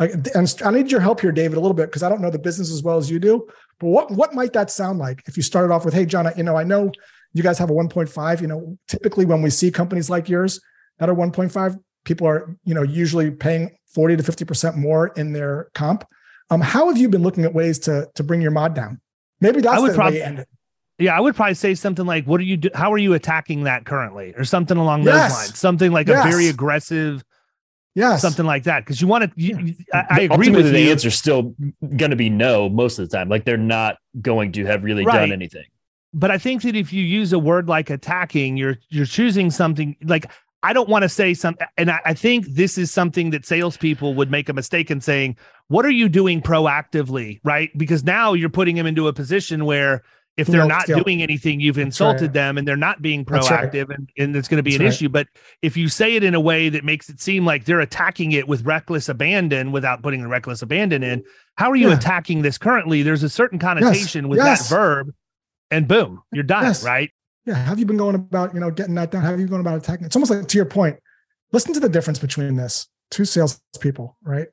Like, 0.00 0.12
and 0.34 0.54
I 0.64 0.70
need 0.70 0.90
your 0.90 1.00
help 1.00 1.20
here, 1.20 1.30
David, 1.30 1.58
a 1.58 1.60
little 1.60 1.74
bit 1.74 1.86
because 1.86 2.02
I 2.02 2.08
don't 2.08 2.22
know 2.22 2.30
the 2.30 2.38
business 2.38 2.72
as 2.72 2.82
well 2.82 2.96
as 2.96 3.10
you 3.10 3.18
do. 3.18 3.46
But 3.78 3.88
what 3.88 4.10
what 4.10 4.34
might 4.34 4.54
that 4.54 4.70
sound 4.70 4.98
like 4.98 5.22
if 5.26 5.36
you 5.36 5.42
started 5.42 5.72
off 5.72 5.84
with, 5.84 5.92
"Hey, 5.94 6.06
John, 6.06 6.26
I- 6.26 6.34
you 6.36 6.42
know, 6.42 6.56
I 6.56 6.64
know 6.64 6.90
you 7.34 7.42
guys 7.42 7.58
have 7.58 7.68
a 7.70 7.72
1.5. 7.74 8.40
You 8.40 8.46
know, 8.48 8.78
typically 8.88 9.26
when 9.26 9.42
we 9.42 9.50
see 9.50 9.70
companies 9.70 10.08
like 10.10 10.28
yours 10.28 10.58
that 10.98 11.08
are 11.10 11.14
1.5, 11.14 11.76
people 12.04 12.26
are 12.26 12.56
you 12.64 12.74
know 12.74 12.82
usually 12.82 13.30
paying 13.30 13.70
40 13.94 14.16
to 14.16 14.22
50 14.22 14.44
percent 14.46 14.76
more 14.76 15.08
in 15.08 15.32
their 15.34 15.68
comp. 15.74 16.04
Um, 16.48 16.60
how 16.62 16.88
have 16.88 16.96
you 16.96 17.08
been 17.08 17.22
looking 17.22 17.44
at 17.44 17.52
ways 17.54 17.78
to 17.80 18.08
to 18.14 18.22
bring 18.24 18.40
your 18.40 18.50
mod 18.52 18.74
down? 18.74 19.00
Maybe 19.40 19.60
that's 19.60 19.76
I 19.76 19.80
would 19.80 19.92
the 19.94 19.98
way 19.98 20.22
end 20.22 20.38
it. 20.40 20.48
Yeah, 20.98 21.16
I 21.16 21.20
would 21.20 21.34
probably 21.34 21.54
say 21.54 21.74
something 21.74 22.04
like, 22.06 22.24
"What 22.26 22.40
are 22.40 22.44
you? 22.44 22.56
Do- 22.58 22.70
how 22.74 22.92
are 22.92 22.98
you 22.98 23.12
attacking 23.14 23.64
that 23.64 23.84
currently?" 23.86 24.34
or 24.36 24.44
something 24.44 24.76
along 24.78 25.02
Yes. 25.04 25.30
those 25.32 25.38
lines. 25.46 25.58
Something 25.58 25.92
like 25.92 26.08
a 26.08 26.22
very 26.22 26.48
aggressive, 26.48 27.22
Yes, 27.94 28.22
something 28.22 28.46
like 28.46 28.64
that. 28.64 28.84
Because 28.84 29.00
you 29.00 29.08
want 29.08 29.24
to. 29.24 29.30
You, 29.40 29.74
I, 29.92 29.98
I 29.98 30.20
agree 30.20 30.28
Ultimately, 30.48 30.62
with 30.62 30.72
the 30.72 30.80
you. 30.82 30.90
answer's 30.90 31.14
still 31.16 31.54
going 31.96 32.10
to 32.10 32.16
be 32.16 32.30
no 32.30 32.68
most 32.68 32.98
of 32.98 33.08
the 33.08 33.16
time. 33.16 33.28
Like 33.28 33.44
they're 33.44 33.56
not 33.56 33.96
going 34.20 34.52
to 34.52 34.64
have 34.66 34.84
really 34.84 35.04
Right. 35.04 35.18
done 35.20 35.32
anything. 35.32 35.64
but 36.14 36.30
I 36.30 36.38
think 36.38 36.62
that 36.62 36.76
if 36.76 36.92
you 36.92 37.02
use 37.02 37.32
a 37.32 37.38
word 37.38 37.68
like 37.68 37.90
attacking, 37.90 38.56
you're 38.56 38.78
you're 38.90 39.06
choosing 39.06 39.50
something 39.50 39.96
like 40.04 40.30
I 40.62 40.72
don't 40.72 40.88
want 40.88 41.02
to 41.04 41.08
say 41.08 41.32
something, 41.34 41.66
and 41.78 41.90
I, 41.90 42.00
I 42.04 42.14
think 42.14 42.46
this 42.46 42.76
is 42.78 42.90
something 42.92 43.30
that 43.30 43.46
salespeople 43.46 44.14
would 44.14 44.30
make 44.30 44.48
a 44.48 44.52
mistake 44.52 44.90
in 44.90 45.00
saying. 45.00 45.36
What 45.68 45.86
are 45.86 45.90
you 45.90 46.08
doing 46.08 46.42
proactively, 46.42 47.40
right? 47.44 47.70
Because 47.78 48.02
now 48.04 48.32
you're 48.34 48.50
putting 48.50 48.74
them 48.76 48.86
into 48.86 49.06
a 49.08 49.12
position 49.12 49.64
where 49.64 50.02
if 50.36 50.46
they're 50.46 50.60
No, 50.62 50.68
not 50.68 50.82
still. 50.82 51.02
doing 51.02 51.22
anything, 51.22 51.60
you've 51.60 51.78
insulted 51.78 52.22
right. 52.22 52.32
them 52.32 52.58
and 52.58 52.66
they're 52.66 52.76
not 52.76 53.02
being 53.02 53.24
That's 53.24 53.50
right. 53.50 53.70
proactive, 53.70 53.94
and, 53.94 54.08
and 54.18 54.34
it's 54.36 54.48
going 54.48 54.56
to 54.56 54.62
be 54.62 54.70
That's 54.72 54.80
an 54.80 54.86
right. 54.86 54.94
issue. 54.94 55.08
But 55.08 55.26
if 55.62 55.76
you 55.76 55.88
say 55.88 56.16
it 56.16 56.24
in 56.24 56.34
a 56.34 56.40
way 56.40 56.68
that 56.70 56.84
makes 56.84 57.08
it 57.10 57.20
seem 57.20 57.44
like 57.44 57.64
they're 57.64 57.80
attacking 57.80 58.32
it 58.32 58.48
with 58.48 58.64
reckless 58.64 59.08
abandon 59.08 59.72
without 59.72 60.02
putting 60.02 60.22
the 60.22 60.28
reckless 60.28 60.62
abandon 60.62 61.02
in, 61.02 61.24
how 61.56 61.70
are 61.70 61.76
you 61.76 61.88
Yeah. 61.88 61.96
attacking 61.96 62.42
this 62.42 62.58
currently? 62.58 63.02
There's 63.02 63.22
a 63.22 63.28
certain 63.28 63.58
connotation 63.58 64.28
with 64.28 64.38
Yes. 64.38 64.68
that 64.68 64.74
verb, 64.74 65.12
and 65.70 65.86
boom, 65.86 66.22
you're 66.32 66.42
done, 66.44 66.64
Yes. 66.64 66.84
right? 66.84 67.10
yeah 67.46 67.54
have 67.54 67.78
you 67.78 67.86
been 67.86 67.96
going 67.96 68.14
about 68.14 68.52
you 68.52 68.60
know 68.60 68.70
getting 68.70 68.94
that 68.94 69.10
down 69.10 69.22
have 69.22 69.40
you 69.40 69.46
gone 69.46 69.60
about 69.60 69.76
attacking 69.78 70.04
it's 70.04 70.14
almost 70.14 70.30
like 70.30 70.46
to 70.46 70.58
your 70.58 70.66
point 70.66 70.98
listen 71.52 71.72
to 71.72 71.80
the 71.80 71.88
difference 71.88 72.18
between 72.18 72.54
this 72.54 72.86
two 73.10 73.24
salespeople 73.24 74.16
right 74.22 74.48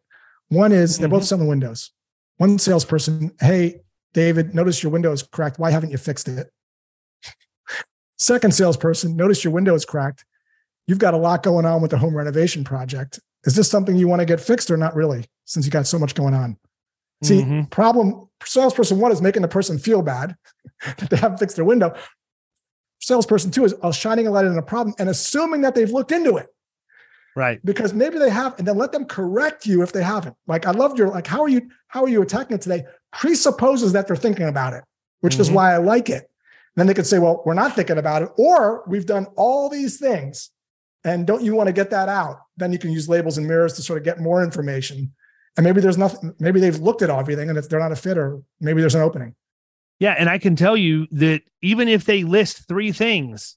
one 0.48 0.72
is 0.72 0.98
they're 0.98 1.10
both 1.10 1.20
mm-hmm. 1.20 1.26
selling 1.28 1.48
windows 1.48 1.92
one 2.38 2.58
salesperson 2.58 3.30
hey 3.42 3.82
david 4.18 4.56
notice 4.56 4.82
your 4.82 4.92
window 4.92 5.12
is 5.12 5.22
cracked. 5.22 5.60
Why 5.60 5.70
haven't 5.70 5.92
you 5.92 5.98
fixed 6.00 6.28
it? 6.28 6.50
Second 8.18 8.52
salesperson 8.52 9.16
notice 9.16 9.44
your 9.44 9.54
window 9.54 9.76
is 9.76 9.86
cracked. 9.86 10.26
You've 10.88 10.98
got 10.98 11.14
a 11.14 11.18
lot 11.18 11.44
going 11.44 11.68
on 11.68 11.84
with 11.84 11.92
the 11.92 12.00
home 12.00 12.18
renovation 12.18 12.64
project. 12.64 13.20
Is 13.44 13.56
this 13.56 13.70
something 13.70 13.96
you 13.96 14.08
want 14.08 14.22
to 14.22 14.26
get 14.26 14.42
fixed 14.42 14.72
or 14.72 14.78
not 14.78 14.96
really 14.96 15.26
since 15.46 15.68
you 15.68 15.72
got 15.72 15.86
so 15.86 16.00
much 16.00 16.16
going 16.16 16.34
on? 16.34 16.58
See 17.24 17.42
Mhm. 17.44 17.70
problem 17.70 18.28
salesperson 18.44 19.00
one 19.00 19.12
is 19.12 19.22
making 19.22 19.44
the 19.44 19.48
person 19.48 19.78
feel 19.78 20.02
bad 20.02 20.36
that 20.98 21.12
they 21.12 21.18
haven't 21.18 21.38
fixed 21.38 21.56
their 21.56 21.66
window. 21.66 21.96
Salesperson 23.00 23.52
two 23.52 23.66
is 23.66 23.76
uh, 23.84 23.92
shining 23.92 24.26
a 24.26 24.32
light 24.32 24.46
on 24.46 24.58
a 24.58 24.64
problem 24.64 24.96
and 24.98 25.10
assuming 25.10 25.62
that 25.62 25.76
they've 25.76 25.92
looked 25.92 26.12
into 26.12 26.38
it. 26.38 26.48
Right. 27.36 27.64
because 27.64 27.94
maybe 27.94 28.18
they 28.18 28.32
have 28.32 28.58
and 28.58 28.68
then 28.68 28.78
let 28.78 28.92
them 28.92 29.06
correct 29.06 29.68
you 29.68 29.84
if 29.84 29.92
they 29.92 30.02
haven't. 30.02 30.36
Like 30.48 30.66
i 30.66 30.72
loved 30.72 30.98
your 30.98 31.10
like 31.10 31.28
how 31.28 31.44
are 31.44 31.48
you 31.56 31.70
how 31.88 32.04
are 32.04 32.10
you 32.10 32.24
attacking 32.24 32.56
it 32.56 32.62
today 32.62 32.84
presupposes 33.22 33.94
that 33.94 34.08
they're 34.08 34.16
thinking 34.16 34.48
about 34.48 34.74
it 34.74 34.84
which 35.22 35.40
is 35.40 35.50
Mhm. 35.50 35.54
why 35.54 35.74
i 35.74 35.78
like 35.78 36.10
it. 36.10 36.30
Then 36.76 36.86
they 36.86 36.94
could 36.94 37.08
say 37.08 37.18
well 37.20 37.42
we're 37.46 37.56
not 37.56 37.76
thinking 37.76 37.98
about 37.98 38.22
it 38.22 38.30
or 38.38 38.84
we've 38.88 39.06
done 39.08 39.26
all 39.36 39.68
these 39.70 39.98
things 39.98 40.52
and 41.04 41.26
don't 41.26 41.44
you 41.44 41.56
want 41.56 41.68
to 41.68 41.74
get 41.74 41.90
that 41.92 42.08
out? 42.10 42.38
Then 42.58 42.72
you 42.74 42.78
can 42.80 42.92
use 42.92 43.10
labels 43.10 43.38
and 43.38 43.48
mirrors 43.48 43.74
to 43.74 43.82
sort 43.82 43.98
of 43.98 44.04
get 44.06 44.20
more 44.20 44.44
information. 44.44 45.14
And 45.56 45.64
maybe 45.64 45.82
there's 45.82 45.98
nothing 45.98 46.36
maybe 46.40 46.60
they've 46.60 46.78
looked 46.78 47.02
at 47.02 47.10
everything 47.10 47.50
and 47.50 47.58
if 47.58 47.68
they're 47.68 47.80
not 47.80 47.92
a 47.92 47.96
fit 47.96 48.18
or 48.18 48.42
maybe 48.62 48.80
there's 48.82 48.94
an 48.96 49.02
opening. 49.02 49.34
Yeah, 50.00 50.14
and 50.20 50.30
I 50.30 50.38
can 50.38 50.56
tell 50.56 50.78
you 50.78 51.08
that 51.12 51.42
even 51.64 51.88
if 51.88 52.06
they 52.06 52.24
list 52.24 52.68
three 52.68 52.92
things, 52.92 53.56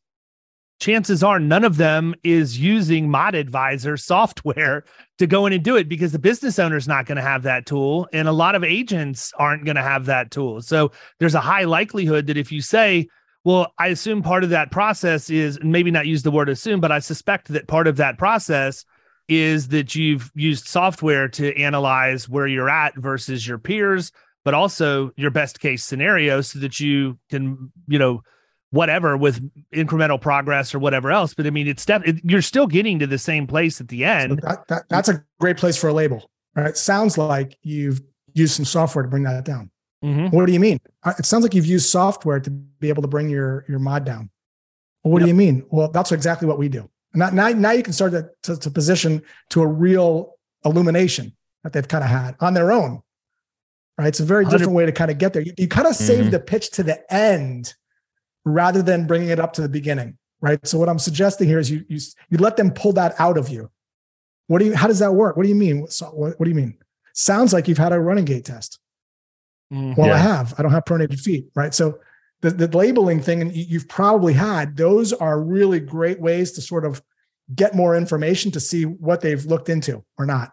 chances 0.80 1.22
are 1.22 1.38
none 1.38 1.64
of 1.64 1.76
them 1.76 2.14
is 2.24 2.58
using 2.58 3.10
Mod 3.10 3.34
Advisor 3.34 3.96
software 3.96 4.84
to 5.18 5.26
go 5.26 5.46
in 5.46 5.52
and 5.52 5.62
do 5.62 5.76
it 5.76 5.88
because 5.88 6.12
the 6.12 6.18
business 6.18 6.58
owner's 6.58 6.88
not 6.88 7.06
going 7.06 7.16
to 7.16 7.22
have 7.22 7.42
that 7.42 7.66
tool, 7.66 8.08
and 8.12 8.26
a 8.26 8.32
lot 8.32 8.54
of 8.54 8.64
agents 8.64 9.32
aren't 9.38 9.64
going 9.64 9.76
to 9.76 9.82
have 9.82 10.06
that 10.06 10.30
tool. 10.30 10.60
So 10.62 10.90
there's 11.18 11.34
a 11.34 11.40
high 11.40 11.64
likelihood 11.64 12.26
that 12.26 12.38
if 12.38 12.50
you 12.50 12.60
say, 12.62 13.08
"Well, 13.44 13.72
I 13.78 13.88
assume 13.88 14.22
part 14.22 14.42
of 14.42 14.50
that 14.50 14.70
process 14.70 15.30
is," 15.30 15.58
maybe 15.62 15.90
not 15.90 16.06
use 16.06 16.22
the 16.22 16.30
word 16.30 16.48
assume, 16.48 16.80
but 16.80 16.92
I 16.92 16.98
suspect 16.98 17.48
that 17.48 17.68
part 17.68 17.86
of 17.86 17.96
that 17.98 18.18
process 18.18 18.84
is 19.28 19.68
that 19.68 19.94
you've 19.94 20.30
used 20.34 20.66
software 20.66 21.28
to 21.28 21.56
analyze 21.56 22.28
where 22.28 22.48
you're 22.48 22.70
at 22.70 22.96
versus 22.96 23.46
your 23.46 23.58
peers 23.58 24.10
but 24.44 24.54
also 24.54 25.12
your 25.16 25.30
best 25.30 25.60
case 25.60 25.84
scenario 25.84 26.40
so 26.40 26.58
that 26.58 26.80
you 26.80 27.18
can, 27.28 27.70
you 27.86 27.98
know, 27.98 28.22
whatever 28.70 29.16
with 29.16 29.40
incremental 29.74 30.20
progress 30.20 30.74
or 30.74 30.78
whatever 30.78 31.10
else. 31.10 31.34
But 31.34 31.46
I 31.46 31.50
mean, 31.50 31.66
it's 31.66 31.82
step, 31.82 32.02
it, 32.06 32.16
you're 32.24 32.42
still 32.42 32.66
getting 32.66 32.98
to 33.00 33.06
the 33.06 33.18
same 33.18 33.46
place 33.46 33.80
at 33.80 33.88
the 33.88 34.00
So 34.00 34.06
end. 34.06 34.40
that, 34.42 34.66
that, 34.68 34.88
that's 34.88 35.08
a 35.08 35.24
great 35.40 35.56
place 35.56 35.76
for 35.76 35.88
a 35.88 35.92
label. 35.92 36.30
All 36.56 36.64
right. 36.64 36.76
Sounds 36.76 37.18
like 37.18 37.58
you've 37.62 38.00
used 38.34 38.54
some 38.54 38.64
software 38.64 39.02
to 39.02 39.08
bring 39.08 39.24
that 39.24 39.44
down. 39.44 39.70
Mhm. 40.04 40.32
What 40.32 40.46
do 40.46 40.52
you 40.52 40.60
mean? 40.60 40.78
Uh, 41.02 41.12
It 41.18 41.26
sounds 41.26 41.42
like 41.42 41.54
you've 41.54 41.66
used 41.66 41.88
software 41.90 42.40
to 42.40 42.50
be 42.50 42.88
able 42.88 43.02
to 43.02 43.08
bring 43.08 43.28
your, 43.28 43.64
your 43.68 43.78
mod 43.78 44.04
down. 44.04 44.30
Well, 45.04 45.12
what 45.12 45.22
do 45.22 45.28
you 45.28 45.34
mean? 45.34 45.64
Well, 45.70 45.88
that's 45.90 46.12
exactly 46.12 46.46
what 46.46 46.58
we 46.58 46.68
do. 46.68 46.88
And 47.12 47.18
now, 47.20 47.30
now, 47.30 47.48
now 47.48 47.70
you 47.72 47.82
can 47.82 47.92
start 47.92 48.12
to, 48.12 48.30
to, 48.44 48.56
to 48.56 48.70
position 48.70 49.22
to 49.50 49.62
a 49.62 49.66
real 49.66 50.34
illumination 50.64 51.34
that 51.64 51.72
they've 51.72 51.86
kind 51.88 52.04
of 52.04 52.10
had 52.10 52.36
on 52.40 52.54
their 52.54 52.70
own. 52.72 53.02
Right. 53.98 54.08
It's 54.08 54.20
a 54.20 54.24
very 54.24 54.44
100 54.44 54.56
different 54.58 54.76
way 54.76 54.86
to 54.86 54.92
kind 54.92 55.10
of 55.10 55.18
get 55.18 55.32
there. 55.32 55.42
You, 55.42 55.52
you 55.58 55.68
kind 55.68 55.86
of 55.86 55.94
save 55.96 56.26
Mhm. 56.26 56.30
the 56.30 56.40
pitch 56.40 56.70
to 56.72 56.82
the 56.82 57.12
end 57.12 57.74
rather 58.44 58.82
than 58.82 59.06
bringing 59.06 59.28
it 59.28 59.38
up 59.38 59.52
to 59.54 59.62
the 59.62 59.68
beginning. 59.68 60.16
Right. 60.40 60.64
So 60.66 60.78
what 60.78 60.88
I'm 60.88 60.98
suggesting 60.98 61.46
here 61.48 61.58
is 61.58 61.70
you, 61.70 61.84
you, 61.88 61.98
you 62.30 62.38
let 62.38 62.56
them 62.56 62.70
pull 62.70 62.92
that 62.94 63.14
out 63.20 63.36
of 63.36 63.48
you. 63.50 63.70
What 64.46 64.60
do 64.60 64.64
you, 64.66 64.74
how 64.74 64.86
does 64.86 64.98
that 65.00 65.12
work? 65.12 65.36
What 65.36 65.42
do 65.42 65.48
you 65.50 65.54
mean? 65.54 65.86
So, 65.88 66.06
what, 66.06 66.40
what 66.40 66.44
do 66.44 66.50
you 66.50 66.56
mean? 66.56 66.76
Sounds 67.12 67.52
like 67.52 67.68
you've 67.68 67.76
had 67.78 67.92
a 67.92 68.00
running 68.00 68.24
gait 68.24 68.46
test. 68.46 68.78
Mhm. 69.72 69.96
Well, 69.96 70.12
I 70.12 70.18
have. 70.18 70.54
I 70.58 70.62
don't 70.62 70.72
have 70.72 70.84
pronated 70.84 71.20
feet, 71.20 71.46
right? 71.54 71.74
So 71.74 71.98
the, 72.40 72.50
the 72.50 72.68
labeling 72.76 73.20
thing, 73.20 73.42
and 73.42 73.54
you- 73.54 73.66
you've 73.68 73.88
probably 73.88 74.32
had, 74.32 74.76
those 74.76 75.12
are 75.12 75.40
really 75.40 75.78
great 75.78 76.20
ways 76.20 76.52
to 76.52 76.62
sort 76.62 76.84
of 76.86 77.02
get 77.54 77.74
more 77.74 77.94
information 77.96 78.50
to 78.52 78.60
see 78.60 78.84
what 78.84 79.20
they've 79.20 79.44
looked 79.44 79.68
into 79.68 80.02
or 80.18 80.24
not. 80.26 80.52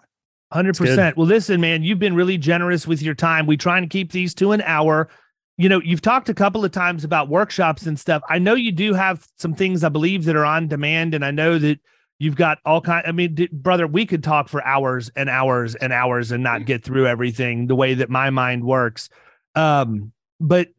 100%. 0.53 1.15
Well, 1.15 1.27
listen, 1.27 1.59
man, 1.61 1.83
you've 1.83 1.99
been 1.99 2.15
really 2.15 2.37
generous 2.37 2.85
with 2.87 3.01
your 3.01 3.15
time. 3.15 3.45
We 3.47 3.57
try 3.57 3.77
and 3.77 3.89
keep 3.89 4.11
these 4.11 4.33
to 4.35 4.51
an 4.51 4.61
hour. 4.61 5.09
You 5.57 5.69
know, 5.69 5.81
you've 5.83 6.01
talked 6.01 6.29
a 6.29 6.35
couple 6.35 6.63
of 6.63 6.71
times 6.71 7.03
about 7.03 7.29
workshops 7.29 7.87
and 7.87 7.99
stuff. 7.99 8.21
I 8.29 8.37
know 8.37 8.53
you 8.53 8.71
do 8.71 8.93
have 8.93 9.27
some 9.37 9.55
things, 9.55 9.83
I 9.83 9.89
believe, 9.89 10.25
that 10.25 10.35
are 10.35 10.45
on 10.45 10.67
demand, 10.67 11.15
and 11.15 11.25
I 11.25 11.31
know 11.31 11.57
that 11.57 11.79
you've 12.19 12.35
got 12.35 12.59
all 12.63 12.79
kind. 12.79 13.03
I 13.07 13.11
mean, 13.11 13.33
d- 13.35 13.49
brother, 13.51 13.87
we 13.87 14.05
could 14.05 14.23
talk 14.23 14.49
for 14.49 14.63
hours 14.63 15.09
and 15.15 15.29
hours 15.29 15.73
and 15.75 15.91
hours 15.91 16.31
and 16.31 16.43
not 16.43 16.65
get 16.65 16.83
through 16.83 17.07
everything 17.07 17.67
the 17.67 17.75
way 17.75 17.95
that 17.95 18.09
my 18.09 18.29
mind 18.29 18.63
works. 18.63 19.09
Um, 19.55 20.11
but 20.39 20.69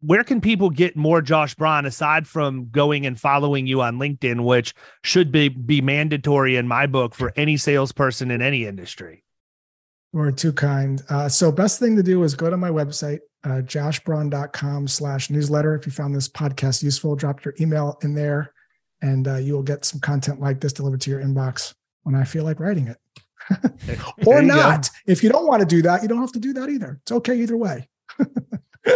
where 0.00 0.24
can 0.24 0.40
people 0.40 0.70
get 0.70 0.96
more 0.96 1.22
Josh 1.22 1.54
Braun 1.54 1.86
aside 1.86 2.26
from 2.26 2.68
going 2.70 3.06
and 3.06 3.18
following 3.18 3.66
you 3.66 3.80
on 3.80 3.98
LinkedIn, 3.98 4.44
which 4.44 4.74
should 5.02 5.32
be 5.32 5.48
be 5.48 5.80
mandatory 5.80 6.56
in 6.56 6.68
my 6.68 6.86
book 6.86 7.14
for 7.14 7.32
any 7.36 7.56
salesperson 7.56 8.30
in 8.30 8.42
any 8.42 8.66
industry? 8.66 9.23
We're 10.14 10.30
too 10.30 10.52
kind. 10.52 11.02
Uh, 11.08 11.28
so 11.28 11.50
best 11.50 11.80
thing 11.80 11.96
to 11.96 12.02
do 12.02 12.22
is 12.22 12.36
go 12.36 12.48
to 12.48 12.56
my 12.56 12.70
website, 12.70 13.18
uh, 13.42 13.62
joshbraun.com 13.62 14.86
slash 14.86 15.28
newsletter. 15.28 15.74
If 15.74 15.86
you 15.86 15.92
found 15.92 16.14
this 16.14 16.28
podcast 16.28 16.84
useful, 16.84 17.16
drop 17.16 17.44
your 17.44 17.52
email 17.60 17.98
in 18.00 18.14
there 18.14 18.52
and 19.02 19.26
uh, 19.26 19.38
you 19.38 19.54
will 19.54 19.64
get 19.64 19.84
some 19.84 19.98
content 19.98 20.38
like 20.40 20.60
this 20.60 20.72
delivered 20.72 21.00
to 21.00 21.10
your 21.10 21.20
inbox 21.20 21.74
when 22.04 22.14
I 22.14 22.22
feel 22.22 22.44
like 22.44 22.60
writing 22.60 22.86
it. 22.86 22.96
or 24.24 24.40
not. 24.40 24.84
Go. 24.84 25.12
If 25.12 25.24
you 25.24 25.30
don't 25.30 25.48
want 25.48 25.60
to 25.60 25.66
do 25.66 25.82
that, 25.82 26.02
you 26.02 26.08
don't 26.08 26.20
have 26.20 26.30
to 26.30 26.38
do 26.38 26.52
that 26.52 26.68
either. 26.68 27.00
It's 27.02 27.10
okay 27.10 27.36
either 27.40 27.56
way. 27.56 27.88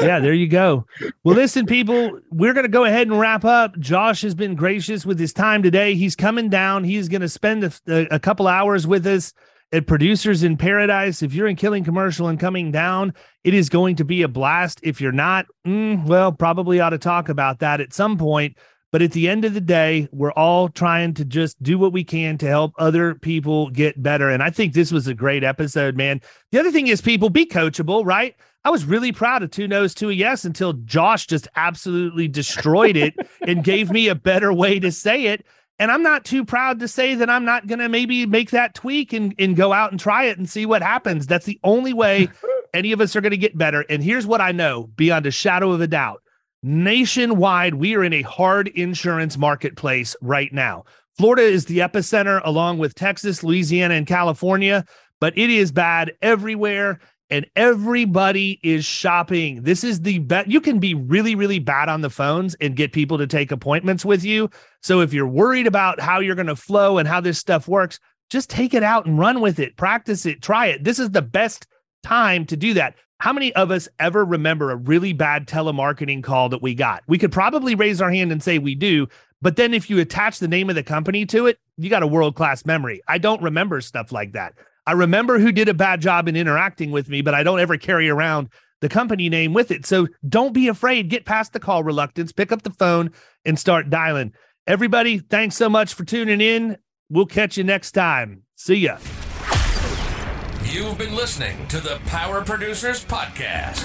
yeah, 0.00 0.20
there 0.20 0.34
you 0.34 0.46
go. 0.46 0.86
Well, 1.24 1.34
listen, 1.34 1.66
people, 1.66 2.20
we're 2.30 2.54
going 2.54 2.62
to 2.62 2.70
go 2.70 2.84
ahead 2.84 3.08
and 3.08 3.18
wrap 3.18 3.44
up. 3.44 3.76
Josh 3.80 4.22
has 4.22 4.36
been 4.36 4.54
gracious 4.54 5.04
with 5.04 5.18
his 5.18 5.32
time 5.32 5.64
today. 5.64 5.96
He's 5.96 6.14
coming 6.14 6.48
down. 6.48 6.84
He's 6.84 7.08
going 7.08 7.22
to 7.22 7.28
spend 7.28 7.64
a, 7.64 8.14
a, 8.14 8.20
couple 8.20 8.46
hours 8.46 8.86
with 8.86 9.04
us 9.04 9.34
at 9.72 9.86
Producers 9.86 10.42
in 10.42 10.56
Paradise. 10.56 11.22
If 11.22 11.34
you're 11.34 11.46
in 11.46 11.56
Killing 11.56 11.84
Commercial 11.84 12.28
and 12.28 12.40
coming 12.40 12.72
down, 12.72 13.12
it 13.44 13.54
is 13.54 13.68
going 13.68 13.96
to 13.96 14.04
be 14.04 14.22
a 14.22 14.28
blast. 14.28 14.80
If 14.82 15.00
you're 15.00 15.12
not, 15.12 15.46
mm, 15.66 16.04
well, 16.04 16.32
probably 16.32 16.80
ought 16.80 16.90
to 16.90 16.98
talk 16.98 17.28
about 17.28 17.58
that 17.60 17.80
at 17.80 17.92
some 17.92 18.16
point. 18.16 18.56
But 18.90 19.02
at 19.02 19.12
the 19.12 19.28
end 19.28 19.44
of 19.44 19.52
the 19.52 19.60
day, 19.60 20.08
we're 20.12 20.32
all 20.32 20.70
trying 20.70 21.12
to 21.14 21.24
just 21.24 21.62
do 21.62 21.78
what 21.78 21.92
we 21.92 22.04
can 22.04 22.38
to 22.38 22.46
help 22.46 22.72
other 22.78 23.14
people 23.16 23.68
get 23.68 24.02
better. 24.02 24.30
And 24.30 24.42
I 24.42 24.48
think 24.48 24.72
this 24.72 24.90
was 24.90 25.06
a 25.06 25.14
great 25.14 25.44
episode, 25.44 25.94
man. 25.94 26.22
The 26.52 26.60
other 26.60 26.70
thing 26.70 26.86
is, 26.86 27.02
people 27.02 27.28
be 27.28 27.44
coachable, 27.44 28.06
right? 28.06 28.34
I 28.64 28.70
was 28.70 28.86
really 28.86 29.12
proud 29.12 29.42
of 29.42 29.50
two 29.50 29.68
no's, 29.68 29.94
two 29.94 30.08
a 30.08 30.14
yes 30.14 30.46
until 30.46 30.72
Josh 30.72 31.26
just 31.26 31.48
absolutely 31.54 32.28
destroyed 32.28 32.96
it 32.96 33.14
and 33.46 33.62
gave 33.62 33.90
me 33.90 34.08
a 34.08 34.14
better 34.14 34.52
way 34.54 34.80
to 34.80 34.90
say 34.90 35.26
it. 35.26 35.44
And 35.78 35.92
I'm 35.92 36.02
not 36.02 36.24
too 36.24 36.44
proud 36.44 36.80
to 36.80 36.88
say 36.88 37.14
that 37.14 37.30
I'm 37.30 37.44
not 37.44 37.66
going 37.66 37.78
to 37.78 37.88
maybe 37.88 38.26
make 38.26 38.50
that 38.50 38.74
tweak 38.74 39.12
and, 39.12 39.34
and 39.38 39.54
go 39.54 39.72
out 39.72 39.92
and 39.92 40.00
try 40.00 40.24
it 40.24 40.38
and 40.38 40.48
see 40.48 40.66
what 40.66 40.82
happens. 40.82 41.26
That's 41.26 41.46
the 41.46 41.60
only 41.62 41.92
way 41.92 42.28
any 42.74 42.92
of 42.92 43.00
us 43.00 43.14
are 43.14 43.20
going 43.20 43.30
to 43.30 43.36
get 43.36 43.56
better. 43.56 43.84
And 43.88 44.02
here's 44.02 44.26
what 44.26 44.40
I 44.40 44.52
know 44.52 44.88
beyond 44.96 45.26
a 45.26 45.30
shadow 45.30 45.70
of 45.70 45.80
a 45.80 45.86
doubt 45.86 46.22
nationwide, 46.62 47.74
we 47.74 47.94
are 47.94 48.02
in 48.02 48.12
a 48.12 48.22
hard 48.22 48.68
insurance 48.68 49.38
marketplace 49.38 50.16
right 50.20 50.52
now. 50.52 50.84
Florida 51.16 51.42
is 51.42 51.64
the 51.64 51.78
epicenter, 51.78 52.40
along 52.44 52.78
with 52.78 52.94
Texas, 52.94 53.42
Louisiana, 53.42 53.94
and 53.94 54.06
California, 54.06 54.84
but 55.20 55.36
it 55.36 55.50
is 55.50 55.72
bad 55.72 56.12
everywhere. 56.22 57.00
And 57.30 57.46
everybody 57.56 58.58
is 58.62 58.84
shopping. 58.84 59.62
This 59.62 59.84
is 59.84 60.00
the 60.00 60.18
bet. 60.18 60.50
You 60.50 60.60
can 60.60 60.78
be 60.78 60.94
really, 60.94 61.34
really 61.34 61.58
bad 61.58 61.88
on 61.88 62.00
the 62.00 62.10
phones 62.10 62.54
and 62.54 62.74
get 62.74 62.92
people 62.92 63.18
to 63.18 63.26
take 63.26 63.52
appointments 63.52 64.04
with 64.04 64.24
you. 64.24 64.48
So 64.82 65.00
if 65.00 65.12
you're 65.12 65.28
worried 65.28 65.66
about 65.66 66.00
how 66.00 66.20
you're 66.20 66.34
going 66.34 66.46
to 66.46 66.56
flow 66.56 66.96
and 66.96 67.06
how 67.06 67.20
this 67.20 67.38
stuff 67.38 67.68
works, 67.68 68.00
just 68.30 68.48
take 68.48 68.72
it 68.72 68.82
out 68.82 69.06
and 69.06 69.18
run 69.18 69.40
with 69.40 69.58
it, 69.58 69.76
practice 69.76 70.24
it, 70.26 70.42
try 70.42 70.66
it. 70.66 70.84
This 70.84 70.98
is 70.98 71.10
the 71.10 71.22
best 71.22 71.66
time 72.02 72.46
to 72.46 72.56
do 72.56 72.74
that. 72.74 72.94
How 73.20 73.32
many 73.32 73.52
of 73.54 73.70
us 73.70 73.88
ever 73.98 74.24
remember 74.24 74.70
a 74.70 74.76
really 74.76 75.12
bad 75.12 75.48
telemarketing 75.48 76.22
call 76.22 76.48
that 76.50 76.62
we 76.62 76.74
got? 76.74 77.02
We 77.08 77.18
could 77.18 77.32
probably 77.32 77.74
raise 77.74 78.00
our 78.00 78.10
hand 78.10 78.30
and 78.30 78.42
say 78.42 78.58
we 78.58 78.74
do, 78.74 79.08
but 79.42 79.56
then 79.56 79.74
if 79.74 79.90
you 79.90 79.98
attach 79.98 80.38
the 80.38 80.48
name 80.48 80.68
of 80.70 80.76
the 80.76 80.82
company 80.82 81.26
to 81.26 81.46
it, 81.46 81.58
you 81.76 81.90
got 81.90 82.02
a 82.02 82.06
world 82.06 82.36
class 82.36 82.64
memory. 82.64 83.02
I 83.08 83.18
don't 83.18 83.42
remember 83.42 83.80
stuff 83.80 84.12
like 84.12 84.32
that. 84.32 84.54
I 84.88 84.92
remember 84.92 85.38
who 85.38 85.52
did 85.52 85.68
a 85.68 85.74
bad 85.74 86.00
job 86.00 86.28
in 86.28 86.34
interacting 86.34 86.92
with 86.92 87.10
me, 87.10 87.20
but 87.20 87.34
I 87.34 87.42
don't 87.42 87.60
ever 87.60 87.76
carry 87.76 88.08
around 88.08 88.48
the 88.80 88.88
company 88.88 89.28
name 89.28 89.52
with 89.52 89.70
it. 89.70 89.84
So 89.84 90.08
don't 90.26 90.54
be 90.54 90.68
afraid. 90.68 91.10
Get 91.10 91.26
past 91.26 91.52
the 91.52 91.60
call 91.60 91.84
reluctance, 91.84 92.32
pick 92.32 92.52
up 92.52 92.62
the 92.62 92.70
phone 92.70 93.10
and 93.44 93.58
start 93.58 93.90
dialing. 93.90 94.32
Everybody, 94.66 95.18
thanks 95.18 95.56
so 95.56 95.68
much 95.68 95.92
for 95.92 96.04
tuning 96.04 96.40
in. 96.40 96.78
We'll 97.10 97.26
catch 97.26 97.58
you 97.58 97.64
next 97.64 97.92
time. 97.92 98.44
See 98.54 98.76
ya. 98.76 98.96
You've 100.64 100.96
been 100.96 101.14
listening 101.14 101.68
to 101.68 101.80
the 101.80 102.00
Power 102.06 102.42
Producers 102.42 103.04
Podcast. 103.04 103.84